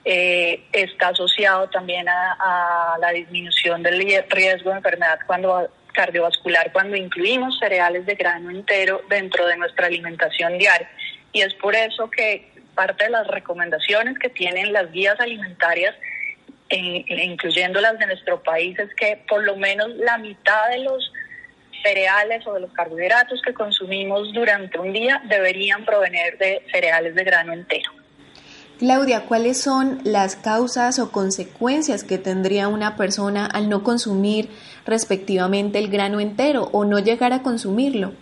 eh, 0.04 0.64
está 0.72 1.08
asociado 1.08 1.68
también 1.68 2.08
a, 2.08 2.96
la 3.00 3.10
disminución 3.10 3.82
del 3.82 3.98
riesgo 4.28 4.70
de 4.70 4.76
enfermedad 4.76 5.18
cuando, 5.26 5.70
cardiovascular 5.92 6.72
cuando 6.72 6.96
incluimos 6.96 7.58
cereales 7.58 8.06
de 8.06 8.14
grano 8.14 8.50
entero 8.50 9.02
dentro 9.08 9.46
de 9.46 9.56
nuestra 9.56 9.86
alimentación 9.86 10.58
diaria. 10.58 10.90
Y 11.32 11.42
es 11.42 11.54
por 11.54 11.74
eso 11.74 12.10
que 12.10 12.50
parte 12.74 13.04
de 13.04 13.10
las 13.10 13.26
recomendaciones 13.26 14.18
que 14.18 14.30
tienen 14.30 14.72
las 14.72 14.90
guías 14.90 15.18
alimentarias, 15.20 15.94
incluyendo 16.70 17.80
las 17.80 17.98
de 17.98 18.06
nuestro 18.06 18.42
país, 18.42 18.78
es 18.78 18.94
que 18.94 19.22
por 19.28 19.42
lo 19.44 19.56
menos 19.56 19.88
la 19.96 20.18
mitad 20.18 20.68
de 20.70 20.78
los 20.78 21.12
cereales 21.82 22.46
o 22.46 22.54
de 22.54 22.60
los 22.60 22.72
carbohidratos 22.72 23.40
que 23.42 23.54
consumimos 23.54 24.32
durante 24.32 24.78
un 24.78 24.92
día 24.92 25.20
deberían 25.28 25.84
provenir 25.84 26.36
de 26.38 26.64
cereales 26.70 27.14
de 27.14 27.24
grano 27.24 27.52
entero. 27.52 27.99
Claudia, 28.80 29.26
¿cuáles 29.26 29.60
son 29.60 29.98
las 30.04 30.36
causas 30.36 30.98
o 31.00 31.12
consecuencias 31.12 32.02
que 32.02 32.16
tendría 32.16 32.66
una 32.68 32.96
persona 32.96 33.44
al 33.44 33.68
no 33.68 33.82
consumir 33.82 34.48
respectivamente 34.86 35.78
el 35.78 35.90
grano 35.90 36.18
entero 36.18 36.70
o 36.72 36.86
no 36.86 36.98
llegar 36.98 37.34
a 37.34 37.42
consumirlo? 37.42 38.14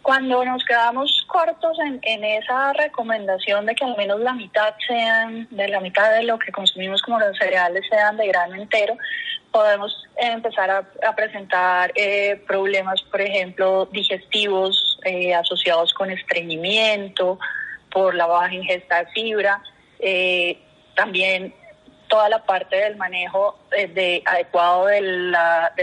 Cuando 0.00 0.44
nos 0.44 0.64
quedamos 0.64 1.26
cortos 1.26 1.76
en, 2.02 2.22
esa 2.22 2.72
recomendación 2.74 3.66
de 3.66 3.74
que 3.74 3.84
al 3.84 3.96
menos 3.96 4.20
la 4.20 4.32
mitad 4.32 4.72
sean, 4.86 5.48
de 5.50 5.66
la 5.66 5.80
mitad 5.80 6.08
de 6.12 6.22
lo 6.22 6.38
que 6.38 6.52
consumimos 6.52 7.02
como 7.02 7.18
los 7.18 7.36
cereales 7.36 7.82
sean 7.90 8.16
de 8.16 8.28
grano 8.28 8.54
entero, 8.54 8.96
podemos 9.50 9.92
empezar 10.18 10.70
a, 10.70 11.16
presentar 11.16 11.90
eh, 11.96 12.40
problemas, 12.46 13.02
por 13.02 13.20
ejemplo, 13.20 13.88
digestivos 13.90 15.00
eh, 15.04 15.34
asociados 15.34 15.92
con 15.94 16.12
estreñimiento, 16.12 17.40
por 17.96 18.14
la 18.14 18.26
baja 18.26 18.52
ingesta 18.52 18.98
de 18.98 19.06
fibra, 19.06 19.62
eh, 19.98 20.58
también 20.94 21.54
toda 22.08 22.28
la 22.28 22.44
parte 22.44 22.76
del 22.76 22.96
manejo 22.96 23.58
eh, 23.74 23.86
de, 23.86 24.22
adecuado 24.26 24.88
del 24.88 25.34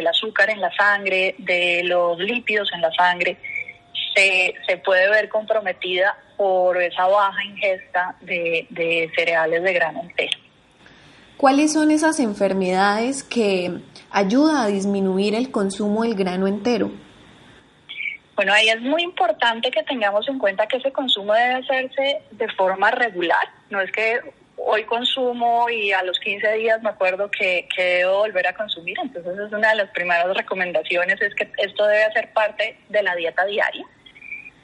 azúcar 0.07 0.51
en 0.51 0.61
la 0.61 0.72
sangre, 0.76 1.34
de 1.39 1.82
los 1.86 2.20
lípidos 2.20 2.70
en 2.72 2.82
la 2.82 2.91
sangre, 2.93 3.36
se, 4.16 4.53
se 4.68 4.78
puede 4.78 5.09
ver 5.09 5.28
comprometida 5.28 6.16
por 6.38 6.80
esa 6.80 7.07
baja 7.07 7.43
ingesta 7.45 8.16
de, 8.22 8.68
de 8.70 9.09
cereales 9.16 9.64
de 9.64 9.74
grano 9.74 10.01
entero. 10.01 10.38
¿Cuáles 11.36 11.74
son 11.74 11.89
esas 11.89 12.20
enfermedades 12.20 13.24
que 13.24 13.72
ayudan 14.11 14.57
a 14.57 14.68
disminuir 14.68 15.34
el 15.34 15.49
consumo 15.49 16.03
del 16.03 16.14
grano 16.14 16.45
entero? 16.45 16.91
Bueno, 18.36 18.54
ahí 18.54 18.70
es 18.70 18.82
muy 18.82 19.04
importante 19.04 19.70
que 19.70 19.84
tengamos 19.84 20.28
en 20.28 20.40
cuenta 20.40 20.68
que 20.68 20.78
ese 20.78 20.92
consumo 20.92 21.34
debe 21.34 21.56
hacerse 21.56 22.22
de 22.32 22.48
forma 22.54 22.90
regular. 22.92 23.48
No 23.70 23.80
es 23.80 23.92
que 23.92 24.20
hoy 24.58 24.84
consumo 24.86 25.70
y 25.70 25.92
a 25.92 26.04
los 26.04 26.20
15 26.20 26.54
días 26.54 26.82
me 26.82 26.90
acuerdo 26.90 27.30
que, 27.30 27.68
que 27.76 27.84
debo 27.98 28.20
volver 28.20 28.48
a 28.48 28.56
consumir. 28.56 28.98
Entonces 29.02 29.38
es 29.38 29.52
una 29.52 29.70
de 29.70 29.76
las 29.76 29.90
primeras 29.92 30.36
recomendaciones, 30.36 31.22
es 31.22 31.36
que 31.36 31.52
esto 31.58 31.86
debe 31.86 32.12
ser 32.14 32.34
parte 32.34 32.78
de 32.90 33.04
la 33.04 33.16
dieta 33.16 33.46
diaria. 33.46 33.86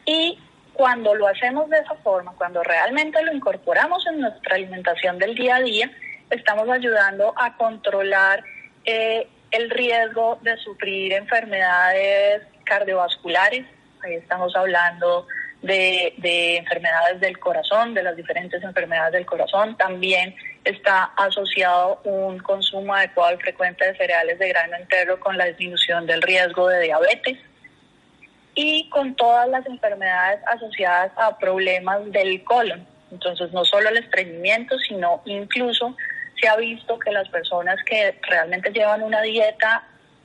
Y 0.05 0.39
cuando 0.73 1.13
lo 1.13 1.27
hacemos 1.27 1.69
de 1.69 1.77
esa 1.77 1.95
forma, 1.95 2.33
cuando 2.37 2.63
realmente 2.63 3.21
lo 3.21 3.33
incorporamos 3.33 4.05
en 4.07 4.21
nuestra 4.21 4.55
alimentación 4.55 5.19
del 5.19 5.35
día 5.35 5.57
a 5.57 5.61
día, 5.61 5.91
estamos 6.29 6.69
ayudando 6.69 7.33
a 7.35 7.55
controlar 7.57 8.43
eh, 8.85 9.27
el 9.51 9.69
riesgo 9.69 10.39
de 10.41 10.57
sufrir 10.57 11.13
enfermedades 11.13 12.43
cardiovasculares, 12.69 13.65
ahí 14.03 14.13
estamos 14.13 14.55
hablando 14.55 15.27
de, 15.61 16.57
enfermedades 16.57 17.19
del 17.19 17.37
corazón, 17.39 17.93
de 17.93 18.03
las 18.03 18.15
diferentes 18.15 18.63
enfermedades 18.63 19.13
del 19.13 19.25
corazón. 19.25 19.75
También 19.75 20.35
está 20.63 21.05
asociado 21.17 21.99
un 22.03 22.39
consumo 22.39 22.93
adecuado 22.93 23.35
y 23.35 23.37
frecuente 23.41 23.85
de 23.85 23.97
cereales 23.97 24.39
de 24.39 24.49
grano 24.49 24.77
entero 24.77 25.19
con 25.19 25.37
la 25.37 25.45
disminución 25.45 26.05
del 26.05 26.21
riesgo 26.21 26.67
de 26.67 26.81
diabetes 26.81 27.37
y 28.55 28.89
con 28.89 29.15
todas 29.15 29.49
las 29.49 29.65
enfermedades 29.65 30.41
asociadas 30.47 31.11
a 31.17 31.37
problemas 31.37 32.11
del 32.11 32.43
colon. 32.43 32.85
Entonces, 33.11 33.51
no 33.51 33.65
solo 33.65 33.89
el 33.89 33.97
estreñimiento, 33.97 34.77
sino 34.79 35.21
incluso 35.25 35.95
se 36.39 36.47
ha 36.47 36.55
visto 36.55 36.99
que 36.99 37.11
las 37.11 37.27
personas 37.29 37.77
que 37.85 38.17
realmente 38.21 38.71
llevan 38.71 39.01
una 39.01 39.21
dieta 39.21 39.83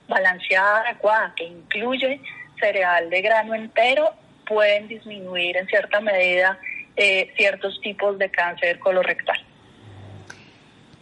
balanceada, 0.08 0.80
adecuada, 0.80 1.32
que 1.36 1.44
incluye 1.44 2.20
cereal 2.58 3.10
de 3.10 3.22
grano 3.22 3.54
entero, 3.54 4.10
pueden 4.46 4.88
disminuir 4.88 5.56
en 5.56 5.66
cierta 5.66 6.00
medida 6.00 6.58
eh, 6.96 7.32
ciertos 7.36 7.80
tipos 7.80 8.18
de 8.18 8.30
cáncer 8.30 8.78
colorectal. 8.78 9.38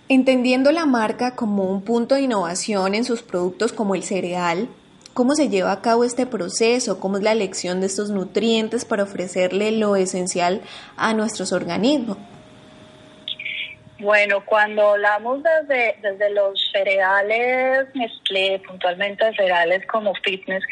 Entendiendo 0.09 0.73
la 0.73 0.87
marca 0.87 1.35
como 1.35 1.65
un 1.71 1.83
punto 1.83 2.15
de 2.15 2.23
innovación 2.23 2.95
en 2.95 3.05
sus 3.05 3.23
productos 3.23 3.73
como 3.73 3.95
el 3.95 4.03
cereal, 4.03 4.69
¿cómo 5.15 5.35
se 5.35 5.49
lleva 5.49 5.73
a 5.73 5.81
cabo 5.81 6.05
este 6.05 6.27
proceso? 6.27 7.01
¿Cómo 7.01 7.17
es 7.17 7.23
la 7.23 7.33
elección 7.33 7.81
de 7.81 7.87
estos 7.87 8.11
nutrientes 8.11 8.85
para 8.85 9.05
ofrecerle 9.05 9.73
lo 9.73 9.97
esencial 9.97 10.61
a 10.97 11.15
nuestros 11.15 11.53
organismos? 11.53 12.19
Bueno, 14.03 14.45
cuando 14.45 14.95
hablamos 14.95 15.45
desde, 15.45 15.97
desde 16.03 16.31
los 16.31 16.61
cereales 16.73 17.87
Nestlé, 17.95 18.61
puntualmente 18.67 19.33
cereales 19.37 19.87
como 19.87 20.13
fitness, 20.25 20.65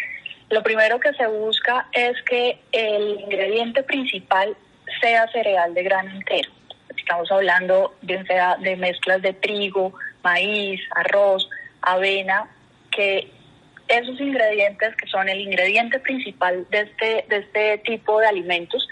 lo 0.48 0.64
primero 0.64 0.98
que 0.98 1.12
se 1.12 1.28
busca 1.28 1.86
es 1.92 2.20
que 2.24 2.58
el 2.72 3.20
ingrediente 3.20 3.84
principal 3.84 4.56
sea 5.00 5.28
cereal 5.28 5.72
de 5.74 5.82
grano 5.84 6.10
entero. 6.10 6.50
Estamos 6.98 7.30
hablando 7.30 7.94
bien 8.02 8.26
sea 8.26 8.56
de 8.56 8.74
mezclas 8.74 9.22
de 9.22 9.32
trigo, 9.32 9.94
maíz, 10.24 10.80
arroz, 10.96 11.48
avena, 11.82 12.50
que 12.90 13.30
esos 13.86 14.20
ingredientes 14.20 14.96
que 14.96 15.06
son 15.06 15.28
el 15.28 15.40
ingrediente 15.40 16.00
principal 16.00 16.66
de 16.70 16.80
este, 16.80 17.24
de 17.28 17.36
este 17.36 17.78
tipo 17.78 18.18
de 18.18 18.26
alimentos 18.26 18.88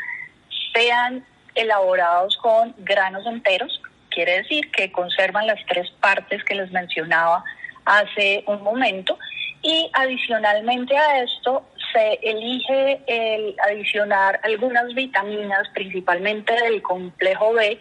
sean 0.72 1.26
elaborados 1.57 2.36
con 2.36 2.72
granos 2.78 3.26
enteros, 3.26 3.82
quiere 4.11 4.38
decir 4.38 4.70
que 4.70 4.92
conservan 4.92 5.46
las 5.46 5.64
tres 5.66 5.90
partes 6.00 6.42
que 6.44 6.54
les 6.54 6.70
mencionaba 6.70 7.44
hace 7.84 8.44
un 8.46 8.62
momento 8.62 9.18
y 9.62 9.90
adicionalmente 9.94 10.96
a 10.96 11.22
esto 11.22 11.64
se 11.92 12.18
elige 12.22 13.00
el 13.06 13.56
adicionar 13.64 14.40
algunas 14.42 14.94
vitaminas, 14.94 15.68
principalmente 15.74 16.52
del 16.54 16.82
complejo 16.82 17.52
B, 17.54 17.78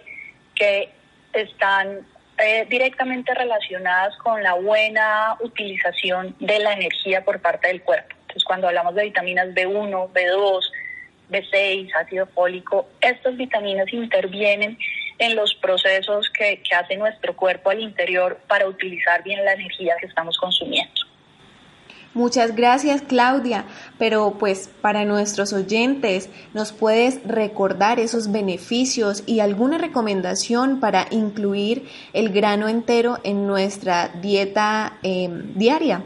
que 0.56 0.90
están 1.34 2.06
eh, 2.40 2.66
directamente 2.70 3.34
relacionadas 3.34 4.16
con 4.18 4.42
la 4.42 4.54
buena 4.54 5.38
utilización 5.42 6.36
de 6.40 6.60
la 6.60 6.74
energía 6.74 7.24
por 7.24 7.42
parte 7.42 7.68
del 7.68 7.82
cuerpo. 7.82 8.16
Entonces, 8.22 8.44
cuando 8.44 8.68
hablamos 8.68 8.96
de 8.96 9.04
vitaminas 9.04 9.48
B1, 9.50 10.12
B2, 10.14 10.62
B6, 11.30 11.92
ácido 11.96 12.28
fólico, 12.28 12.88
estas 13.02 13.36
vitaminas 13.38 13.92
intervienen 13.92 14.78
en 15.20 15.36
los 15.36 15.56
procesos 15.56 16.30
que, 16.38 16.62
hace 16.78 16.96
nuestro 16.96 17.36
cuerpo 17.36 17.70
al 17.70 17.80
interior 17.80 18.40
para 18.48 18.68
utilizar 18.68 19.24
bien 19.24 19.44
la 19.44 19.54
energía 19.54 19.96
que 20.00 20.08
estamos 20.08 20.38
consumiendo. 20.38 20.94
Muchas 22.14 22.56
gracias 22.56 23.04
Claudia, 23.04 23.66
pero 24.00 24.38
pues 24.40 24.70
para 24.82 25.06
nuestros 25.06 25.54
oyentes, 25.54 26.32
¿nos 26.54 26.72
puedes 26.72 27.26
recordar 27.28 28.00
esos 28.00 28.32
beneficios 28.32 29.24
y 29.28 29.40
alguna 29.40 29.78
recomendación 29.78 30.80
para 30.80 31.06
incluir 31.12 31.88
el 32.14 32.30
grano 32.30 32.68
entero 32.70 33.20
en 33.24 33.46
nuestra 33.46 34.08
dieta 34.08 34.98
em, 35.04 35.54
diaria? 35.54 36.02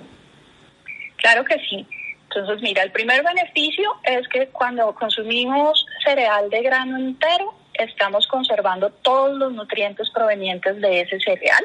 Claro 1.15 1.45
que 1.45 1.57
sí. 1.69 1.87
Entonces, 2.23 2.61
mira, 2.61 2.83
el 2.83 2.91
primer 2.91 3.23
beneficio 3.23 3.93
es 4.03 4.27
que 4.29 4.47
cuando 4.47 4.93
consumimos 4.95 5.85
cereal 6.03 6.49
de 6.49 6.61
grano 6.61 6.97
entero, 6.97 7.53
estamos 7.73 8.27
conservando 8.27 8.89
todos 8.89 9.37
los 9.37 9.53
nutrientes 9.53 10.09
provenientes 10.09 10.79
de 10.81 11.01
ese 11.01 11.19
cereal. 11.19 11.63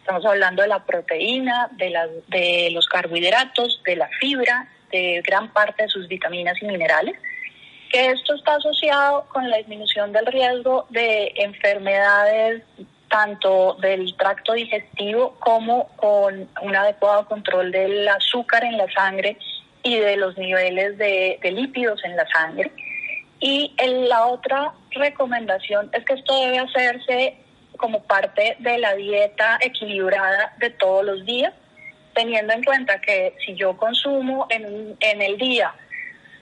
Estamos 0.00 0.24
hablando 0.24 0.62
de 0.62 0.68
la 0.68 0.84
proteína, 0.84 1.68
de, 1.72 1.92
de 2.28 2.70
los 2.72 2.86
carbohidratos, 2.86 3.82
de 3.84 3.96
la 3.96 4.08
fibra 4.20 4.68
de 4.90 5.20
gran 5.26 5.52
parte 5.52 5.82
de 5.82 5.88
sus 5.88 6.06
vitaminas 6.06 6.60
y 6.62 6.66
minerales, 6.66 7.16
que 7.90 8.06
esto 8.06 8.34
está 8.34 8.54
asociado 8.54 9.26
con 9.32 9.48
la 9.50 9.56
disminución 9.58 10.12
del 10.12 10.26
riesgo 10.26 10.86
de 10.90 11.32
enfermedades 11.36 12.62
tanto 13.08 13.74
del 13.80 14.16
tracto 14.16 14.52
digestivo 14.52 15.36
como 15.38 15.88
con 15.96 16.48
un 16.62 16.76
adecuado 16.76 17.26
control 17.26 17.70
del 17.70 18.06
azúcar 18.08 18.64
en 18.64 18.76
la 18.76 18.90
sangre 18.92 19.38
y 19.82 19.96
de 19.96 20.16
los 20.16 20.36
niveles 20.36 20.98
de, 20.98 21.38
lípidos 21.44 22.04
en 22.04 22.16
la 22.16 22.26
sangre. 22.28 22.72
Y 23.38 23.74
la 24.08 24.26
otra 24.26 24.72
recomendación 24.96 25.90
es 25.92 26.04
que 26.04 26.14
esto 26.14 26.38
debe 26.40 26.58
hacerse 26.58 27.36
como 27.76 28.02
parte 28.02 28.56
de 28.58 28.78
la 28.78 28.94
dieta 28.94 29.58
equilibrada 29.60 30.54
de 30.58 30.70
todos 30.70 31.04
los 31.04 31.24
días, 31.24 31.52
teniendo 32.14 32.52
en 32.54 32.64
cuenta 32.64 33.00
que 33.00 33.34
si 33.44 33.54
yo 33.54 33.76
consumo 33.76 34.46
en, 34.50 34.96
en 35.00 35.22
el 35.22 35.36
día 35.36 35.74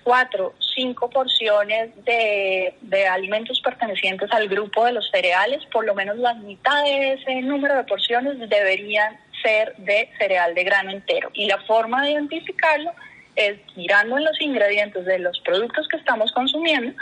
cuatro, 0.05 0.55
cinco 0.75 1.09
porciones 1.11 1.91
de, 2.05 2.75
de, 2.83 3.07
alimentos 3.07 3.61
pertenecientes 3.61 4.31
al 4.33 4.49
grupo 4.49 4.85
de 4.85 4.93
los 4.93 5.09
cereales, 5.11 5.65
por 5.73 5.85
lo 5.85 5.95
menos 5.95 6.19
la 6.19 6.35
mitad 6.35 6.85
de 6.85 7.15
ese 7.15 7.41
número 7.41 7.75
de 7.75 7.85
porciones 7.85 8.39
deberían 8.39 9.19
ser 9.43 9.75
de 9.79 10.11
cereal 10.19 10.55
de 10.55 10.65
grano 10.65 10.91
entero. 10.91 11.31
Y 11.33 11.47
la 11.47 11.59
forma 11.63 12.05
de 12.05 12.13
identificarlo 12.13 12.93
es 13.35 13.59
mirando 13.77 14.19
en 14.19 14.25
los 14.25 14.41
ingredientes 14.41 15.05
de 15.07 15.19
los 15.19 15.41
productos 15.41 15.89
que 15.89 15.97
estamos 15.97 16.31
consumiendo, 16.33 16.93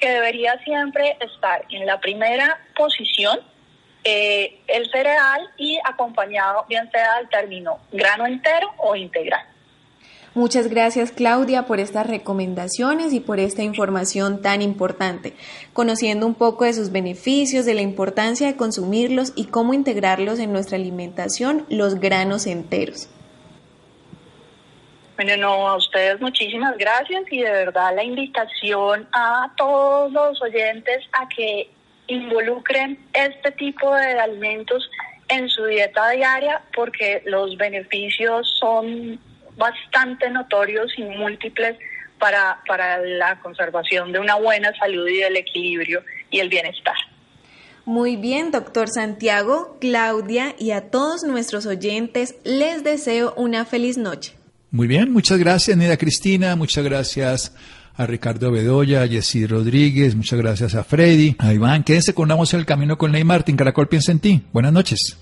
que 0.00 0.08
debería 0.08 0.58
siempre 0.64 1.16
estar 1.20 1.64
en 1.70 1.86
la 1.86 2.00
primera 2.00 2.58
posición 2.76 3.40
eh, 4.04 4.60
el 4.68 4.88
cereal 4.90 5.50
y 5.56 5.78
acompañado 5.84 6.64
bien 6.68 6.88
sea 6.92 7.16
del 7.18 7.28
término 7.28 7.78
grano 7.90 8.26
entero 8.26 8.68
o 8.78 8.94
integral. 8.94 9.44
Muchas 10.36 10.68
gracias 10.68 11.12
Claudia 11.12 11.62
por 11.62 11.80
estas 11.80 12.06
recomendaciones 12.06 13.14
y 13.14 13.20
por 13.20 13.40
esta 13.40 13.62
información 13.62 14.42
tan 14.42 14.60
importante, 14.60 15.34
conociendo 15.72 16.26
un 16.26 16.34
poco 16.34 16.66
de 16.66 16.74
sus 16.74 16.92
beneficios, 16.92 17.64
de 17.64 17.72
la 17.72 17.80
importancia 17.80 18.46
de 18.46 18.54
consumirlos 18.54 19.32
y 19.34 19.46
cómo 19.46 19.72
integrarlos 19.72 20.38
en 20.38 20.52
nuestra 20.52 20.76
alimentación, 20.76 21.64
los 21.70 21.96
granos 21.96 22.46
enteros. 22.46 23.08
Bueno, 25.16 25.36
no, 25.38 25.68
a 25.68 25.76
ustedes 25.76 26.20
muchísimas 26.20 26.76
gracias 26.76 27.22
y 27.30 27.40
de 27.40 27.50
verdad 27.50 27.94
la 27.96 28.04
invitación 28.04 29.08
a 29.12 29.50
todos 29.56 30.12
los 30.12 30.42
oyentes 30.42 31.04
a 31.12 31.26
que 31.28 31.70
involucren 32.06 32.98
este 33.14 33.50
tipo 33.52 33.94
de 33.94 34.20
alimentos 34.20 34.88
en 35.28 35.48
su 35.48 35.64
dieta 35.64 36.10
diaria 36.10 36.62
porque 36.74 37.22
los 37.24 37.56
beneficios 37.56 38.46
son 38.60 39.18
bastante 39.56 40.28
notorios 40.30 40.92
y 40.98 41.04
múltiples 41.04 41.78
para, 42.18 42.60
para 42.66 42.98
la 42.98 43.40
conservación 43.40 44.12
de 44.12 44.18
una 44.18 44.36
buena 44.36 44.72
salud 44.78 45.08
y 45.08 45.18
del 45.18 45.36
equilibrio 45.36 46.02
y 46.30 46.40
el 46.40 46.50
bienestar. 46.50 46.94
Muy 47.86 48.16
bien, 48.16 48.50
doctor 48.50 48.88
Santiago, 48.88 49.78
Claudia 49.80 50.54
y 50.58 50.72
a 50.72 50.90
todos 50.90 51.22
nuestros 51.22 51.66
oyentes 51.66 52.36
les 52.44 52.84
deseo 52.84 53.32
una 53.36 53.64
feliz 53.64 53.96
noche. 53.96 54.34
Muy 54.76 54.88
bien, 54.88 55.10
muchas 55.10 55.38
gracias, 55.38 55.74
Nida 55.74 55.96
Cristina, 55.96 56.54
muchas 56.54 56.84
gracias 56.84 57.52
a 57.94 58.04
Ricardo 58.04 58.52
Bedoya, 58.52 59.04
a 59.04 59.08
Jessy 59.08 59.46
Rodríguez, 59.46 60.14
muchas 60.14 60.38
gracias 60.38 60.74
a 60.74 60.84
Freddy, 60.84 61.34
a 61.38 61.54
Iván. 61.54 61.82
Quédense 61.82 62.12
con 62.12 62.30
una 62.30 62.34
en 62.42 62.60
el 62.60 62.66
camino 62.66 62.98
con 62.98 63.10
Ley 63.10 63.24
Martín. 63.24 63.56
Caracol 63.56 63.88
piensa 63.88 64.12
en 64.12 64.18
ti. 64.18 64.42
Buenas 64.52 64.74
noches. 64.74 65.16